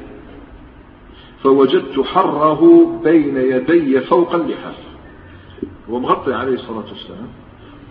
فوجدت 1.44 2.00
حره 2.00 2.92
بين 3.04 3.38
يدي 3.38 4.02
فوق 4.02 4.36
اللحاف 4.36 4.76
هو 5.90 6.00
مغطي 6.00 6.34
عليه 6.34 6.54
الصلاة 6.54 6.86
والسلام. 6.90 7.28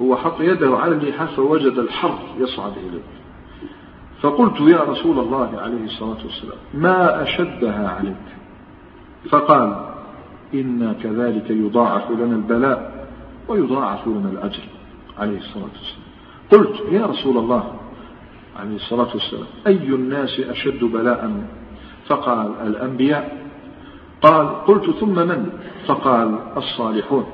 هو 0.02 0.16
حط 0.16 0.40
يده 0.40 0.76
على 0.76 0.94
اللحاف 0.94 1.34
فوجد 1.34 1.78
الحر 1.78 2.18
يصعد 2.38 2.72
إليه. 2.76 3.02
فقلت 4.20 4.60
يا 4.60 4.80
رسول 4.80 5.18
الله 5.18 5.58
عليه 5.58 5.84
الصلاة 5.84 6.18
والسلام 6.24 6.58
ما 6.74 7.22
أشدها 7.22 7.88
عليك؟ 7.88 8.16
فقال 9.30 9.94
إنا 10.54 10.92
كذلك 10.92 11.50
يضاعف 11.50 12.10
لنا 12.10 12.36
البلاء 12.36 13.06
ويضاعف 13.48 14.06
لنا 14.06 14.30
الأجر. 14.30 14.62
عليه 15.18 15.38
الصلاة 15.38 15.64
والسلام. 15.64 16.04
قلت 16.52 16.92
يا 16.92 17.06
رسول 17.06 17.38
الله 17.38 17.74
عليه 18.56 18.76
الصلاة 18.76 19.08
والسلام. 19.14 19.46
أي 19.66 19.86
الناس 19.88 20.40
أشد 20.40 20.84
بلاء 20.84 21.46
فقال 22.06 22.54
الأنبياء 22.66 23.44
قال 24.22 24.64
قلت 24.64 24.90
ثم 24.90 25.14
من؟ 25.14 25.52
فقال 25.86 26.38
الصالحون. 26.56 27.26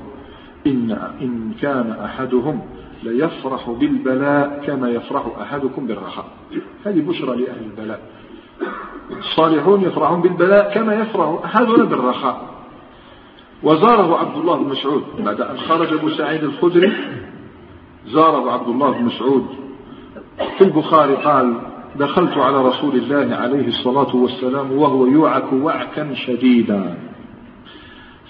إن, 0.67 0.91
إن 1.21 1.53
كان 1.61 1.91
أحدهم 1.91 2.61
ليفرح 3.03 3.69
بالبلاء 3.69 4.63
كما 4.65 4.89
يفرح 4.89 5.25
أحدكم 5.41 5.87
بالرخاء. 5.87 6.25
هذه 6.85 7.01
بشرى 7.01 7.37
لأهل 7.37 7.63
البلاء. 7.71 7.99
الصالحون 9.17 9.81
يفرحون 9.81 10.21
بالبلاء 10.21 10.73
كما 10.73 10.93
يفرح 10.93 11.45
أحدنا 11.45 11.83
بالرخاء. 11.83 12.51
وزاره 13.63 14.17
عبد 14.17 14.37
الله 14.37 14.57
بن 14.57 14.69
مسعود 14.69 15.03
بعد 15.19 15.41
أن 15.41 15.57
خرج 15.57 15.93
أبو 15.93 16.09
سعيد 16.09 16.43
الخدري 16.43 16.93
زاره 18.07 18.51
عبد 18.51 18.67
الله 18.67 18.91
بن 18.91 19.05
مسعود 19.05 19.45
في 20.37 20.63
البخاري 20.63 21.15
قال 21.15 21.53
دخلت 21.95 22.37
على 22.37 22.65
رسول 22.65 22.95
الله 22.95 23.35
عليه 23.35 23.67
الصلاة 23.67 24.15
والسلام 24.15 24.71
وهو 24.71 25.05
يوعك 25.05 25.53
وعكا 25.53 26.13
شديدا. 26.13 26.97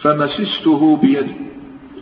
فمسسته 0.01 0.97
بيدي. 0.97 1.35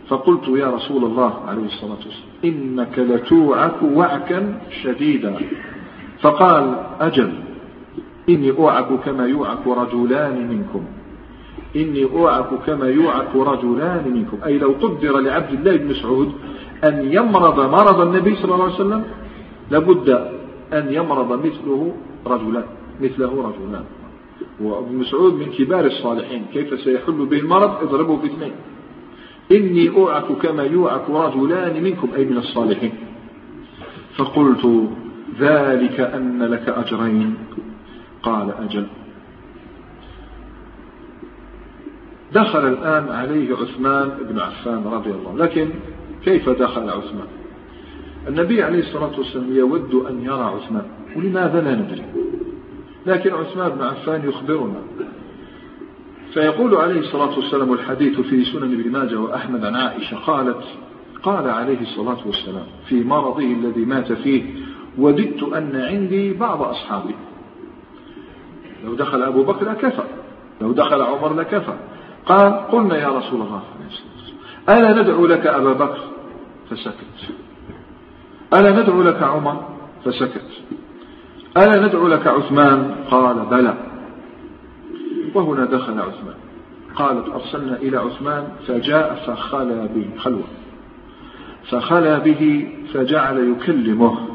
فقلت 0.08 0.48
يا 0.48 0.70
رسول 0.70 1.04
الله 1.04 1.34
عليه 1.48 1.64
الصلاة 1.64 1.98
والسلام 2.06 2.30
إنك 2.44 2.98
لتوعك 2.98 3.82
وعكا 3.82 4.60
شديدا. 4.82 5.36
فقال 6.20 6.76
أجل 7.00 7.32
إني 8.28 8.50
أوعك 8.50 8.88
كما 9.04 9.26
يوعك 9.26 9.66
رجلان 9.66 10.48
منكم. 10.48 10.84
إني 11.76 12.04
أوعك 12.04 12.48
كما 12.66 12.86
يوعك 12.86 13.36
رجلان 13.36 14.02
منكم. 14.14 14.38
أي 14.46 14.58
لو 14.58 14.74
قدر 14.82 15.18
لعبد 15.18 15.52
الله 15.52 15.76
بن 15.76 15.88
مسعود 15.88 16.32
أن 16.84 17.12
يمرض 17.12 17.60
مرض 17.60 18.00
النبي 18.00 18.36
صلى 18.36 18.54
الله 18.54 18.64
عليه 18.64 18.74
وسلم 18.74 19.04
لابد 19.70 20.08
أن 20.72 20.92
يمرض 20.92 21.46
مثله 21.46 21.94
رجلان 22.26 22.64
مثله 23.00 23.52
رجلان. 23.52 23.84
وابن 24.60 24.96
مسعود 24.96 25.34
من 25.34 25.52
كبار 25.52 25.86
الصالحين 25.86 26.44
كيف 26.52 26.80
سيحل 26.80 27.26
به 27.26 27.38
المرض؟ 27.38 27.70
اضربه 27.82 28.16
باثنين 28.16 28.52
إني 29.52 29.88
أوعك 29.88 30.32
كما 30.42 30.62
يوعك 30.62 31.10
رجلان 31.10 31.82
منكم 31.82 32.08
أي 32.16 32.24
من 32.24 32.36
الصالحين. 32.36 32.92
فقلت 34.16 34.90
ذلك 35.40 36.00
أن 36.00 36.42
لك 36.42 36.68
أجرين. 36.68 37.34
قال 38.22 38.50
أجل. 38.50 38.86
دخل 42.32 42.68
الآن 42.68 43.08
عليه 43.08 43.56
عثمان 43.56 44.10
بن 44.28 44.38
عفان 44.38 44.84
رضي 44.84 45.10
الله 45.10 45.36
لكن 45.36 45.70
كيف 46.24 46.48
دخل 46.48 46.90
عثمان؟ 46.90 47.39
النبي 48.28 48.62
عليه 48.62 48.78
الصلاة 48.78 49.18
والسلام 49.18 49.56
يود 49.56 49.94
أن 49.94 50.24
يرى 50.24 50.42
عثمان. 50.42 50.86
ولماذا 51.16 51.60
لا 51.60 51.74
ندري؟ 51.74 52.04
لكن 53.06 53.34
عثمان 53.34 53.68
بن 53.68 53.82
عفان 53.82 54.28
يخبرنا. 54.28 54.82
فيقول 56.34 56.74
عليه 56.74 57.00
الصلاة 57.00 57.36
والسلام 57.36 57.72
الحديث 57.72 58.20
في 58.20 58.44
سنن 58.44 58.80
ابن 58.80 58.92
ماجه 58.92 59.20
وأحمد 59.20 59.64
عن 59.64 59.76
عائشة 59.76 60.16
قالت 60.16 60.64
قال 61.22 61.48
عليه 61.48 61.80
الصلاة 61.80 62.26
والسلام 62.26 62.66
في 62.88 63.04
مرضه 63.04 63.44
الذي 63.44 63.84
مات 63.84 64.12
فيه 64.12 64.42
وددت 64.98 65.42
أن 65.42 65.76
عندي 65.76 66.32
بعض 66.32 66.62
أصحابي. 66.62 67.14
لو 68.84 68.94
دخل 68.94 69.22
أبو 69.22 69.42
بكر 69.42 69.70
لكفى 69.70 70.02
لو 70.60 70.72
دخل 70.72 71.02
عمر 71.02 71.34
لكفى 71.34 71.74
قال 72.26 72.52
قلنا 72.52 72.96
يا 72.96 73.08
رسول 73.08 73.40
الله 73.40 73.62
ألا 74.68 75.02
ندعو 75.02 75.26
لك 75.26 75.46
أبا 75.46 75.72
بكر؟ 75.72 76.00
فسكت. 76.70 77.32
ألا 78.54 78.82
ندعو 78.82 79.02
لك 79.02 79.22
عمر؟ 79.22 79.64
فسكت 80.04 80.46
ألا 81.56 81.86
ندعو 81.86 82.08
لك 82.08 82.26
عثمان؟ 82.26 82.94
قال 83.10 83.46
بلى. 83.46 83.74
وهنا 85.34 85.64
دخل 85.64 86.00
عثمان. 86.00 86.34
قالت 86.94 87.28
أرسلنا 87.28 87.76
إلى 87.76 87.96
عثمان 87.96 88.48
فجاء 88.66 89.14
فخلى 89.26 89.88
به 89.94 90.10
خلوة. 90.18 90.44
فخلى 91.70 92.20
به 92.20 92.72
فجعل 92.94 93.38
يكلمه. 93.38 94.28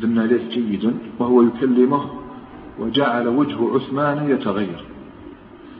دمنا 0.00 0.20
له 0.20 0.48
جيدا 0.50 0.94
وهو 1.18 1.42
يكلمه 1.42 2.10
وجعل 2.78 3.28
وجه 3.28 3.74
عثمان 3.74 4.30
يتغير. 4.30 4.84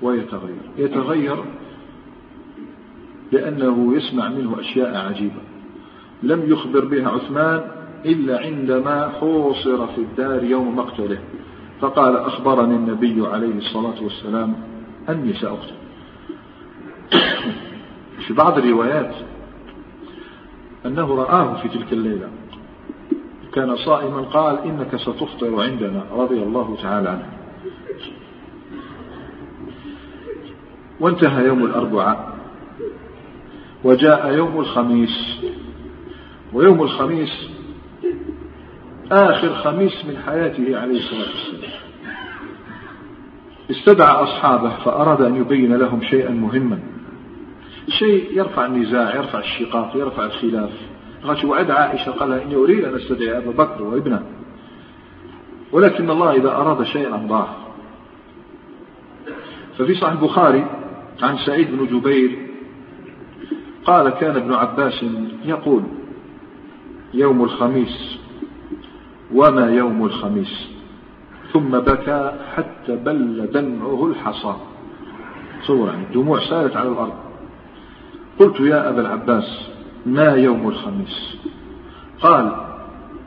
ويتغير. 0.03 0.63
يتغير 0.79 1.45
لأنه 3.33 3.97
يسمع 3.97 4.29
منه 4.29 4.61
أشياء 4.61 4.97
عجيبة. 4.97 5.41
لم 6.23 6.53
يخبر 6.53 6.85
بها 6.85 7.09
عثمان 7.09 7.63
إلا 8.05 8.41
عندما 8.41 9.09
حوصر 9.09 9.87
في 9.87 9.99
الدار 9.99 10.45
يوم 10.45 10.77
مقتله. 10.77 11.19
فقال 11.81 12.17
أخبرني 12.17 12.77
النبي 12.77 13.27
عليه 13.27 13.59
الصلاة 13.59 14.03
والسلام 14.03 14.55
أني 15.09 15.33
سأقتل. 15.33 15.75
في 18.27 18.35
بعض 18.35 18.59
الروايات 18.59 19.15
أنه 20.87 21.15
رآه 21.15 21.63
في 21.63 21.69
تلك 21.69 21.93
الليلة. 21.93 22.29
كان 23.53 23.77
صائما 23.77 24.21
قال 24.21 24.59
إنك 24.59 24.97
ستفطر 24.97 25.63
عندنا 25.63 26.05
رضي 26.13 26.43
الله 26.43 26.77
تعالى 26.83 27.09
عنه. 27.09 27.29
وانتهى 31.01 31.47
يوم 31.47 31.65
الأربعاء 31.65 32.39
وجاء 33.85 34.33
يوم 34.33 34.61
الخميس. 34.61 35.45
ويوم 36.55 36.83
الخميس 36.83 37.49
آخر 39.13 39.55
خميس 39.55 40.05
من 40.05 40.17
حياته 40.27 40.79
عليه 40.79 40.99
الصلاة 40.99 41.29
والسلام. 41.29 41.71
استدعى 43.71 44.23
أصحابه 44.23 44.71
فأراد 44.85 45.23
أن 45.23 45.37
يبين 45.37 45.77
لهم 45.77 46.03
شيئا 46.03 46.31
مهما. 46.31 46.79
شيء 47.89 48.39
يرفع 48.39 48.67
النزاع 48.67 49.17
يرفع 49.17 49.39
الشقاق 49.39 49.97
يرفع 49.97 50.25
الخلاف. 50.25 50.71
قالت 51.25 51.45
وعد 51.45 51.71
عائشة؟ 51.71 52.13
قال 52.13 52.33
إني 52.33 52.55
أريد 52.55 52.85
أن 52.85 52.95
أستدعي 52.95 53.39
أبا 53.39 53.51
بكر 53.51 53.83
وابنه. 53.83 54.23
ولكن 55.73 56.11
الله 56.11 56.33
إذا 56.33 56.49
أراد 56.49 56.83
شيئا 56.83 57.17
ضاع 57.17 57.49
ففي 59.79 59.95
صحيح 59.95 60.13
البخاري 60.13 60.67
عن 61.23 61.37
سعيد 61.37 61.71
بن 61.71 61.99
جبير 61.99 62.39
قال 63.85 64.11
كان 64.11 64.37
ابن 64.37 64.53
عباس 64.53 65.05
يقول 65.45 65.83
يوم 67.15 67.45
الخميس. 67.45 68.19
وما 69.35 69.71
يوم 69.71 70.05
الخميس؟ 70.05 70.69
ثم 71.53 71.71
بكى 71.79 72.33
حتى 72.57 72.97
بل 72.97 73.49
دمعه 73.53 74.07
الحصى. 74.07 74.55
صور 75.63 75.89
يعني 75.89 76.03
الدموع 76.03 76.41
سالت 76.41 76.77
على 76.77 76.89
الأرض. 76.89 77.13
قلت 78.39 78.61
يا 78.61 78.89
أبا 78.89 79.01
العباس 79.01 79.69
ما 80.07 80.35
يوم 80.35 80.69
الخميس؟ 80.69 81.37
قال 82.21 82.57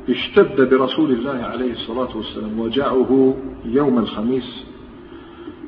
اشتد 0.09 0.69
برسول 0.69 1.11
الله 1.11 1.43
عليه 1.43 1.71
الصلاة 1.71 2.17
والسلام 2.17 2.59
وجعه 2.59 3.35
يوم 3.65 3.99
الخميس. 3.99 4.65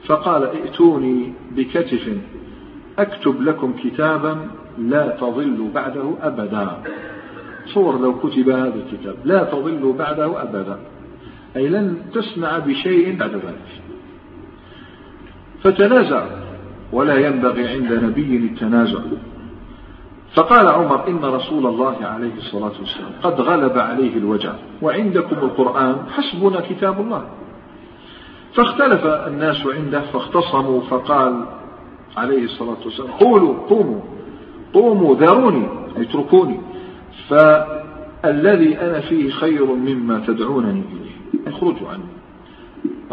فقال 0.05 0.43
ائتوني 0.43 1.33
بكتف 1.51 2.17
أكتب 2.99 3.41
لكم 3.41 3.73
كتابا 3.83 4.47
لا 4.77 5.07
تضلوا 5.07 5.69
بعده 5.73 6.13
أبدا. 6.21 6.83
صور 7.73 8.01
لو 8.01 8.19
كتب 8.19 8.49
هذا 8.49 8.75
الكتاب. 8.75 9.15
لا 9.23 9.43
تضلوا 9.43 9.93
بعده 9.93 10.41
أبدا. 10.43 10.79
أي 11.55 11.67
لن 11.67 11.97
تسمع 12.13 12.57
بشيء 12.57 13.17
بعد 13.17 13.31
ذلك. 13.31 13.81
فتنازع. 15.63 16.25
ولا 16.91 17.27
ينبغي 17.27 17.67
عند 17.67 17.93
نبي 18.03 18.37
التنازع. 18.37 18.99
فقال 20.35 20.67
عمر 20.67 21.07
إن 21.07 21.25
رسول 21.25 21.67
الله 21.67 21.97
عليه 22.01 22.33
الصلاة 22.37 22.73
والسلام 22.79 23.11
قد 23.23 23.41
غلب 23.41 23.77
عليه 23.77 24.17
الوجع. 24.17 24.53
وعندكم 24.81 25.35
القرآن. 25.35 25.95
حسبنا 26.09 26.61
كتاب 26.61 27.01
الله. 27.01 27.23
فاختلف 28.53 29.05
الناس 29.05 29.67
عنده 29.67 30.01
فاختصموا 30.01 30.81
فقال 30.81 31.45
عليه 32.17 32.43
الصلاة 32.43 32.77
والسلام 32.85 33.11
قولوا 33.11 33.53
قوموا. 33.69 34.01
قوموا 34.73 35.15
ذروني 35.15 35.67
اتركوني. 35.97 36.59
فالذي 37.29 38.77
أنا 38.81 38.99
فيه 38.99 39.31
خير 39.31 39.65
مما 39.65 40.23
تدعونني 40.27 40.83
إليه. 40.91 41.09
اخرجوا 41.47 41.89
عني 41.89 42.03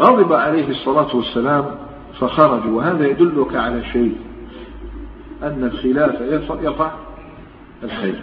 غضب 0.01 0.33
عليه 0.33 0.69
الصلاة 0.69 1.15
والسلام 1.15 1.65
فخرجوا 2.19 2.77
وهذا 2.77 3.07
يدلك 3.07 3.55
على 3.55 3.83
شيء 3.83 4.15
أن 5.43 5.63
الخلاف 5.63 6.21
يرفع 6.61 6.91
الخير. 7.83 8.21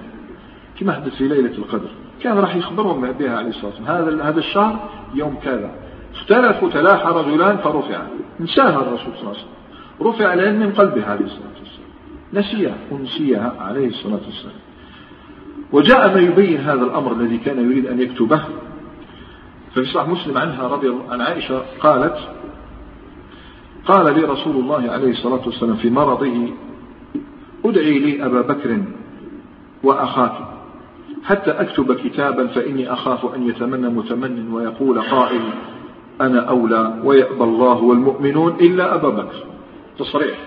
كما 0.80 0.92
حدث 0.92 1.14
في 1.14 1.28
ليلة 1.28 1.58
القدر. 1.58 1.88
كان 2.20 2.38
راح 2.38 2.56
يخبرهم 2.56 3.12
بها 3.12 3.36
عليه 3.36 3.48
الصلاة 3.48 3.66
والسلام 3.66 3.96
هذا 3.96 4.22
هذا 4.22 4.38
الشهر 4.38 4.90
يوم 5.14 5.36
كذا. 5.42 5.70
اختلفوا 6.14 6.70
تلاحى 6.70 7.08
رجلان 7.08 7.56
فرفع. 7.56 8.02
انساها 8.40 8.80
الرسول 8.82 9.12
صلى 9.14 9.20
الله 9.20 9.28
عليه 9.28 9.38
وسلم. 9.38 10.08
رفع 10.08 10.34
العلم 10.34 10.60
من 10.60 10.72
قلبه 10.72 11.06
عليه 11.06 11.24
الصلاة 11.24 11.54
والسلام. 11.60 11.88
نسيها 12.32 12.74
ونسيها 12.90 13.54
عليه 13.60 13.88
الصلاة 13.88 14.20
والسلام. 14.26 14.56
وجاء 15.72 16.14
ما 16.14 16.20
يبين 16.20 16.60
هذا 16.60 16.82
الأمر 16.82 17.12
الذي 17.12 17.38
كان 17.38 17.70
يريد 17.70 17.86
أن 17.86 18.00
يكتبه. 18.00 18.44
ففي 19.74 19.84
صحيح 19.84 20.08
مسلم 20.08 20.38
عنها 20.38 20.68
رضي 20.68 20.88
الله 20.88 21.12
عن 21.12 21.20
عائشة 21.20 21.62
قالت 21.80 22.16
قال 23.86 24.14
لي 24.14 24.24
رسول 24.24 24.56
الله 24.56 24.90
عليه 24.90 25.10
الصلاة 25.10 25.46
والسلام 25.46 25.76
في 25.76 25.90
مرضه 25.90 26.50
أدعي 27.64 27.98
لي 27.98 28.26
أبا 28.26 28.40
بكر 28.40 28.82
وأخاك 29.82 30.32
حتى 31.24 31.50
أكتب 31.50 31.92
كتابا 31.92 32.46
فإني 32.46 32.92
أخاف 32.92 33.34
أن 33.34 33.48
يتمنى 33.48 33.88
متمن 33.88 34.52
ويقول 34.52 35.00
قائل 35.00 35.42
أنا 36.20 36.40
أولى 36.40 37.00
ويأبى 37.04 37.44
الله 37.44 37.82
والمؤمنون 37.82 38.52
إلا 38.60 38.94
أبا 38.94 39.08
بكر. 39.08 39.46
تصريح. 39.98 40.38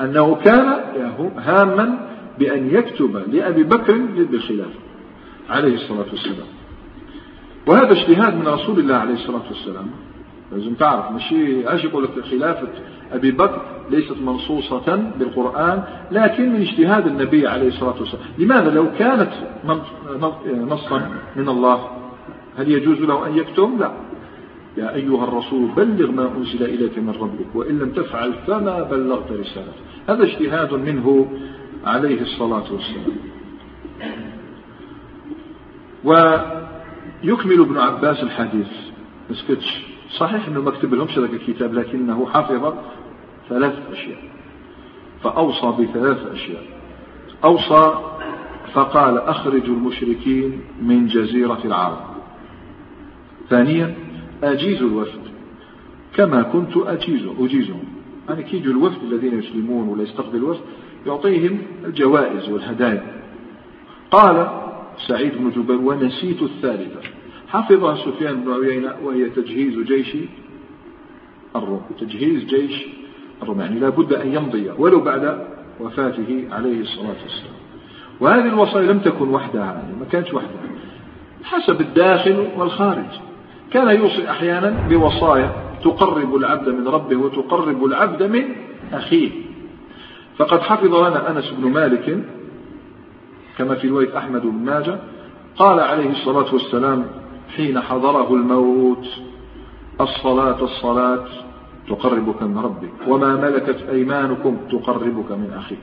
أنه 0.00 0.34
كان 0.34 0.80
هاما 1.38 2.09
بأن 2.40 2.70
يكتب 2.74 3.22
لأبي 3.32 3.62
بكر 3.62 3.98
بالخلافة 4.30 4.78
عليه 5.50 5.74
الصلاة 5.74 6.06
والسلام. 6.10 6.46
وهذا 7.66 7.92
اجتهاد 7.92 8.34
من 8.34 8.48
رسول 8.48 8.78
الله 8.78 8.94
عليه 8.94 9.14
الصلاة 9.14 9.42
والسلام. 9.48 9.86
لازم 10.52 10.74
تعرف 10.74 11.10
ماشي 11.12 11.70
إيش 11.70 11.84
يقول 11.84 12.04
لك 12.04 12.24
خلافة 12.30 12.68
أبي 13.12 13.30
بكر 13.30 13.62
ليست 13.90 14.16
منصوصة 14.26 15.12
بالقرآن 15.18 15.82
لكن 16.12 16.52
من 16.52 16.60
اجتهاد 16.60 17.06
النبي 17.06 17.46
عليه 17.48 17.68
الصلاة 17.68 18.00
والسلام. 18.00 18.24
لماذا؟ 18.38 18.70
لو 18.70 18.86
كانت 18.98 19.30
نصا 20.68 21.10
من 21.36 21.48
الله 21.48 21.88
هل 22.58 22.70
يجوز 22.70 22.98
له 22.98 23.26
أن 23.26 23.36
يكتم 23.36 23.76
لا. 23.80 23.92
يا 24.76 24.94
أيها 24.94 25.24
الرسول 25.24 25.68
بلغ 25.76 26.10
ما 26.10 26.30
أنزل 26.36 26.62
إليك 26.62 26.98
من 26.98 27.14
ربك 27.20 27.54
وإن 27.54 27.78
لم 27.78 27.90
تفعل 27.90 28.32
فما 28.46 28.82
بلغت 28.82 29.32
رسالته. 29.32 29.72
هذا 30.08 30.22
اجتهاد 30.22 30.74
منه 30.74 31.26
عليه 31.84 32.20
الصلاة 32.20 32.72
والسلام. 32.72 33.16
ويكمل 36.04 37.60
ابن 37.60 37.78
عباس 37.78 38.22
الحديث. 38.22 38.68
مسكتش 39.30 39.86
صحيح 40.18 40.48
أنه 40.48 40.60
ما 40.60 40.70
كتب 40.70 40.94
لهمش 40.94 41.18
ذاك 41.18 41.30
الكتاب 41.30 41.74
لكنه 41.74 42.26
حفظ 42.26 42.74
ثلاث 43.48 43.78
أشياء. 43.92 44.22
فأوصى 45.22 45.66
بثلاث 45.66 46.26
أشياء. 46.26 46.62
أوصى 47.44 47.94
فقال 48.72 49.18
اخرجوا 49.18 49.74
المشركين 49.74 50.60
من 50.82 51.06
جزيرة 51.06 51.60
العرب. 51.64 52.00
ثانيا 53.48 53.94
اجيزوا 54.42 54.88
الوفد. 54.88 55.20
كما 56.14 56.42
كنت 56.42 56.76
اجيز 56.76 57.26
أجيزهم. 57.38 57.84
يعني 58.28 58.42
كي 58.42 58.56
يجوا 58.56 58.72
الوفد 58.72 59.02
الذين 59.02 59.38
يسلمون 59.38 59.88
ولا 59.88 60.02
يستقبل 60.02 60.36
الوفد؟ 60.36 60.60
يعطيهم 61.06 61.58
الجوائز 61.84 62.48
والهدايا. 62.48 63.02
قال 64.10 64.48
سعيد 65.08 65.32
بن 65.38 65.50
جبير 65.50 65.80
ونسيت 65.80 66.42
الثالثة. 66.42 67.00
حفظها 67.48 67.96
سفيان 67.96 68.44
بن 68.44 68.52
عيينة 68.52 68.94
وهي 69.04 69.30
تجهيز 69.30 69.78
جيش 69.78 70.16
الروم. 71.56 71.82
تجهيز 72.00 72.44
جيش 72.44 72.86
الروم 73.42 73.60
يعني 73.60 73.80
لا 73.80 73.88
بد 73.88 74.12
أن 74.12 74.34
يمضي 74.34 74.70
ولو 74.78 75.00
بعد 75.00 75.46
وفاته 75.80 76.44
عليه 76.52 76.80
الصلاة 76.80 77.16
والسلام. 77.22 77.54
وهذه 78.20 78.46
الوصايا 78.46 78.92
لم 78.92 78.98
تكن 78.98 79.28
وحدها 79.28 79.64
يعني 79.64 79.98
ما 80.00 80.06
كانت 80.12 80.34
وحدها. 80.34 80.60
حسب 81.44 81.80
الداخل 81.80 82.48
والخارج. 82.56 83.20
كان 83.70 83.96
يوصي 83.96 84.30
أحيانا 84.30 84.88
بوصايا 84.88 85.52
تقرب 85.84 86.36
العبد 86.36 86.68
من 86.68 86.88
ربه 86.88 87.16
وتقرب 87.16 87.84
العبد 87.84 88.22
من 88.22 88.44
أخيه. 88.92 89.30
فقد 90.40 90.60
حفظ 90.60 90.94
لنا 90.94 91.30
أنس 91.30 91.50
بن 91.50 91.70
مالك 91.70 92.24
كما 93.58 93.74
في 93.74 93.88
رواية 93.88 94.18
أحمد 94.18 94.42
بن 94.42 94.64
ماجه 94.64 94.98
قال 95.56 95.80
عليه 95.80 96.10
الصلاة 96.10 96.54
والسلام 96.54 97.06
حين 97.56 97.80
حضره 97.80 98.34
الموت 98.34 99.06
الصلاة 100.00 100.64
الصلاة 100.64 101.24
تقربك 101.88 102.42
من 102.42 102.58
ربك 102.58 102.92
وما 103.08 103.36
ملكت 103.36 103.82
أيمانكم 103.90 104.56
تقربك 104.70 105.32
من 105.32 105.52
أخيك. 105.56 105.78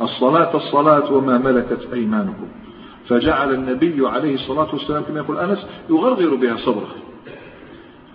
الصلاة 0.00 0.56
الصلاة 0.56 1.12
وما 1.12 1.38
ملكت 1.38 1.88
أيمانكم. 1.92 2.48
فجعل 3.08 3.54
النبي 3.54 4.08
عليه 4.08 4.34
الصلاة 4.34 4.68
والسلام 4.72 5.02
كما 5.02 5.18
يقول 5.18 5.38
أنس 5.38 5.66
يغرغر 5.90 6.34
بها 6.34 6.56
صدره 6.56 6.94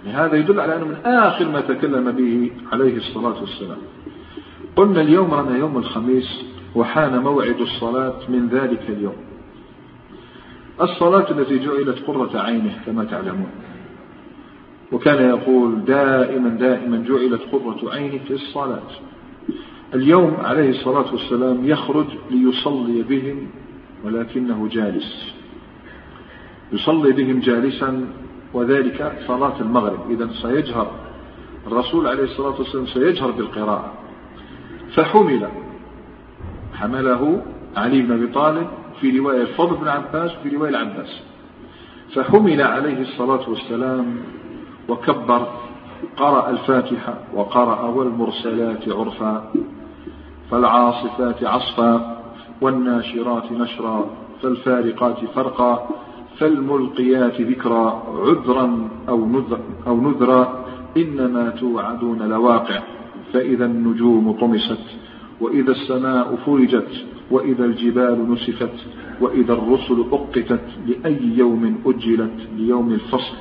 يعني 0.06 0.18
هذا 0.18 0.36
يدل 0.36 0.60
على 0.60 0.76
أنه 0.76 0.86
من 0.86 0.96
آخر 1.06 1.50
ما 1.50 1.62
تكلم 1.62 2.12
به 2.12 2.52
عليه 2.72 2.98
الصلاة 2.98 3.42
والسلام. 3.42 3.78
قلنا 4.78 5.02
اليوم 5.02 5.34
رانا 5.34 5.58
يوم 5.58 5.78
الخميس 5.78 6.46
وحان 6.76 7.20
موعد 7.20 7.62
الصلاة 7.62 8.20
من 8.30 8.48
ذلك 8.48 8.90
اليوم. 8.90 9.16
الصلاة 10.82 11.32
التي 11.32 11.60
جعلت 11.60 12.00
قرة 12.08 12.40
عينه 12.40 12.80
كما 12.86 13.04
تعلمون. 13.04 13.50
وكان 14.92 15.30
يقول 15.30 15.86
دائما 15.86 16.50
دائما 16.50 16.98
جعلت 17.08 17.42
قرة 17.52 17.94
عيني 17.94 18.20
في 18.20 18.34
الصلاة. 18.34 18.90
اليوم 19.94 20.38
عليه 20.40 20.70
الصلاة 20.70 21.12
والسلام 21.12 21.66
يخرج 21.66 22.06
ليصلي 22.32 23.02
بهم 23.02 23.48
ولكنه 24.06 24.68
جالس. 24.72 25.34
يصلي 26.72 27.12
بهم 27.12 27.40
جالسا 27.40 28.08
وذلك 28.54 29.24
صلاة 29.28 29.62
المغرب. 29.62 30.12
إذا 30.12 30.30
سيجهر 30.42 30.92
الرسول 31.68 32.08
عليه 32.08 32.24
الصلاة 32.24 32.60
والسلام 32.60 32.86
سيجهر 32.86 33.32
بالقراءة. 33.32 34.07
فحمل. 34.96 35.48
حمله 36.74 37.42
علي 37.78 38.02
بن 38.02 38.12
أبي 38.12 38.28
طالب 38.28 38.68
في 39.02 39.20
رواية 39.20 39.42
الفضل 39.42 39.76
بن 39.76 39.88
عباس 39.88 40.32
وفي 40.38 40.56
رواية 40.56 40.70
العباس. 40.70 41.22
فحمل 42.14 42.62
عليه 42.62 43.02
الصلاة 43.02 43.50
والسلام 43.50 44.18
وكبر 44.90 45.48
قرأ 46.18 46.50
الفاتحة 46.50 47.18
وقرأ 47.34 47.82
والمرسلات 47.82 48.90
عرفا 48.90 49.52
فالعاصفات 50.52 51.44
عصفا 51.44 52.18
والناشرات 52.62 53.52
نشرا 53.52 54.06
فالفارقات 54.42 55.26
فرقا 55.36 55.90
فالملقيات 56.40 57.42
ذكرا 57.42 58.04
عذرا 58.26 58.90
أو 59.88 60.02
نذرا 60.02 60.66
إنما 60.98 61.50
توعدون 61.50 62.30
لواقع. 62.30 62.80
فإذا 63.34 63.66
النجوم 63.66 64.32
طمست 64.32 64.86
وإذا 65.42 65.72
السماء 65.72 66.36
فرجت 66.36 67.06
وإذا 67.32 67.66
الجبال 67.66 68.32
نسفت 68.32 68.74
وإذا 69.22 69.54
الرسل 69.54 70.06
أقتت 70.12 70.62
لأي 70.88 71.38
يوم 71.38 71.82
أجلت؟ 71.86 72.48
ليوم 72.58 72.94
الفصل. 72.94 73.36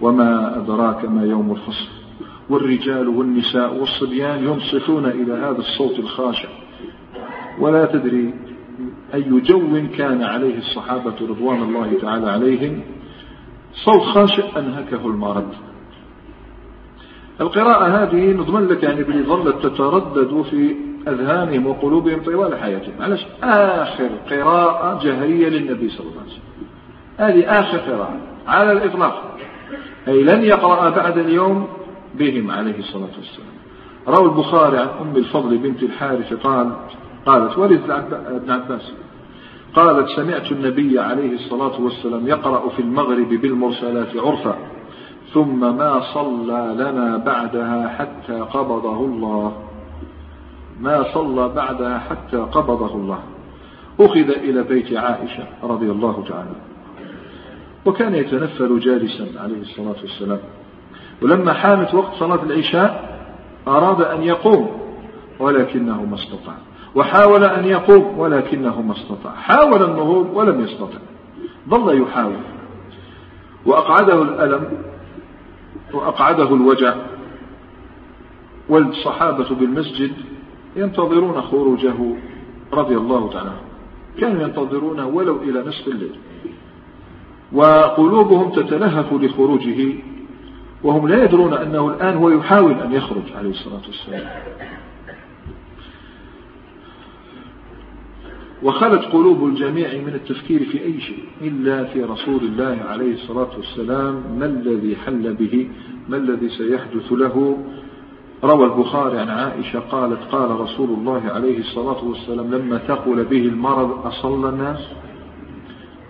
وما 0.00 0.56
أدراك 0.56 1.04
ما 1.04 1.24
يوم 1.24 1.50
الفصل؟ 1.50 1.88
والرجال 2.50 3.08
والنساء 3.08 3.80
والصبيان 3.80 4.44
ينصتون 4.44 5.06
إلى 5.06 5.32
هذا 5.32 5.58
الصوت 5.58 5.98
الخاشع. 5.98 6.48
ولا 7.60 7.84
تدري 7.84 8.34
أي 9.14 9.40
جو 9.40 9.88
كان 9.96 10.22
عليه 10.22 10.58
الصحابة 10.58 11.14
رضوان 11.20 11.62
الله 11.62 11.98
تعالى 12.00 12.30
عليهم. 12.30 12.80
صوت 13.84 14.02
خاشع 14.02 14.58
أنهكه 14.58 15.06
المرض. 15.06 15.54
القراءة 17.42 17.86
هذه 17.86 18.32
نضمن 18.32 18.68
لك 18.68 18.82
يعني 18.82 19.02
بلي 19.02 19.22
ظلت 19.22 19.66
تتردد 19.66 20.42
في 20.50 20.76
أذهانهم 21.08 21.66
وقلوبهم 21.66 22.22
طوال 22.22 22.58
حياتهم. 22.58 22.94
علاش 23.00 23.26
آخر 23.42 24.08
قراءة 24.30 25.04
جهرية 25.04 25.48
للنبي 25.48 25.88
صلى 25.88 26.06
الله 26.06 26.20
عليه 26.20 26.32
وسلم. 26.32 26.42
هذه 27.18 27.60
آخر 27.60 27.78
قراءة 27.78 28.16
على 28.46 28.72
الإطلاق. 28.72 29.36
أي 30.08 30.22
لن 30.22 30.42
يقرأ 30.42 30.90
بعد 30.90 31.18
اليوم 31.18 31.68
بهم 32.14 32.50
عليه 32.50 32.78
الصلاة 32.78 33.10
والسلام. 33.18 33.52
روى 34.08 34.24
البخاري 34.24 34.78
عن 34.78 34.88
أم 35.00 35.16
الفضل 35.16 35.58
بنت 35.58 35.82
الحارث 35.82 36.32
قال 36.32 36.72
قالت 37.26 37.58
ولد 37.58 37.90
ابن 37.90 38.50
عباس. 38.50 38.92
قالت 39.74 40.08
سمعت 40.08 40.52
النبي 40.52 40.98
عليه 40.98 41.34
الصلاة 41.34 41.80
والسلام 41.80 42.26
يقرأ 42.26 42.68
في 42.68 42.82
المغرب 42.82 43.28
بالمرسلات 43.28 44.16
عرفا. 44.16 44.56
ثم 45.34 45.76
ما 45.76 46.00
صلى 46.14 46.74
لنا 46.76 47.16
بعدها 47.16 47.88
حتى 47.88 48.40
قبضه 48.40 49.04
الله. 49.04 49.52
ما 50.80 51.14
صلى 51.14 51.48
بعدها 51.48 51.98
حتى 51.98 52.36
قبضه 52.36 52.94
الله. 52.94 53.18
أخذ 54.00 54.30
إلى 54.30 54.62
بيت 54.62 54.96
عائشة 54.96 55.44
رضي 55.62 55.90
الله 55.90 56.24
تعالى. 56.28 56.54
وكان 57.86 58.14
يتنفل 58.14 58.80
جالسا 58.80 59.40
عليه 59.40 59.60
الصلاة 59.60 59.96
والسلام. 60.02 60.38
ولما 61.22 61.52
حانت 61.52 61.94
وقت 61.94 62.14
صلاة 62.14 62.42
العشاء 62.42 63.18
أراد 63.68 64.02
أن 64.02 64.22
يقوم 64.22 64.70
ولكنه 65.40 66.04
ما 66.04 66.14
استطاع. 66.14 66.54
وحاول 66.94 67.44
أن 67.44 67.64
يقوم 67.64 68.18
ولكنه 68.18 68.82
ما 68.82 68.92
استطاع. 68.92 69.34
حاول 69.34 69.82
النهوض 69.82 70.30
ولم 70.34 70.60
يستطع. 70.60 70.98
ظل 71.68 72.02
يحاول. 72.02 72.40
وأقعده 73.66 74.22
الألم 74.22 74.91
وأقعده 75.94 76.54
الوجع. 76.54 76.94
والصحابة 78.68 79.54
بالمسجد 79.54 80.12
ينتظرون 80.76 81.42
خروجه 81.42 81.94
رضي 82.72 82.96
الله 82.96 83.32
تعالى 83.32 83.52
كانوا 84.20 84.42
ينتظرونه 84.42 85.06
ولو 85.06 85.42
إلى 85.42 85.60
نصف 85.60 85.88
الليل. 85.88 86.14
وقلوبهم 87.52 88.50
تتلهف 88.50 89.12
لخروجه 89.12 89.94
وهم 90.84 91.08
لا 91.08 91.24
يدرون 91.24 91.54
أنه 91.54 91.88
الآن 91.88 92.16
هو 92.16 92.30
يحاول 92.30 92.72
أن 92.72 92.92
يخرج 92.92 93.32
عليه 93.36 93.50
الصلاة 93.50 93.82
والسلام. 93.86 94.30
وخلت 98.62 99.04
قلوب 99.04 99.44
الجميع 99.44 99.88
من 99.88 100.14
التفكير 100.14 100.64
في 100.64 100.84
أي 100.84 101.00
شيء 101.00 101.24
إلا 101.40 101.84
في 101.84 102.02
رسول 102.04 102.44
الله 102.44 102.78
عليه 102.88 103.14
الصلاة 103.14 103.56
والسلام 103.56 104.22
ما 104.38 104.46
الذي 104.46 104.96
حل 104.96 105.34
به؟ 105.34 105.68
ما 106.08 106.16
الذي 106.16 106.48
سيحدث 106.48 107.12
له؟ 107.12 107.58
روى 108.44 108.64
البخاري 108.64 109.18
عن 109.18 109.28
عائشة 109.28 109.78
قالت 109.78 110.22
قال 110.32 110.60
رسول 110.60 110.90
الله 110.90 111.22
عليه 111.24 111.58
الصلاة 111.58 112.04
والسلام 112.04 112.54
لما 112.54 112.78
ثقل 112.78 113.24
به 113.24 113.48
المرض 113.48 114.06
أصلى 114.06 114.48
الناس؟ 114.48 114.78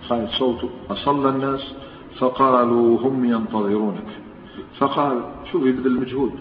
خالد 0.07 0.29
صوته 0.29 0.69
أصلى 0.89 1.29
الناس؟ 1.29 1.73
فقالوا 2.19 2.99
هم 2.99 3.25
ينتظرونك. 3.25 4.07
فقال 4.79 5.23
شوف 5.51 5.65
يبذل 5.65 5.87
المجهود؟ 5.87 6.31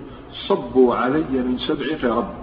صبوا 0.49 0.95
علي 0.95 1.43
من 1.43 1.59
سبع 1.59 1.87
قرب 2.03 2.42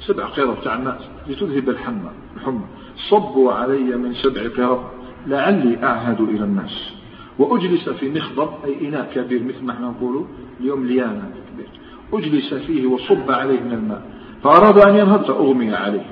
سبع 0.00 0.24
قرب 0.24 0.56
تاع 0.64 0.74
الناس 0.74 1.00
لتذهب 1.28 1.68
الحمى 1.68 2.10
الحمى. 2.36 2.64
صبوا 3.10 3.52
علي 3.52 3.96
من 3.96 4.14
سبع 4.14 4.42
قرب 4.56 4.80
لعلي 5.26 5.84
أعهد 5.84 6.20
إلى 6.20 6.44
الناس. 6.44 6.94
وأجلس 7.38 7.88
في 7.88 8.10
مخضب 8.10 8.50
أي 8.64 8.88
إناء 8.88 9.10
كبير 9.14 9.42
مثل 9.42 9.64
ما 9.64 9.72
إحنا 9.72 9.86
نقول 9.86 10.24
اليوم 10.60 10.86
ليانا 10.86 11.30
كبير. 11.52 11.68
أجلس 12.12 12.54
فيه 12.54 12.86
وصب 12.86 13.30
عليه 13.30 13.60
من 13.60 13.72
الماء. 13.72 14.02
فأراد 14.44 14.78
أن 14.78 14.96
ينهض 14.96 15.24
فأغمي 15.24 15.74
عليه. 15.74 16.06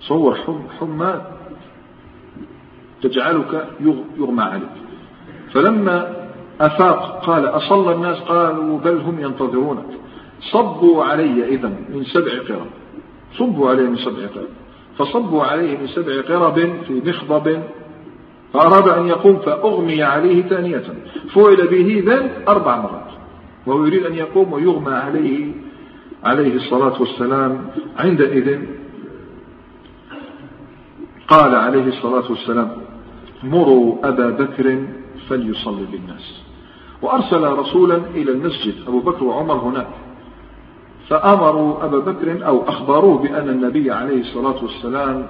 صور 0.00 0.34
حم 0.34 0.60
حمى 0.80 1.22
تجعلك 3.02 3.68
يغمى 4.18 4.42
عليك. 4.42 4.76
فلما 5.52 6.26
أفاق 6.60 7.24
قال 7.26 7.46
أصلى 7.46 7.94
الناس؟ 7.94 8.18
قالوا 8.18 8.78
بل 8.78 8.96
هم 8.96 9.20
ينتظرونك. 9.20 9.86
صبوا 10.40 11.04
علي 11.04 11.48
إذا 11.48 11.68
من 11.68 12.04
سبع 12.04 12.32
قرب. 12.48 12.66
صبوا 13.38 13.70
عليه 13.70 13.88
من 13.88 13.96
سبع 13.96 14.26
قرب. 14.34 14.48
فصبوا 14.98 15.44
عليه 15.44 15.78
من 15.78 15.86
سبع 15.86 16.22
قرب 16.22 16.54
في 16.86 17.02
مخضب. 17.06 17.62
فأراد 18.52 18.88
أن 18.88 19.06
يقوم 19.06 19.36
فأغمي 19.36 20.02
عليه 20.02 20.42
ثانية. 20.42 20.82
فعل 21.34 21.68
به 21.68 22.02
ذن 22.06 22.30
أربع 22.48 22.76
مرات. 22.76 23.10
وهو 23.66 23.86
يريد 23.86 24.06
أن 24.06 24.14
يقوم 24.14 24.52
ويغمى 24.52 24.94
عليه 24.94 25.52
عليه 26.24 26.54
الصلاة 26.54 27.00
والسلام 27.00 27.70
عندئذ 27.98 28.58
قال 31.28 31.54
عليه 31.54 31.88
الصلاة 31.88 32.30
والسلام 32.30 32.72
مروا 33.42 34.08
أبا 34.08 34.30
بكر 34.30 34.86
فليصلي 35.28 35.84
بالناس. 35.92 36.42
وأرسل 37.02 37.44
رسولا 37.44 37.96
إلى 37.96 38.32
المسجد. 38.32 38.74
أبو 38.88 39.00
بكر 39.00 39.24
وعمر 39.24 39.54
هناك. 39.54 39.88
فأمروا 41.08 41.84
أبا 41.84 41.98
بكر 41.98 42.46
أو 42.46 42.68
أخبروه 42.68 43.18
بأن 43.22 43.48
النبي 43.48 43.90
عليه 43.90 44.20
الصلاة 44.20 44.62
والسلام 44.62 45.26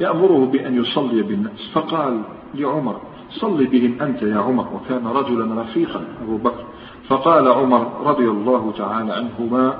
يأمره 0.00 0.46
بأن 0.46 0.80
يصلي 0.80 1.22
بالناس. 1.22 1.70
فقال 1.72 2.20
لعمر 2.54 3.00
صل 3.30 3.66
بهم 3.66 4.02
أنت 4.02 4.22
يا 4.22 4.38
عمر. 4.38 4.66
وكان 4.74 5.06
رجلا 5.06 5.62
رفيقا 5.62 6.04
أبو 6.22 6.36
بكر. 6.36 6.64
فقال 7.08 7.48
عمر 7.48 7.86
رضي 8.04 8.28
الله 8.28 8.72
تعالى 8.78 9.12
عنهما 9.12 9.78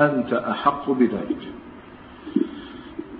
أنت 0.00 0.32
أحق 0.32 0.90
بذلك. 0.90 1.48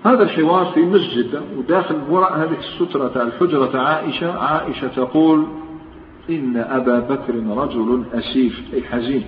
هذا 0.05 0.23
الحوار 0.23 0.65
في 0.65 0.81
مسجد 0.81 1.41
وداخل 1.57 1.95
وراء 2.09 2.37
هذه 2.37 2.57
السترة 2.59 3.23
الحجرة 3.23 3.79
عائشة. 3.79 4.39
عائشة 4.39 4.87
تقول 4.87 5.45
إن 6.29 6.57
أبا 6.57 6.99
بكر 6.99 7.33
رجل 7.57 8.03
أسيف 8.13 8.73
أي 8.73 8.81
حزين. 8.83 9.25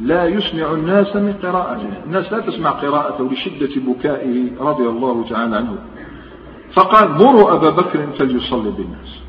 لا 0.00 0.24
يسمع 0.24 0.72
الناس 0.72 1.16
من 1.16 1.34
قراءته. 1.42 1.88
الناس 2.06 2.32
لا 2.32 2.40
تسمع 2.40 2.70
قراءته 2.70 3.32
لشدة 3.32 3.80
بكائه 3.80 4.50
رضي 4.60 4.88
الله 4.88 5.24
تعالى 5.28 5.56
عنه. 5.56 5.78
فقال 6.72 7.10
مروا 7.10 7.54
أبا 7.54 7.70
بكر 7.70 8.06
فليصلي 8.18 8.70
بالناس. 8.70 9.20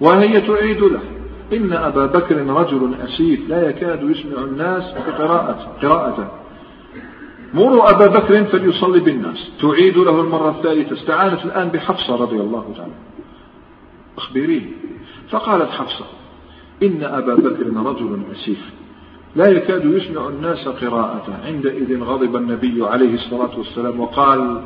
وهي 0.00 0.40
تعيد 0.40 0.80
له 0.80 1.00
إن 1.52 1.72
أبا 1.72 2.06
بكر 2.06 2.46
رجل 2.46 2.94
أسيف 3.04 3.48
لا 3.48 3.68
يكاد 3.68 4.02
يسمع 4.02 4.44
الناس 4.44 4.94
بقراءته 4.94 5.66
قراءته 5.82 6.28
مروا 7.54 7.90
أبا 7.90 8.06
بكر 8.06 8.44
فليصلي 8.44 9.00
بالناس. 9.00 9.50
تعيد 9.60 9.96
له 9.98 10.20
المرة 10.20 10.50
الثالثة. 10.50 10.96
استعانت 10.96 11.44
الآن 11.44 11.68
بحفصة 11.68 12.16
رضي 12.16 12.36
الله 12.36 12.74
تعالى 12.76 12.94
أخبريه 14.18 14.66
فقالت 15.30 15.70
حفصة 15.70 16.04
إن 16.82 17.02
أبا 17.02 17.34
بكر 17.34 17.66
رجل 17.76 18.22
أسيف 18.32 18.81
لا 19.36 19.46
يكاد 19.46 19.84
يسمع 19.84 20.28
الناس 20.28 20.68
قراءته. 20.68 21.34
عندئذ 21.46 22.02
غضب 22.02 22.36
النبي 22.36 22.86
عليه 22.86 23.14
الصلاة 23.14 23.58
والسلام 23.58 24.00
وقال 24.00 24.60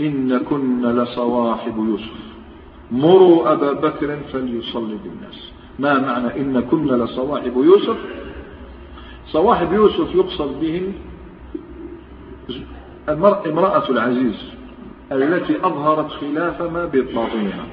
إن 0.00 0.38
كن 0.38 0.82
لصواحب 0.86 1.76
يوسف. 1.76 2.24
مروا 2.90 3.52
أبا 3.52 3.72
بكر 3.72 4.16
فليصلي 4.32 4.96
بالناس. 5.04 5.52
ما 5.78 6.00
معنى 6.00 6.40
إن 6.40 6.60
كن 6.60 6.86
لصواحب 6.86 7.56
يوسف؟ 7.56 7.96
صواحب 9.26 9.72
يوسف 9.72 10.14
يقصد 10.14 10.60
بهم 10.60 10.92
امرأة 13.46 13.90
العزيز 13.90 14.54
التي 15.12 15.56
أظهرت 15.56 16.10
خلاف 16.10 16.62
ما 16.62 16.84
بباطنها 16.84 17.66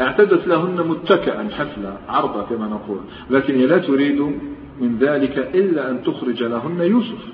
اعتدت 0.00 0.48
لهن 0.48 0.86
متكئا 0.88 1.48
حفلة 1.58 1.96
عرضة 2.08 2.42
كما 2.42 2.66
نقول 2.66 2.98
لكن 3.30 3.54
هي 3.54 3.66
لا 3.66 3.78
تريد 3.78 4.40
من 4.80 4.98
ذلك 4.98 5.38
إلا 5.54 5.90
أن 5.90 6.02
تخرج 6.02 6.42
لهن 6.42 6.80
يوسف. 6.80 7.24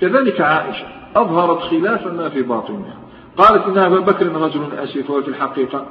كذلك 0.00 0.40
عائشة 0.40 0.86
أظهرت 1.16 1.58
خلاف 1.58 2.06
ما 2.06 2.28
في 2.28 2.42
باطنها. 2.42 2.96
قالت 3.36 3.66
إن 3.66 3.78
أبا 3.78 4.00
بكر 4.00 4.26
رجل 4.26 4.60
أسيف 4.78 5.10
وفي 5.10 5.28
الحقيقة. 5.28 5.86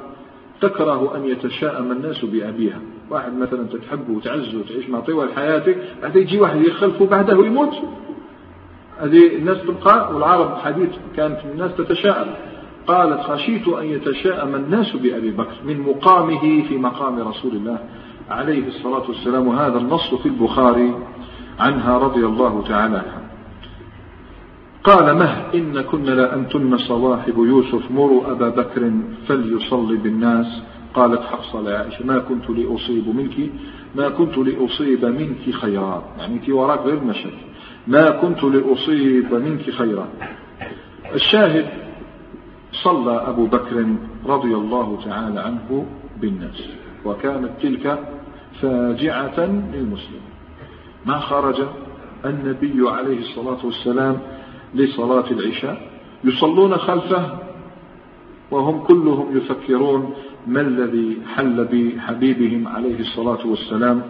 تكره 0.60 1.16
أن 1.16 1.24
يتشاءم 1.24 1.92
الناس 1.92 2.24
بأبيها. 2.24 2.80
واحد 3.10 3.38
مثلا 3.38 3.66
تحبه 3.66 4.12
وتعزه 4.12 4.58
وتعيش 4.58 4.88
مع 4.88 5.00
طوال 5.00 5.32
حياتك 5.36 5.78
بعدين 6.02 6.22
يجي 6.22 6.40
واحد 6.40 6.60
يخلفه 6.60 7.06
بعده 7.06 7.46
يموت 7.46 7.74
هذه 9.00 9.36
الناس 9.36 9.58
تبقى 9.62 10.14
والعرب 10.14 10.56
حديث 10.56 10.88
كانت 11.16 11.38
الناس 11.52 11.70
تتشاءم. 11.76 12.34
قالت 12.86 13.20
خشيت 13.20 13.68
أن 13.68 13.84
يتشاءم 13.84 14.54
الناس 14.54 14.96
بأبي 14.96 15.30
بكر 15.30 15.54
من 15.64 15.80
مقامه 15.80 16.62
في 16.68 16.76
مقام 16.76 17.28
رسول 17.28 17.52
الله. 17.52 17.78
عليه 18.30 18.68
الصلاة 18.68 19.08
والسلام 19.08 19.46
وهذا 19.46 19.78
النص 19.78 20.14
في 20.14 20.26
البخاري 20.26 20.94
عنها 21.58 21.98
رضي 21.98 22.26
الله 22.26 22.64
تعالى 22.68 22.96
عنها. 22.96 23.22
قال 24.84 25.18
مه 25.18 25.54
إن 25.54 25.80
كن 25.80 26.04
لأنتن 26.04 26.78
صواحب 26.78 27.38
يوسف 27.38 27.90
مروا 27.90 28.30
أبا 28.32 28.48
بكر 28.48 28.92
فليصلي 29.28 29.96
بالناس. 29.96 30.62
قالت 30.94 31.22
حفصة 31.22 31.60
لعائشة 31.60 32.06
ما 32.06 32.18
كنت 32.18 32.50
لأصيب 32.50 33.16
منك 33.16 33.50
ما 33.94 34.08
كنت 34.08 34.38
لأصيب 34.38 35.04
منك 35.04 35.50
خيرا. 35.50 36.04
يعني 36.18 36.34
أنت 36.34 36.50
وراك 36.50 36.80
غير 36.80 37.04
مشهد 37.04 37.34
ما 37.86 38.10
كنت 38.10 38.44
لأصيب 38.44 39.34
منك 39.34 39.70
خيرا. 39.70 40.08
الشاهد 41.14 41.66
صلى 42.72 43.12
أبو 43.12 43.46
بكر 43.46 43.86
رضي 44.26 44.54
الله 44.54 44.98
تعالى 45.04 45.40
عنه 45.40 45.86
بالناس 46.20 46.68
وكانت 47.04 47.50
تلك 47.62 48.17
فاجعة 48.62 49.40
للمسلم. 49.72 50.20
ما 51.06 51.18
خرج 51.18 51.62
النبي 52.24 52.90
عليه 52.90 53.18
الصلاة 53.18 53.66
والسلام 53.66 54.18
لصلاة 54.74 55.30
العشاء؟ 55.30 55.90
يصلون 56.24 56.76
خلفه 56.76 57.38
وهم 58.50 58.80
كلهم 58.80 59.36
يفكرون 59.36 60.14
ما 60.46 60.60
الذي 60.60 61.18
حل 61.34 61.64
بحبيبهم 61.72 62.68
عليه 62.68 63.00
الصلاة 63.00 63.46
والسلام؟ 63.46 64.02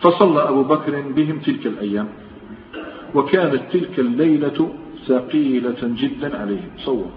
فصلى 0.00 0.48
أبو 0.48 0.62
بكر 0.62 1.00
بهم 1.00 1.38
تلك 1.38 1.66
الأيام 1.66 2.08
وكانت 3.14 3.62
تلك 3.72 3.98
الليلة 3.98 4.72
ثقيلة 5.06 5.76
جدا 5.82 6.38
عليهم. 6.38 6.70
صور. 6.76 7.10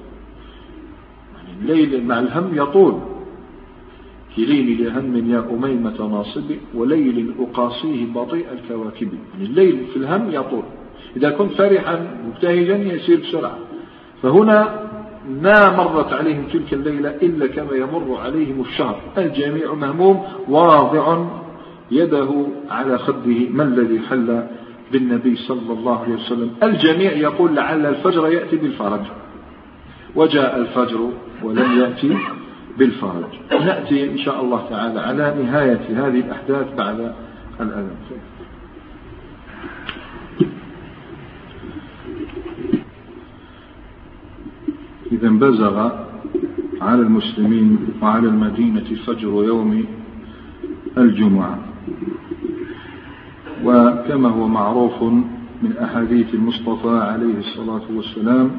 يعني 1.35 1.59
الليل 1.61 2.07
مع 2.07 2.19
الهم 2.19 2.57
يطول. 2.57 3.10
كليل 4.35 4.85
لهم 4.85 5.31
يا 5.31 5.45
أميمة 5.51 6.07
ناصب 6.07 6.51
وليل 6.73 7.33
أقاصيه 7.39 8.05
بطيء 8.15 8.45
الكواكب. 8.51 9.09
يعني 9.33 9.45
الليل 9.45 9.85
في 9.93 9.97
الهم 9.97 10.31
يطول. 10.31 10.63
إذا 11.17 11.29
كنت 11.29 11.51
فرحا 11.51 12.17
مبتهجا 12.27 12.75
يسير 12.75 13.19
بسرعة. 13.19 13.57
فهنا 14.23 14.89
ما 15.41 15.77
مرت 15.77 16.13
عليهم 16.13 16.43
تلك 16.53 16.73
الليلة 16.73 17.09
إلا 17.09 17.47
كما 17.47 17.73
يمر 17.75 18.17
عليهم 18.17 18.61
الشهر. 18.61 19.01
الجميع 19.17 19.73
مهموم 19.73 20.23
واضع 20.49 21.25
يده 21.91 22.45
على 22.69 22.97
خده. 22.97 23.49
ما 23.49 23.63
الذي 23.63 23.99
حل 23.99 24.43
بالنبي 24.91 25.35
صلى 25.35 25.73
الله 25.73 25.99
عليه 25.99 26.13
وسلم؟ 26.13 26.51
الجميع 26.63 27.11
يقول 27.11 27.55
لعل 27.55 27.85
الفجر 27.85 28.27
يأتي 28.27 28.55
بالفرج. 28.55 29.01
وجاء 30.15 30.57
الفجر 30.57 31.09
ولم 31.43 31.79
يأتي 31.79 32.17
بالفرج 32.77 33.25
نأتي 33.51 34.11
إن 34.11 34.17
شاء 34.17 34.41
الله 34.41 34.69
تعالى 34.69 34.99
على 34.99 35.43
نهاية 35.43 36.07
هذه 36.07 36.19
الأحداث 36.19 36.75
بعد 36.77 37.13
الأذان. 37.61 37.95
إذا 45.11 45.29
بزغ 45.29 45.89
على 46.81 47.01
المسلمين 47.01 47.77
وعلى 48.01 48.27
المدينة 48.27 48.95
فجر 49.07 49.43
يوم 49.43 49.85
الجمعة. 50.97 51.59
وكما 53.63 54.29
هو 54.29 54.47
معروف 54.47 55.03
من 55.61 55.77
أحاديث 55.83 56.33
المصطفى 56.33 56.89
عليه 56.89 57.39
الصلاة 57.39 57.81
والسلام 57.95 58.51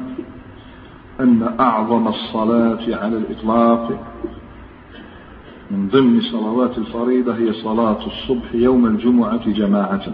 أن 1.19 1.55
أعظم 1.59 2.07
الصلاة 2.07 2.95
على 2.95 3.17
الإطلاق 3.17 4.13
من 5.71 5.89
ضمن 5.89 6.21
صلوات 6.21 6.77
الفريضة 6.77 7.35
هي 7.35 7.53
صلاة 7.53 8.05
الصبح 8.07 8.53
يوم 8.53 8.85
الجمعة 8.85 9.49
جماعة. 9.49 10.13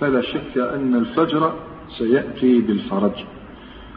فلا 0.00 0.20
شك 0.20 0.58
أن 0.58 0.94
الفجر 0.94 1.52
سيأتي 1.98 2.60
بالفرج 2.60 3.24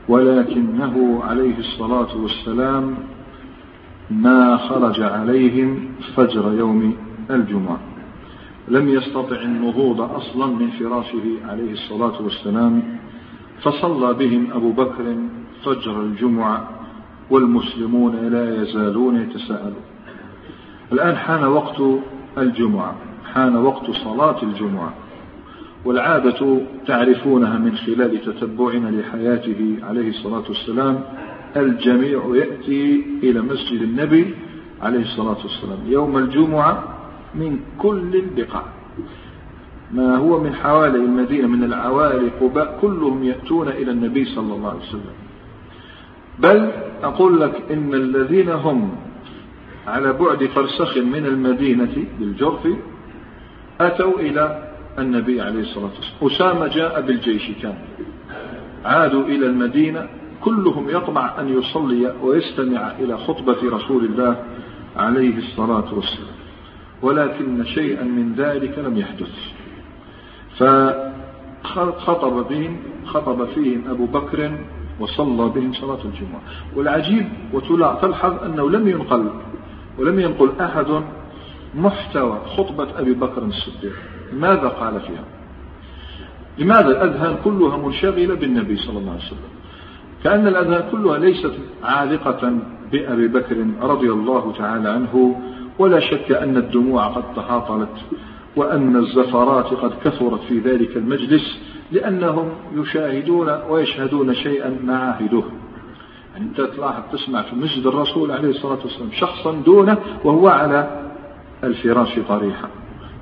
ولكنه 0.10 1.24
عليه 1.24 1.58
الصلاة 1.58 2.18
والسلام 2.22 2.96
ما 4.12 4.58
خرج 4.58 5.02
عليهم 5.02 5.90
فجر 6.16 6.54
يوم 6.54 6.94
الجمعة. 7.30 7.80
لم 8.68 8.90
يستطع 8.90 9.42
النهوض 9.42 10.02
أصلا 10.02 10.46
من 10.46 10.70
فراشه 10.70 11.50
عليه 11.50 11.72
الصلاة 11.72 12.22
والسلام 12.22 12.84
فصلى 13.62 14.14
بهم 14.14 14.52
أبو 14.52 14.72
بكر 14.72 15.16
فجر 15.66 16.02
الجمعة 16.02 16.70
والمسلمون 17.30 18.16
لا 18.16 18.62
يزالون 18.62 19.16
يتساءلون. 19.16 19.84
الآن 20.92 21.16
حان 21.16 21.44
وقت 21.44 21.82
الجمعة 22.38 22.96
حان 23.34 23.56
وقت 23.56 23.92
صلاة 23.92 24.44
الجمعة. 24.44 24.94
والعادة 25.86 26.62
تعرفونها 26.88 27.58
من 27.58 27.78
خلال 27.78 28.22
تتبعنا 28.22 29.02
لحياته 29.02 29.78
عليه 29.84 30.10
الصلاة 30.10 30.44
والسلام. 30.48 31.02
الجميع 31.56 32.22
يأتي 32.36 33.06
إلى 33.24 33.42
مسجد 33.42 33.82
النبي 33.82 34.34
عليه 34.82 35.02
الصلاة 35.02 35.38
والسلام. 35.44 35.80
يوم 35.88 36.18
الجمعة 36.18 36.84
من 37.36 37.60
كل 37.78 38.16
البقاع. 38.16 38.64
ما 39.92 40.18
هو 40.18 40.44
من 40.44 40.56
حوالي 40.56 40.98
المدينة 40.98 41.48
من 41.48 41.64
العوالي 41.64 42.30
قباء 42.42 42.80
كلهم 42.82 43.24
يأتون 43.24 43.68
إلى 43.68 43.92
النبي 43.92 44.26
صلى 44.26 44.54
الله 44.54 44.70
عليه 44.70 44.80
وسلم. 44.80 45.18
بل 46.40 46.72
أقول 47.04 47.42
لك 47.42 47.64
إن 47.72 47.94
الذين 47.94 48.50
هم 48.50 48.96
على 49.88 50.14
بعد 50.14 50.46
فرسخ 50.46 50.98
من 50.98 51.26
المدينة 51.26 52.06
بالجرف 52.20 52.68
أتوا 53.82 54.20
إلى 54.20 54.74
النبي 55.00 55.42
عليه 55.42 55.60
الصلاة 55.60 55.92
والسلام. 56.22 56.32
أسامة 56.32 56.68
جاء 56.68 57.02
بالجيش 57.02 57.52
كان 57.62 57.76
عادوا 58.86 59.24
إلى 59.24 59.46
المدينة. 59.46 60.08
كلهم 60.42 60.90
يطمع 60.90 61.42
أن 61.42 61.50
يصلي 61.50 62.14
ويستمع 62.24 62.92
إلى 63.00 63.18
خطبة 63.18 63.58
رسول 63.64 64.06
الله 64.06 64.44
عليه 64.96 65.38
الصلاة 65.38 65.94
والسلام. 65.94 66.38
ولكن 67.02 67.66
شيئا 67.66 68.04
من 68.04 68.34
ذلك 68.38 68.80
لم 68.80 68.98
يحدث. 68.98 69.36
فخطب 71.64 72.48
بهم 72.50 72.78
خطب 73.06 73.46
فيهم 73.46 73.84
أبو 73.90 74.06
بكر 74.06 74.52
وصلى 75.00 75.50
بهم 75.50 75.74
صلاة 75.74 76.00
الجمعة. 76.06 76.42
والعجيب 76.76 77.28
وتلحظ 77.54 78.44
أنه 78.44 78.70
لم 78.70 78.88
ينقل 78.88 79.30
ولم 80.00 80.20
ينقل 80.20 80.52
أحد 80.62 81.04
محتوى 81.76 82.40
خطبة 82.58 82.88
أبي 83.00 83.14
بكر 83.14 83.44
الصديق. 83.44 83.96
ماذا 84.34 84.68
قال 84.68 85.02
فيها؟ 85.02 85.24
لماذا 86.58 86.88
الأذهان 86.88 87.36
كلها 87.44 87.78
منشغلة 87.78 88.36
بالنبي 88.36 88.78
صلى 88.78 88.98
الله 89.00 89.12
عليه 89.12 89.26
وسلم؟ 89.26 89.50
كأن 90.24 90.48
الأذهان 90.48 90.92
كلها 90.92 91.18
ليست 91.18 91.54
عالقة 91.84 92.54
بأبي 92.92 93.28
بكر 93.28 93.68
رضي 93.82 94.10
الله 94.10 94.54
تعالى 94.58 94.90
عنه 94.90 95.42
ولا 95.80 96.00
شك 96.00 96.32
أن 96.32 96.58
الدموع 96.58 97.08
قد 97.08 97.24
تحاطلت. 97.36 97.96
وأن 98.58 98.96
الزفرات 98.96 99.66
قد 99.66 99.92
كثرت 100.04 100.42
في 100.42 100.60
ذلك 100.60 100.98
المجلس 100.98 101.60
لأنهم 101.92 102.50
يشاهدون 102.76 103.50
ويشهدون 103.70 104.34
شيئا 104.34 104.70
ما 104.84 105.18
يعني 106.36 106.50
أنت 106.50 106.62
تلاحظ 106.62 107.04
تسمع 107.12 107.42
في 107.42 107.56
مسجد 107.56 107.88
الرسول 107.88 108.32
عليه 108.32 108.50
الصلاة 108.50 108.80
والسلام 108.84 109.10
شخصا 109.12 109.52
دونه 109.52 109.98
وهو 110.24 110.48
على 110.48 111.12
الفراش 111.64 112.20
طريحا 112.30 112.70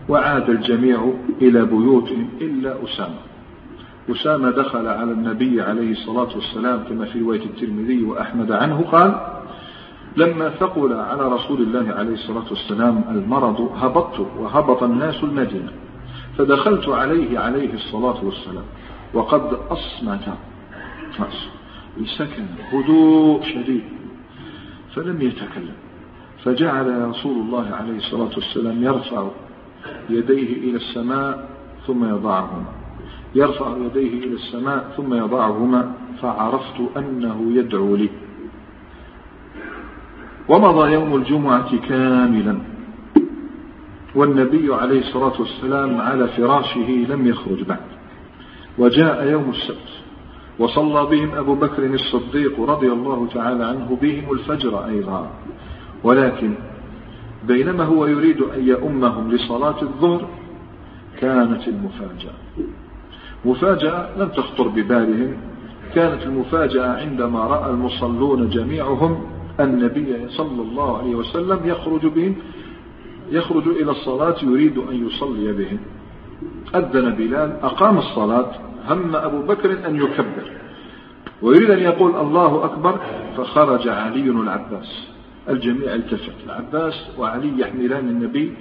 وعاد 0.10 0.50
الجميع 0.50 1.14
إلى 1.42 1.66
بيوتهم 1.66 2.30
إلا 2.42 2.76
أسامة. 2.84 3.16
أسامة 4.12 4.52
دخل 4.52 4.88
على 4.88 5.12
النبي 5.12 5.62
عليه 5.62 5.92
الصلاة 5.92 6.36
والسلام 6.36 6.84
كما 6.90 7.06
في 7.06 7.20
رواية 7.20 7.46
الترمذي 7.46 8.04
وأحمد 8.04 8.52
عنه 8.52 8.82
قال 8.82 9.16
لما 10.18 10.50
ثقل 10.50 10.94
على 10.94 11.28
رسول 11.28 11.62
الله 11.62 11.94
عليه 11.94 12.14
الصلاة 12.14 12.46
والسلام 12.50 13.04
المرض 13.10 13.72
هبطت 13.76 14.28
وهبط 14.38 14.84
الناس 14.84 15.24
المدينة. 15.24 15.72
فدخلت 16.38 16.90
عليه 16.90 17.40
عليه 17.40 17.74
الصلاة 17.74 18.26
والسلام. 18.26 18.64
وقد 19.14 19.60
أصمت. 19.70 20.38
بسكن 22.02 22.46
هدوء 22.72 23.44
شديد. 23.44 23.84
فلم 24.96 25.22
يتكلم. 25.22 25.76
فجعل 26.44 27.10
رسول 27.10 27.38
الله 27.38 27.76
عليه 27.76 27.98
الصلاة 27.98 28.32
والسلام 28.36 28.84
يرفع 28.84 29.28
يديه 30.10 30.70
إلى 30.70 30.76
السماء 30.76 31.50
ثم 31.88 32.06
يضعهما. 32.06 32.66
يرفع 33.36 33.78
يديه 33.78 34.24
إلى 34.24 34.34
السماء 34.36 34.94
ثم 34.98 35.14
يضعهما. 35.14 35.94
فعرفت 36.22 36.98
أنه 36.98 37.52
يدعو 37.56 37.96
لي. 37.96 38.10
ومضى 40.50 40.94
يوم 40.94 41.16
الجمعة 41.16 41.78
كاملا. 41.90 42.58
والنبي 44.16 44.74
عليه 44.74 45.00
الصلاة 45.00 45.34
والسلام 45.40 46.02
على 46.02 46.28
فراشه 46.28 47.06
لم 47.10 47.28
يخرج 47.28 47.64
بعد. 47.64 47.80
وجاء 48.78 49.28
يوم 49.28 49.50
السبت. 49.50 49.90
وصلى 50.60 51.06
بهم 51.06 51.36
أبو 51.36 51.56
بكر 51.56 51.86
الصديق 51.86 52.60
رضي 52.62 52.92
الله 52.92 53.28
تعالى 53.34 53.66
عنه 53.66 53.98
بهم 54.02 54.32
الفجر 54.34 54.86
أيضا. 54.86 55.32
ولكن 56.04 56.54
بينما 57.48 57.84
هو 57.84 58.06
يريد 58.06 58.42
أن 58.42 58.68
يؤمهم 58.68 59.32
لصلاة 59.32 59.82
الظهر 59.82 60.28
كانت 61.20 61.68
المفاجأة. 61.68 62.34
مفاجأة 63.46 64.18
لم 64.18 64.28
تخطر 64.30 64.68
ببالهم. 64.68 65.38
كانت 65.96 66.24
المفاجأة 66.24 67.02
عندما 67.02 67.40
رأى 67.40 67.70
المصلون 67.72 68.50
جميعهم 68.50 69.35
النبي 69.60 70.30
صلى 70.30 70.62
الله 70.62 70.98
عليه 70.98 71.16
وسلم 71.16 71.60
يخرج 71.66 72.06
بهم 72.06 72.36
يخرج 73.32 73.68
إلى 73.68 73.92
الصلاة 73.92 74.36
يريد 74.44 74.78
أن 74.78 75.08
يصلي 75.08 75.54
بهم. 75.54 75.80
أذن 76.76 77.16
بلال 77.16 77.60
أقام 77.64 77.98
الصلاة 77.98 78.52
هم 78.90 79.16
أبو 79.16 79.42
بكر 79.42 79.88
أن 79.88 79.96
يكبر. 79.96 80.52
ويريد 81.42 81.72
أن 81.72 81.80
يقول 81.80 82.16
الله 82.16 82.66
أكبر 82.66 83.00
فخرج 83.38 83.88
علي 83.88 84.30
العباس. 84.30 85.08
الجميع 85.50 85.96
التفت 85.96 86.34
العباس 86.46 87.08
وعلي 87.20 87.60
يحملان 87.60 88.10
النبي 88.10 88.54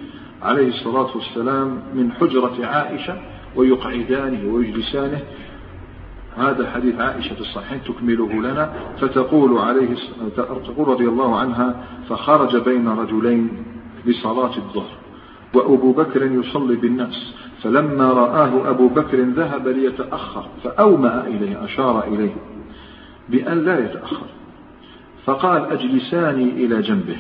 عليه 0.43 0.69
الصلاة 0.69 1.17
والسلام 1.17 1.83
من 1.95 2.13
حجرة 2.13 2.67
عائشة 2.67 3.17
ويقعدانه 3.57 4.55
ويجلسانه 4.55 5.21
هذا 6.37 6.71
حديث 6.71 7.01
عائشة 7.01 7.35
في 7.35 7.41
الصحيحين 7.41 7.81
تكمله 7.85 8.33
لنا 8.33 8.73
فتقول 9.01 9.59
عليه 9.59 9.97
تقول 10.37 10.89
رضي 10.89 11.09
الله 11.09 11.37
عنها 11.39 11.85
فخرج 12.09 12.57
بين 12.57 12.89
رجلين 12.89 13.49
لصلاة 14.07 14.57
الظهر 14.57 14.97
وأبو 15.55 15.93
بكر 15.93 16.23
يصلي 16.23 16.77
بالناس 16.77 17.35
فلما 17.63 18.13
رآه 18.13 18.71
أبو 18.71 18.89
بكر 18.89 19.21
ذهب 19.21 19.69
ليتأخر 19.69 20.47
فأومأ 20.65 21.27
إليه 21.27 21.65
أشار 21.65 22.05
إليه 22.05 22.35
بأن 23.29 23.65
لا 23.65 23.85
يتأخر 23.85 24.27
فقال 25.25 25.65
أجلساني 25.65 26.51
إلى 26.51 26.83
جنبه 26.83 27.17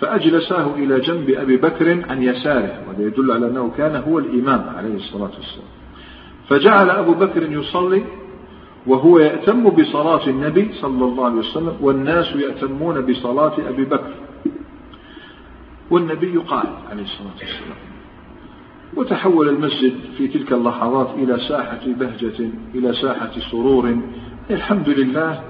فأجلساه 0.00 0.74
إلى 0.74 1.00
جنب 1.00 1.30
أبي 1.30 1.56
بكر 1.56 2.10
عن 2.10 2.22
يساره 2.22 2.82
وهذا 2.88 3.02
يدل 3.02 3.32
على 3.32 3.46
أنه 3.46 3.72
كان 3.76 3.96
هو 3.96 4.18
الإمام 4.18 4.76
عليه 4.76 4.96
الصلاة 4.96 5.30
والسلام. 5.36 5.68
فجعل 6.48 6.90
أبو 6.90 7.14
بكر 7.14 7.52
يصلي 7.52 8.04
وهو 8.86 9.18
يأتم 9.18 9.68
بصلاة 9.68 10.26
النبي 10.26 10.72
صلى 10.72 11.04
الله 11.04 11.24
عليه 11.24 11.38
وسلم 11.38 11.76
والناس 11.80 12.36
يأتمون 12.36 13.00
بصلاة 13.00 13.52
أبي 13.68 13.84
بكر. 13.84 14.14
والنبي 15.90 16.36
قال 16.36 16.66
عليه 16.90 17.02
الصلاة 17.02 17.34
والسلام 17.40 17.78
وتحول 18.96 19.48
المسجد 19.48 19.94
في 20.18 20.28
تلك 20.28 20.52
اللحظات 20.52 21.10
إلى 21.18 21.38
ساحة 21.48 21.80
بهجة 21.86 22.50
إلى 22.74 22.92
ساحة 22.92 23.30
سرور. 23.50 23.98
الحمد 24.50 24.88
لله 24.88 25.42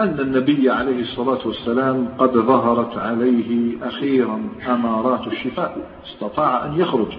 أن 0.00 0.20
النبي 0.20 0.70
عليه 0.70 1.00
الصلاة 1.02 1.46
والسلام 1.46 2.08
قد 2.18 2.32
ظهرت 2.32 2.98
عليه 2.98 3.78
أخيرا 3.82 4.42
أمارات 4.68 5.26
الشفاء 5.26 5.90
استطاع 6.06 6.66
أن 6.66 6.80
يخرج 6.80 7.12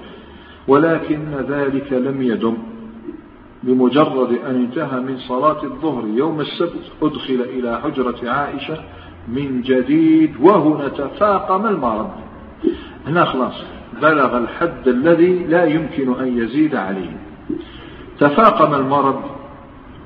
ولكن 0.68 1.30
ذلك 1.50 1.94
لم 1.94 2.22
يدم. 2.22 2.58
بمجرد 3.66 4.40
أن 4.48 4.56
انتهى 4.56 5.00
من 5.00 5.18
صلاة 5.18 5.64
الظهر 5.64 6.08
يوم 6.08 6.40
السبت 6.40 6.92
أدخل 7.02 7.42
إلى 7.42 7.82
حجرة 7.84 8.30
عائشة 8.30 8.78
من 9.28 9.62
جديد 9.62 10.36
وهنا 10.42 10.88
تفاقم 10.88 11.66
المرض. 11.66 12.10
هنا 13.08 13.26
خلاص 13.26 13.54
بلغ 14.02 14.38
الحد 14.38 14.88
الذي 14.88 15.44
لا 15.44 15.66
يمكن 15.66 16.20
أن 16.20 16.38
يزيد 16.38 16.76
عليه. 16.76 17.18
تفاقم 18.20 18.74
المرض 18.74 19.22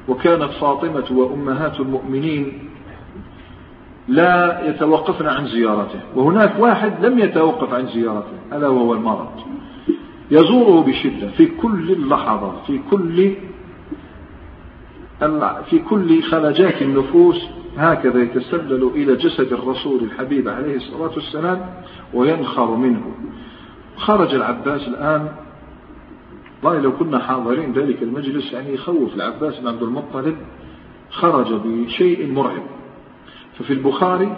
وكانت 0.07 0.51
فاطمة 0.51 1.05
وأمهات 1.11 1.79
المؤمنين 1.79 2.69
لا 4.07 4.61
يتوقفن 4.69 5.27
عن 5.27 5.47
زيارته. 5.47 5.99
وهناك 6.15 6.59
واحد 6.59 7.05
لم 7.05 7.19
يتوقف 7.19 7.73
عن 7.73 7.87
زيارته 7.87 8.37
ألا 8.53 8.67
وهو 8.67 8.93
المرض. 8.93 9.29
يزوره 10.31 10.83
بشدة 10.83 11.31
في 11.31 11.45
كل 11.45 11.91
اللحظات 11.91 12.65
في 12.67 12.79
كل 12.91 13.35
في 15.69 15.79
كل 15.89 16.23
خلجات 16.23 16.81
النفوس 16.81 17.47
هكذا 17.77 18.21
يتسلل 18.21 18.83
إلى 18.95 19.15
جسد 19.15 19.53
الرسول 19.53 20.03
الحبيب 20.03 20.47
عليه 20.47 20.75
الصلاة 20.75 21.11
والسلام 21.15 21.69
وينخر 22.13 22.75
منه. 22.75 23.11
خرج 23.97 24.33
العباس 24.33 24.87
الآن 24.87 25.31
والله 26.63 26.79
لو 26.79 26.91
كنا 26.97 27.19
حاضرين 27.19 27.73
ذلك 27.73 28.03
المجلس 28.03 28.53
يعني 28.53 28.73
يخوف 28.73 29.15
العباس 29.15 29.59
بن 29.59 29.67
عبد 29.67 29.83
المطلب 29.83 30.37
خرج 31.09 31.53
بشيء 31.53 32.31
مرعب. 32.31 32.63
ففي 33.59 33.73
البخاري 33.73 34.37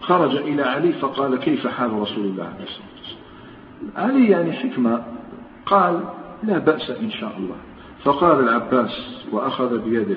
خرج 0.00 0.36
إلى 0.36 0.62
علي 0.62 0.92
فقال 0.92 1.36
كيف 1.36 1.66
حال 1.66 1.92
رسول 1.92 2.24
الله؟ 2.24 2.44
عليه 2.44 2.64
الصلاة 2.64 2.91
علي 3.96 4.28
يعني 4.28 4.52
حكمة. 4.52 5.04
قال 5.66 6.00
لا 6.42 6.58
بأس 6.58 6.90
إن 6.90 7.10
شاء 7.10 7.36
الله. 7.38 7.56
فقال 8.04 8.40
العباس 8.40 9.24
وأخذ 9.32 9.78
بيده 9.78 10.16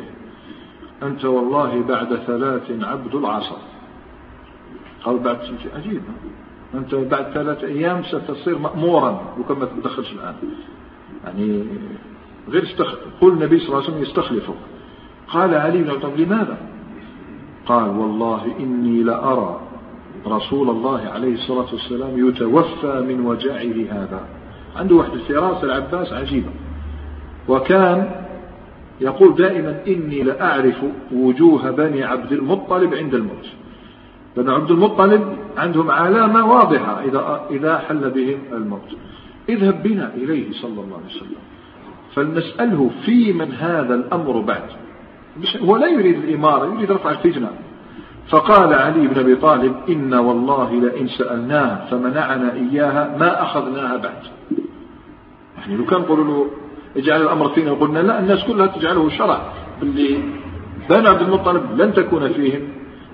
أنت 1.03 1.26
والله 1.26 1.84
بعد 1.84 2.16
ثلاث 2.16 2.72
عبد 2.84 3.16
العصر 3.16 3.57
قال 5.03 5.20
بعد 5.20 5.38
عجيب 5.76 6.01
أنت 6.74 6.95
بعد 6.95 7.26
ثلاث 7.34 7.63
أيام 7.63 8.03
ستصير 8.03 8.57
مأمورا 8.57 9.22
وكما 9.39 9.66
تدخلش 9.66 10.13
الآن. 10.13 10.36
يعني 11.26 11.66
غير 12.49 12.63
استخ... 12.63 12.95
قل 13.22 13.32
النبي 13.32 13.59
صلى 13.59 13.68
الله 13.68 13.78
عليه 13.78 13.89
وسلم 13.89 14.01
يستخلفه. 14.01 14.53
قال 15.28 15.53
علي 15.53 15.84
بن 15.84 16.24
لماذا؟ 16.24 16.57
قال 17.66 17.89
والله 17.89 18.55
إني 18.59 19.03
لأرى 19.03 19.61
رسول 20.28 20.69
الله 20.69 21.01
عليه 21.01 21.34
الصلاة 21.34 21.67
والسلام 21.73 22.30
يتوفى 22.30 23.05
من 23.07 23.26
وجعه 23.26 23.91
هذا. 23.91 24.28
عنده 24.76 24.95
وحدة 24.95 25.13
الفراس 25.13 25.63
العباس 25.63 26.13
عجيبة. 26.13 26.49
وكان 27.47 28.11
يقول 29.01 29.36
دائما 29.36 29.82
إني 29.88 30.23
لأعرف 30.23 30.76
وجوه 31.11 31.71
بني 31.71 32.03
عبد 32.03 32.32
المطلب 32.32 32.93
عند 32.93 33.13
الموت. 33.13 33.47
بني 34.38 34.51
عبد 34.51 34.71
المطلب 34.71 35.38
عندهم 35.57 35.91
علامة 35.91 36.45
واضحة 36.45 37.03
إذا, 37.03 37.47
إذا 37.51 37.78
حل 37.78 38.09
بهم 38.09 38.39
الموت. 38.53 38.95
اذهب 39.49 39.84
بنا 39.84 40.13
إليه 40.15 40.51
صلى 40.51 40.82
الله 40.82 40.97
عليه 40.97 41.15
وسلم. 41.15 41.41
فلنسأله 42.15 42.91
في 43.05 43.34
من 43.34 43.51
هذا 43.51 43.95
الأمر 43.95 44.39
بعد. 44.39 44.69
هو 45.61 45.78
لا 45.78 45.88
يريد 45.88 46.23
الإمارة 46.23 46.73
يريد 46.73 46.91
رفع 46.91 47.09
الفتنة 47.09 47.49
فقال 48.30 48.73
علي 48.73 49.07
بن 49.07 49.19
أبي 49.19 49.36
طالب 49.36 49.76
إن 49.89 50.13
والله 50.13 50.82
لئن 50.82 51.07
سألناها 51.07 51.88
فمنعنا 51.91 52.53
إياها 52.53 53.17
ما 53.19 53.43
أخذناها 53.43 53.97
بعد. 53.97 54.23
يعني 55.57 55.76
لو 55.76 55.86
كان 55.86 56.01
قولوا 56.01 56.26
له 56.26 56.47
اجعل 56.97 57.21
الأمر 57.21 57.49
فينا 57.49 57.71
قلنا 57.71 57.99
لا 57.99 58.19
الناس 58.19 58.43
كلها 58.43 58.67
تجعله 58.67 59.09
شرع. 59.09 59.41
اللي 59.82 60.19
بني 60.89 61.07
عبد 61.07 61.21
المطلب 61.21 61.82
لن 61.82 61.93
تكون 61.93 62.34
فيهم 62.34 62.61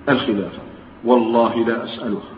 الخلافة 0.09 0.59
والله 1.05 1.65
لا 1.67 1.83
أسألها 1.83 2.31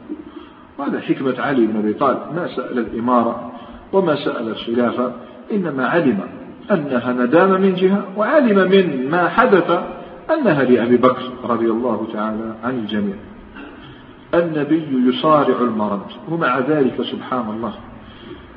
وهذا 0.78 1.00
حكمة 1.00 1.42
علي 1.42 1.66
بن 1.66 1.80
أبي 1.80 1.94
طالب 1.94 2.20
ما 2.36 2.48
سأل 2.56 2.80
الإمارة 2.80 3.52
وما 3.94 4.16
سأل 4.16 4.48
الخلافة 4.48 5.14
إنما 5.52 5.88
علم 5.88 6.20
أنها 6.72 7.14
ندامة 7.14 7.58
من 7.58 7.76
جهة 7.76 8.04
وعلم 8.18 8.72
من 8.72 9.10
ما 9.10 9.30
حدث 9.30 9.80
أنها 10.32 10.64
لأبي 10.64 10.98
بكر 10.98 11.32
رضي 11.44 11.66
الله 11.66 12.08
تعالى 12.14 12.56
عن 12.64 12.80
الجميع. 12.80 13.16
النبي 14.34 15.10
يصارع 15.10 15.62
المرض 15.62 16.02
ومع 16.30 16.60
ذلك 16.60 17.02
سبحان 17.02 17.50
الله 17.50 17.74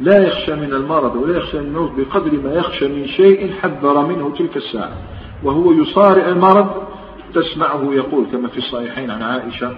لا 0.00 0.26
يخشى 0.26 0.54
من 0.54 0.72
المرض 0.72 1.16
ولا 1.16 1.36
يخشى 1.36 1.58
من 1.58 1.66
الموت 1.66 1.90
بقدر 1.96 2.40
ما 2.44 2.52
يخشى 2.54 2.88
من 2.88 3.06
شيء 3.06 3.52
حذر 3.52 4.06
منه 4.06 4.34
تلك 4.38 4.56
الساعة. 4.56 4.96
وهو 5.44 5.72
يصارع 5.72 6.28
المرض 6.28 6.86
تسمعه 7.34 7.92
يقول 7.92 8.26
كما 8.32 8.48
في 8.48 8.58
الصحيحين 8.58 9.10
عن 9.10 9.22
عائشة 9.22 9.76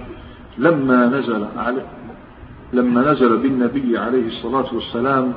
لما 0.59 1.07
نزل 1.07 1.47
على 1.57 1.83
لما 2.73 3.13
نزل 3.13 3.37
بالنبي 3.37 3.99
عليه 3.99 4.27
الصلاة 4.27 4.75
والسلام 4.75 5.35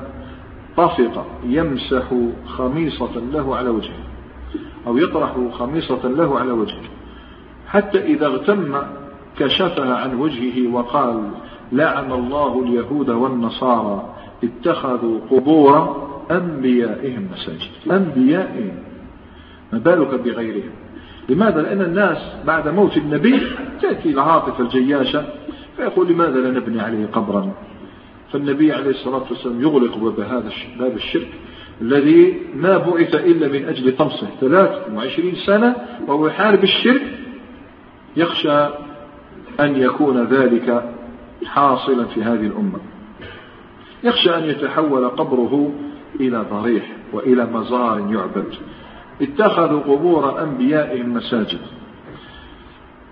طفق 0.77 1.25
يمسح 1.43 2.03
خميصة 2.47 3.21
له 3.33 3.55
على 3.55 3.69
وجهه. 3.69 4.00
أو 4.87 4.97
يطرح 4.97 5.35
خميصة 5.51 6.07
له 6.07 6.39
على 6.39 6.51
وجهه. 6.51 6.89
حتى 7.67 8.01
إذا 8.01 8.25
اغتم 8.25 8.75
كشفها 9.39 9.95
عن 9.95 10.15
وجهه 10.15 10.73
وقال 10.73 11.31
لعن 11.71 12.11
الله 12.11 12.63
اليهود 12.63 13.09
والنصارى 13.09 14.15
اتخذوا 14.43 15.19
قبور 15.31 16.01
أنبيائهم 16.31 17.27
مساجد. 17.33 17.91
أنبيائهم. 17.91 18.75
ما 19.73 19.79
بالك 19.79 20.19
بغيرهم؟ 20.19 20.71
لماذا؟ 21.29 21.61
لأن 21.61 21.81
الناس 21.81 22.17
بعد 22.45 22.67
موت 22.67 22.97
النبي 22.97 23.41
تأتي 23.81 24.09
العاطفة 24.09 24.63
الجياشة 24.63 25.25
فيقول 25.77 26.07
لماذا 26.07 26.39
لا 26.39 26.51
نبني 26.59 26.81
عليه 26.81 27.05
قبرا؟ 27.05 27.51
فالنبي 28.31 28.73
عليه 28.73 28.89
الصلاة 28.89 29.23
والسلام 29.29 29.61
يغلق 29.61 29.97
باب 29.97 30.19
هذا 30.19 30.49
باب 30.79 30.95
الشرك. 30.95 31.27
الذي 31.81 32.39
ما 32.55 32.77
بعث 32.77 33.15
إلا 33.15 33.47
من 33.47 33.65
أجل 33.65 33.97
طمسه. 33.97 34.27
23 34.41 35.35
سنة 35.35 35.75
وهو 36.07 36.27
يحارب 36.27 36.63
الشرك 36.63 37.01
يخشى 38.17 38.67
أن 39.59 39.75
يكون 39.75 40.23
ذلك 40.23 40.95
حاصلا 41.45 42.05
في 42.05 42.23
هذه 42.23 42.45
الأمة. 42.45 42.79
يخشى 44.03 44.37
أن 44.37 44.43
يتحول 44.43 45.09
قبره 45.09 45.71
إلى 46.19 46.45
ضريح 46.51 46.83
وإلى 47.13 47.45
مزار 47.45 47.99
يعبد. 47.99 48.53
اتخذوا 49.21 49.79
قبور 49.79 50.43
أنبيائهم 50.43 51.13
مساجد 51.13 51.59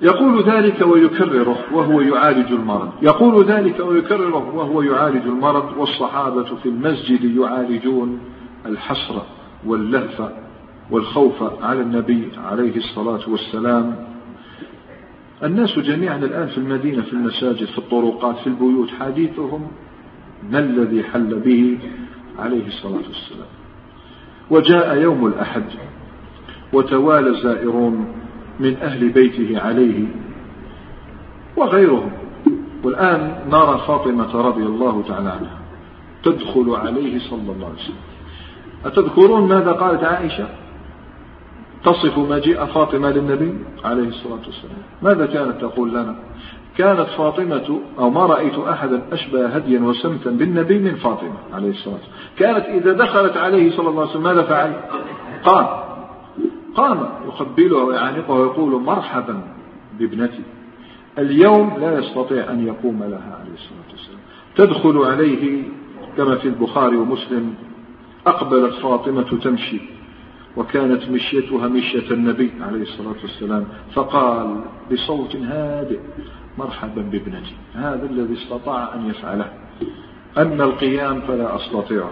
يقول 0.01 0.43
ذلك 0.43 0.87
ويكرره 0.87 1.57
وهو 1.73 2.01
يعالج 2.01 2.51
المرض. 2.51 2.91
يقول 3.01 3.45
ذلك 3.45 3.79
ويكرره 3.79 4.55
وهو 4.55 4.81
يعالج 4.81 5.25
المرض. 5.25 5.77
والصحابة 5.77 6.43
في 6.43 6.69
المسجد 6.69 7.37
يعالجون 7.37 8.19
الحسرة 8.65 9.25
واللهفة 9.65 10.31
والخوف 10.91 11.63
على 11.63 11.81
النبي 11.81 12.29
عليه 12.37 12.75
الصلاة 12.75 13.29
والسلام. 13.29 13.95
الناس 15.43 15.79
جميعا 15.79 16.17
الآن 16.17 16.47
في 16.47 16.57
المدينة 16.57 17.01
في 17.01 17.13
المساجد 17.13 17.65
في 17.65 17.77
الطرقات 17.77 18.37
في 18.37 18.47
البيوت 18.47 18.89
حديثهم 18.99 19.67
ما 20.51 20.59
الذي 20.59 21.03
حل 21.03 21.39
به 21.39 21.77
عليه 22.39 22.67
الصلاة 22.67 23.07
والسلام؟ 23.07 23.47
وجاء 24.51 24.97
يوم 24.97 25.27
الأحد 25.27 25.63
وتوالى 26.73 27.29
الزائرون 27.29 28.07
من 28.59 28.77
أهل 28.77 29.09
بيته 29.09 29.59
عليه 29.59 30.05
وغيرهم. 31.57 32.11
والآن 32.83 33.39
نرى 33.51 33.81
فاطمة 33.87 34.35
رضي 34.35 34.63
الله 34.63 35.03
تعالى 35.07 35.29
عنها 35.29 35.59
تدخل 36.23 36.75
عليه 36.75 37.19
صلى 37.19 37.51
الله 37.51 37.65
عليه 37.65 37.75
وسلم. 37.75 38.08
أتذكرون 38.85 39.49
ماذا 39.49 39.71
قالت 39.71 40.03
عائشة؟ 40.03 40.47
تصف 41.83 42.17
مجيء 42.17 42.65
فاطمة 42.65 43.09
للنبي 43.09 43.53
عليه 43.83 44.07
الصلاة 44.07 44.41
والسلام. 44.45 44.77
ماذا 45.01 45.25
كانت 45.25 45.61
تقول 45.61 45.89
لنا؟ 45.89 46.15
كانت 46.77 47.07
فاطمة 47.17 47.79
أو 47.99 48.09
ما 48.09 48.25
رأيت 48.25 48.57
أحدا 48.57 49.01
أشبه 49.11 49.47
هديا 49.47 49.79
وسمتا 49.79 50.29
بالنبي 50.29 50.79
من 50.79 50.95
فاطمة 50.95 51.33
عليه 51.53 51.69
الصلاة 51.69 51.93
والسلام. 51.93 52.19
كانت 52.37 52.65
إذا 52.65 52.93
دخلت 52.93 53.37
عليه 53.37 53.77
صلى 53.77 53.89
الله 53.89 54.01
عليه 54.01 54.11
وسلم 54.11 54.23
ماذا 54.23 54.43
فعل؟ 54.43 54.73
قام. 55.43 55.67
قام. 56.75 57.09
يقبلها 57.27 57.83
ويعانقها 57.83 58.39
ويقول 58.39 58.81
مرحبا 58.81 59.41
بابنتي. 59.99 60.43
اليوم 61.17 61.77
لا 61.79 61.99
يستطيع 61.99 62.51
أن 62.51 62.67
يقوم 62.67 63.03
لها 63.03 63.39
عليه 63.41 63.53
الصلاة 63.53 63.91
والسلام. 63.91 64.19
تدخل 64.55 64.97
عليه 64.97 65.63
كما 66.17 66.35
في 66.35 66.47
البخاري 66.47 66.97
ومسلم 66.97 67.53
أقبلت 68.29 68.73
فاطمة 68.73 69.39
تمشي 69.43 69.79
وكانت 70.57 71.09
مشيتها 71.09 71.67
مشية 71.67 72.11
النبي 72.11 72.51
عليه 72.61 72.81
الصلاة 72.81 73.15
والسلام 73.21 73.65
فقال 73.93 74.63
بصوت 74.91 75.35
هادئ 75.35 75.99
مرحبا 76.57 77.01
بابنتي 77.01 77.55
هذا 77.75 78.07
الذي 78.11 78.33
استطاع 78.33 78.93
أن 78.93 79.09
يفعله. 79.09 79.45
أما 80.37 80.63
القيام 80.63 81.21
فلا 81.21 81.55
أستطيعه 81.55 82.11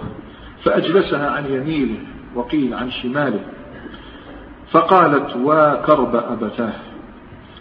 فأجلسها 0.64 1.30
عن 1.30 1.45
يمينه 1.45 1.98
وقيل 2.35 2.73
عن 2.73 2.91
شماله. 2.91 3.39
فقالت 4.72 5.35
وكرب 5.35 6.15
أبتاه. 6.15 6.73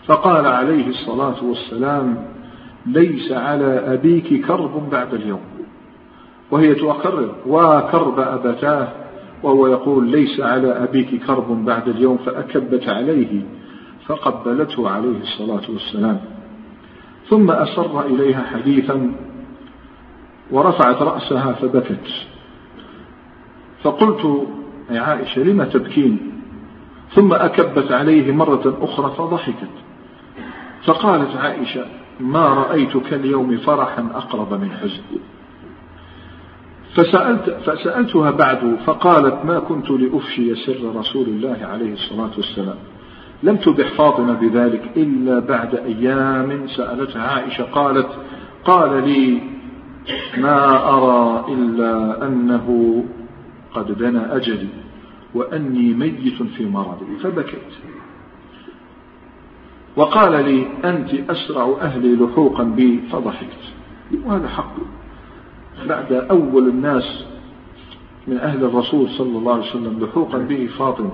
فقال 0.07 0.47
عليه 0.47 0.87
الصلاة 0.89 1.45
والسلام 1.45 2.29
ليس 2.87 3.33
على 3.33 3.95
أبيك 3.95 4.47
كرب 4.47 4.91
بعد 4.91 5.15
اليوم. 5.15 5.56
وهي 6.51 6.75
تقرر 6.75 7.35
وكرب 7.47 8.21
أبتاه 8.21 8.89
وهو 9.43 9.67
يقول 9.67 10.09
ليس 10.09 10.41
على 10.41 10.73
أبيك 10.73 11.25
كرب 11.27 11.65
بعد 11.65 11.89
اليوم 11.89 12.17
فأكبت 12.17 12.89
عليه 12.89 13.43
فقبلته 14.07 14.91
عليه 14.91 15.21
الصلاة 15.21 15.71
والسلام. 15.71 16.21
ثم 17.29 17.51
أسر 17.51 18.07
إليها 18.07 18.43
حديثا 18.43 19.13
ورفعت 20.51 21.03
رأسها 21.03 21.53
فبكت. 21.53 22.27
فقلت 23.83 24.49
يا 24.91 25.01
عائشة 25.01 25.43
لم 25.43 25.65
تبكين؟ 25.65 26.33
ثم 27.15 27.33
أكبت 27.33 27.93
عليه 27.93 28.33
مرة 28.33 28.79
أخرى 28.81 29.15
فضحكت. 29.19 29.75
فقالت 30.85 31.37
عائشة 31.37 31.85
ما 32.21 32.47
رأيتك 32.47 33.15
اليوم 33.15 33.57
فرحا 33.57 34.09
أقرب 34.15 34.61
من 34.61 34.71
حزن. 34.71 35.03
فسألت 36.97 37.51
فسألتها 37.67 38.31
بعد 38.31 38.77
فقالت 38.87 39.45
ما 39.45 39.59
كنت 39.59 39.91
لأفشي 39.91 40.55
سر 40.55 40.97
رسول 40.97 41.27
الله 41.27 41.59
عليه 41.63 41.93
الصلاة 41.93 42.31
والسلام. 42.37 42.79
لم 43.43 43.57
تبح 43.57 43.89
فاطمة 43.89 44.33
بذلك 44.33 44.91
إلا 44.97 45.39
بعد 45.39 45.75
أيام 45.75 46.67
سألتها 46.69 47.23
عائشة 47.23 47.65
قالت 47.65 48.09
قال 48.65 49.09
لي 49.09 49.41
ما 50.39 50.89
أرى 50.89 51.55
إلا 51.55 52.27
أنه 52.27 53.05
قد 53.75 53.99
دنا 53.99 54.37
أجلي 54.37 54.69
وأني 55.35 55.95
ميت 55.95 56.43
في 56.43 56.67
مرضي. 56.67 57.17
فبكيت. 57.23 57.73
وقال 59.97 60.45
لي 60.45 60.67
أنت 60.85 61.31
أسرع 61.31 61.77
أهلي 61.81 62.17
لحوقا 62.17 62.65
بي. 62.65 63.01
فضحكت. 63.13 63.65
وهذا 64.25 64.49
حق. 64.49 64.75
بعد 65.89 66.13
أول 66.13 66.69
الناس 66.69 67.25
من 68.27 68.39
أهل 68.39 68.65
الرسول 68.65 69.11
صلى 69.11 69.39
الله 69.39 69.53
عليه 69.53 69.71
وسلم 69.71 70.05
لحوقا 70.05 70.39
به 70.39 70.69
فاطمة. 70.79 71.13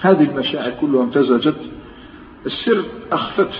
هذه 0.00 0.30
المشاعر 0.30 0.70
كلها 0.80 1.02
امتزجت. 1.02 1.56
السر 2.46 2.84
أخفته 3.12 3.58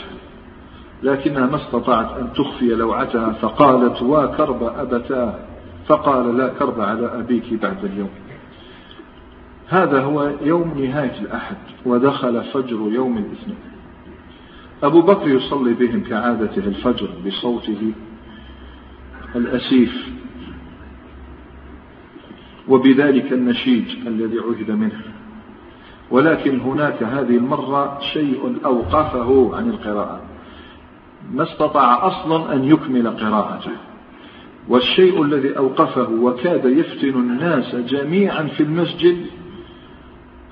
لكنها 1.03 1.47
ما 1.47 1.57
استطاعت 1.57 2.19
أن 2.19 2.33
تخفي 2.33 2.69
لوعتها 2.69 3.33
فقالت 3.33 4.03
وكرب 4.03 4.63
أبتاه 4.63 5.39
فقال 5.87 6.37
لا 6.39 6.49
كرب 6.49 6.81
على 6.81 7.07
أبيك 7.07 7.55
بعد 7.55 7.85
اليوم. 7.85 8.11
هذا 9.69 10.03
هو 10.03 10.31
يوم 10.43 10.75
نهاية 10.79 11.21
الأحد 11.21 11.57
ودخل 11.87 12.45
فجر 12.45 12.77
يوم 12.77 13.19
الاثنين. 13.19 13.59
أبو 14.83 15.03
بكر 15.03 15.29
يصلي 15.29 15.75
بهم 15.75 16.03
كعادته 16.03 16.67
الفجر 16.67 17.09
بصوته. 17.27 17.93
الأسيف 19.37 20.09
وبذلك 22.69 23.33
النشيد 23.33 23.87
الذي 24.07 24.39
عهد 24.39 24.71
منه. 24.71 25.03
ولكن 26.11 26.61
هناك 26.61 27.03
هذه 27.03 27.37
المرة 27.37 27.99
شيء 28.13 28.57
أوقفه 28.65 29.57
عن 29.57 29.71
القراءة. 29.71 30.21
ما 31.35 31.43
استطاع 31.43 32.07
أصلا 32.07 32.55
أن 32.55 32.65
يكمل 32.65 33.09
قراءته. 33.09 33.71
والشيء 34.69 35.23
الذي 35.23 35.57
أوقفه 35.57 36.11
وكاد 36.11 36.65
يفتن 36.65 37.09
الناس 37.09 37.75
جميعا 37.75 38.43
في 38.43 38.63
المسجد 38.63 39.27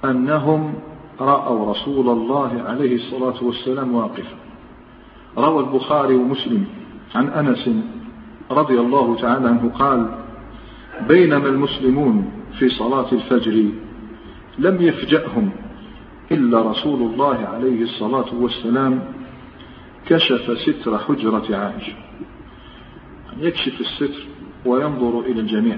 أنهم 0.04 0.74
رأوا 1.20 1.70
رسول 1.70 2.08
الله 2.08 2.62
عليه 2.66 2.94
الصلاة 2.94 3.44
والسلام 3.44 3.94
واقفا. 3.94 4.36
روى 5.38 5.64
البخاري 5.64 6.14
ومسلم 6.14 6.66
عن 7.14 7.28
أنس 7.28 7.70
رضي 8.50 8.80
الله 8.80 9.16
تعالى 9.16 9.48
عنه 9.48 9.70
قال 9.78 10.18
بينما 11.08 11.48
المسلمون 11.48 12.32
في 12.58 12.68
صلاة 12.68 13.12
الفجر 13.12 13.64
لم 14.58 14.82
يفجأهم 14.82 15.50
إلا 16.32 16.70
رسول 16.70 17.02
الله 17.02 17.36
عليه 17.36 17.82
الصلاة 17.82 18.34
والسلام 18.34 19.04
كشف 20.06 20.58
ستر 20.58 20.98
حجرة 20.98 21.56
عائشة 21.56 21.92
يكشف 23.38 23.80
الستر 23.80 24.26
وينظر 24.66 25.20
إلى 25.20 25.40
الجميع 25.40 25.76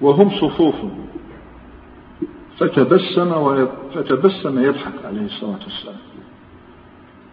وهم 0.00 0.30
صفوف. 0.30 0.74
فتبسم, 2.58 3.66
فتبسم 3.94 4.58
يضحك 4.58 5.04
عليه 5.04 5.24
الصلاة 5.26 5.58
والسلام. 5.64 5.96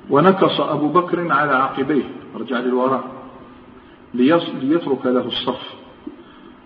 ونكص 0.10 0.60
أبو 0.60 0.88
بكر 0.88 1.32
على 1.32 1.52
عقبيه. 1.52 2.04
رجع 2.36 2.60
للوراء. 2.60 3.04
ليترك 4.18 5.06
له 5.06 5.26
الصف. 5.26 5.74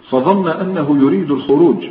فظن 0.09 0.47
أنه 0.47 0.97
يريد 1.01 1.31
الخروج. 1.31 1.89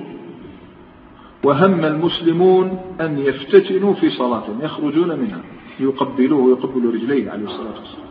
وهم 1.44 1.84
المسلمون 1.84 2.80
أن 3.00 3.18
يفتتنوا 3.18 3.94
في 3.94 4.10
صلاة 4.10 4.44
يخرجون 4.62 5.18
منها 5.18 5.40
يقبلوه 5.80 6.40
ويقبلوا 6.40 6.92
رجليه 6.92 7.30
عليه 7.30 7.44
الصلاة 7.44 7.78
والسلام. 7.80 8.10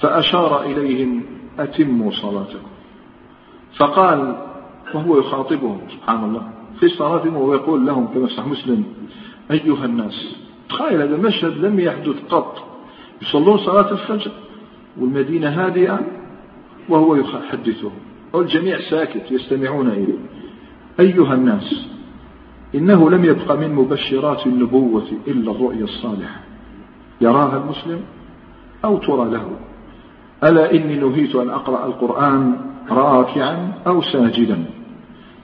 فأشار 0.00 0.62
إليهم 0.62 1.22
أتموا 1.58 2.10
صلاتكم. 2.10 2.68
فقال 3.78 4.36
وهو 4.94 5.18
يخاطبهم 5.18 5.80
سبحان 5.90 6.24
الله 6.24 6.50
في 6.80 6.88
صلاتهم 6.88 7.36
وهو 7.36 7.54
يقول 7.54 7.86
لهم 7.86 8.06
كما 8.06 8.26
صح 8.26 8.46
مسلم 8.46 8.84
أيها 9.50 9.84
الناس 9.84 10.36
تخيل 10.68 11.02
هذا 11.02 11.16
مشهد 11.16 11.64
لم 11.64 11.80
يحدث 11.80 12.16
قط. 12.30 12.58
يصلون 13.22 13.58
صلاة 13.58 13.92
الفجر 13.92 14.30
والمدينة 15.00 15.48
هادئة 15.48 16.17
وهو 16.88 17.14
يحدثهم 17.14 17.92
والجميع 18.32 18.80
ساكت 18.90 19.30
يستمعون 19.30 19.88
إليه. 19.88 20.18
أيها 21.00 21.34
الناس 21.34 21.88
إنه 22.74 23.10
لم 23.10 23.24
يبق 23.24 23.52
من 23.52 23.74
مبشرات 23.74 24.46
النبوة 24.46 25.06
إلا 25.26 25.50
الرؤيا 25.50 25.84
الصالحة. 25.84 26.40
يراها 27.20 27.56
المسلم 27.56 28.00
أو 28.84 28.98
ترى 28.98 29.30
له. 29.30 29.50
ألا 30.44 30.72
إني 30.72 30.96
نهيت 30.96 31.36
أن 31.36 31.50
أقرأ 31.50 31.86
القرآن 31.86 32.56
راكعا 32.90 33.72
أو 33.86 34.02
ساجدا. 34.02 34.64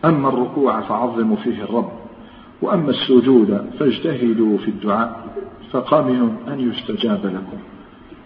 أما 0.05 0.29
الركوع 0.29 0.81
فعظموا 0.81 1.37
فيه 1.37 1.63
الرب. 1.65 1.93
وأما 2.63 2.91
السجود 2.91 3.67
فاجتهدوا 3.79 4.59
في 4.59 4.69
الدعاء. 4.69 5.25
فقامن 5.71 6.37
أن 6.49 6.71
يستجاب 6.71 7.27
لكم. 7.27 7.59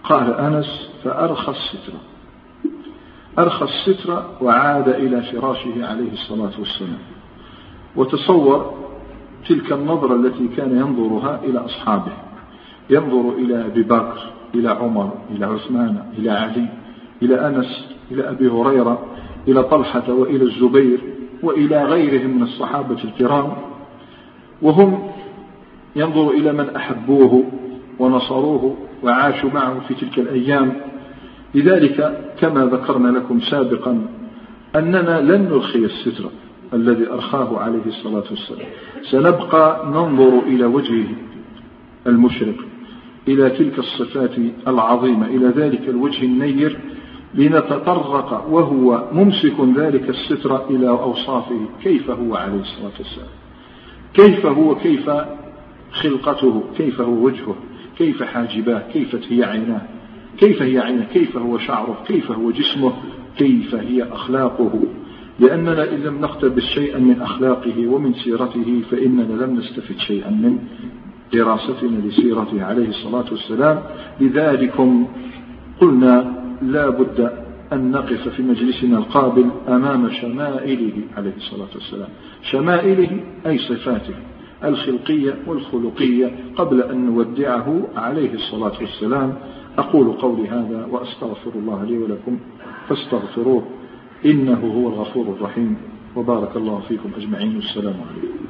قال 0.03 0.33
أنس 0.33 0.89
فأرخى 1.03 1.51
الستر. 1.51 1.93
أرخى 3.39 3.65
الستر 3.65 4.25
وعاد 4.41 4.89
إلى 4.89 5.21
فراشه 5.21 5.85
عليه 5.85 6.11
الصلاة 6.13 6.51
والسلام. 6.59 6.99
وتصور 7.95 8.73
تلك 9.49 9.71
النظرة 9.71 10.15
التي 10.15 10.47
كان 10.57 10.77
ينظرها 10.77 11.39
إلى 11.43 11.59
أصحابه. 11.59 12.11
ينظر 12.89 13.33
إلى 13.37 13.65
أبي 13.65 13.83
بكر 13.83 14.31
إلى 14.55 14.69
عمر 14.69 15.13
إلى 15.31 15.45
عثمان 15.45 16.03
إلى 16.17 16.31
علي 16.31 16.67
إلى 17.21 17.47
أنس 17.47 17.85
إلى 18.11 18.29
أبي 18.29 18.47
هريرة 18.47 19.05
إلى 19.47 19.63
طلحة 19.63 20.13
وإلى 20.13 20.43
الزبير 20.43 20.99
وإلى 21.43 21.83
غيرهم 21.83 22.29
من 22.29 22.43
الصحابة 22.43 23.03
الكرام. 23.03 23.51
وهم 24.61 25.11
ينظر 25.95 26.29
إلى 26.29 26.53
من 26.53 26.75
أحبوه 26.75 27.43
ونصروه 27.99 28.77
وعاشوا 29.03 29.49
معه 29.53 29.79
في 29.87 29.93
تلك 29.93 30.19
الأيام. 30.19 30.88
لذلك 31.55 32.25
كما 32.39 32.65
ذكرنا 32.65 33.17
لكم 33.17 33.39
سابقا 33.39 34.07
أننا 34.75 35.21
لن 35.21 35.49
نرخي 35.49 35.79
الستر 35.79 36.29
الذي 36.73 37.07
أرخاه 37.09 37.59
عليه 37.59 37.85
الصلاة 37.85 38.23
والسلام. 38.29 38.67
سنبقى 39.11 39.87
ننظر 39.87 40.39
إلى 40.39 40.65
وجهه 40.65 41.07
المشرق 42.07 42.55
إلى 43.27 43.49
تلك 43.49 43.79
الصفات 43.79 44.31
العظيمة 44.67 45.27
إلى 45.27 45.47
ذلك 45.47 45.89
الوجه 45.89 46.25
النير 46.25 46.79
لنتطرق 47.35 48.47
وهو 48.49 49.03
ممسك 49.11 49.55
ذلك 49.75 50.09
الستر 50.09 50.69
إلى 50.69 50.89
أوصافه 50.89 51.59
كيف 51.83 52.09
هو 52.09 52.35
عليه 52.35 52.61
الصلاة 52.61 52.91
والسلام. 52.99 53.29
كيف 54.13 54.45
هو 54.45 54.75
كيف 54.75 55.11
خلقته 55.91 56.63
كيف 56.77 57.01
هو 57.01 57.25
وجهه 57.25 57.55
كيف 57.97 58.23
حاجباه 58.23 58.83
كيف 58.93 59.31
هي 59.31 59.43
عيناه. 59.43 59.81
كيف 60.39 60.61
هي 60.61 60.79
عينه؟ 60.79 61.03
كيف 61.03 61.37
هو 61.37 61.57
شعره؟ 61.57 62.03
كيف 62.07 62.31
هو 62.31 62.51
جسمه؟ 62.51 62.93
كيف 63.37 63.75
هي 63.75 64.03
أخلاقه؟ 64.03 64.83
لأننا 65.39 65.93
إن 65.93 65.99
لم 65.99 66.21
نقتبس 66.21 66.63
شيئا 66.63 66.99
من 66.99 67.21
أخلاقه 67.21 67.87
ومن 67.87 68.13
سيرته 68.13 68.81
فإننا 68.91 69.43
لم 69.43 69.55
نستفد 69.55 69.97
شيئا 69.97 70.29
من 70.29 70.59
دراستنا 71.33 72.07
لسيرته 72.07 72.63
عليه 72.63 72.87
الصلاة 72.87 73.25
والسلام. 73.31 73.83
لذلكم 74.21 75.07
قلنا 75.81 76.43
لا 76.61 76.89
بد 76.89 77.31
أن 77.73 77.91
نقف 77.91 78.27
في 78.27 78.43
مجلسنا 78.43 78.97
القابل 78.97 79.49
أمام 79.67 80.09
شمائله 80.09 80.93
عليه 81.17 81.33
الصلاة 81.37 81.69
والسلام. 81.75 82.09
شمائله 82.41 83.23
أي 83.45 83.57
صفاته؟ 83.57 84.15
الخلقية 84.63 85.35
والخلقية 85.47 86.31
قبل 86.55 86.81
أن 86.81 87.05
نودعه 87.05 87.87
عليه 87.95 88.33
الصلاة 88.33 88.73
والسلام. 88.81 89.33
أقول 89.79 90.11
قولي 90.11 90.47
هذا 90.47 90.87
وأستغفر 90.91 91.51
الله 91.55 91.83
لي 91.83 91.97
ولكم 91.97 92.39
فاستغفروه 92.87 93.63
إنه 94.25 94.59
هو 94.75 94.87
الغفور 94.89 95.25
الرحيم 95.35 95.77
وبارك 96.15 96.55
الله 96.55 96.79
فيكم 96.79 97.09
أجمعين 97.17 97.55
والسلام 97.55 97.95
عليكم. 98.09 98.49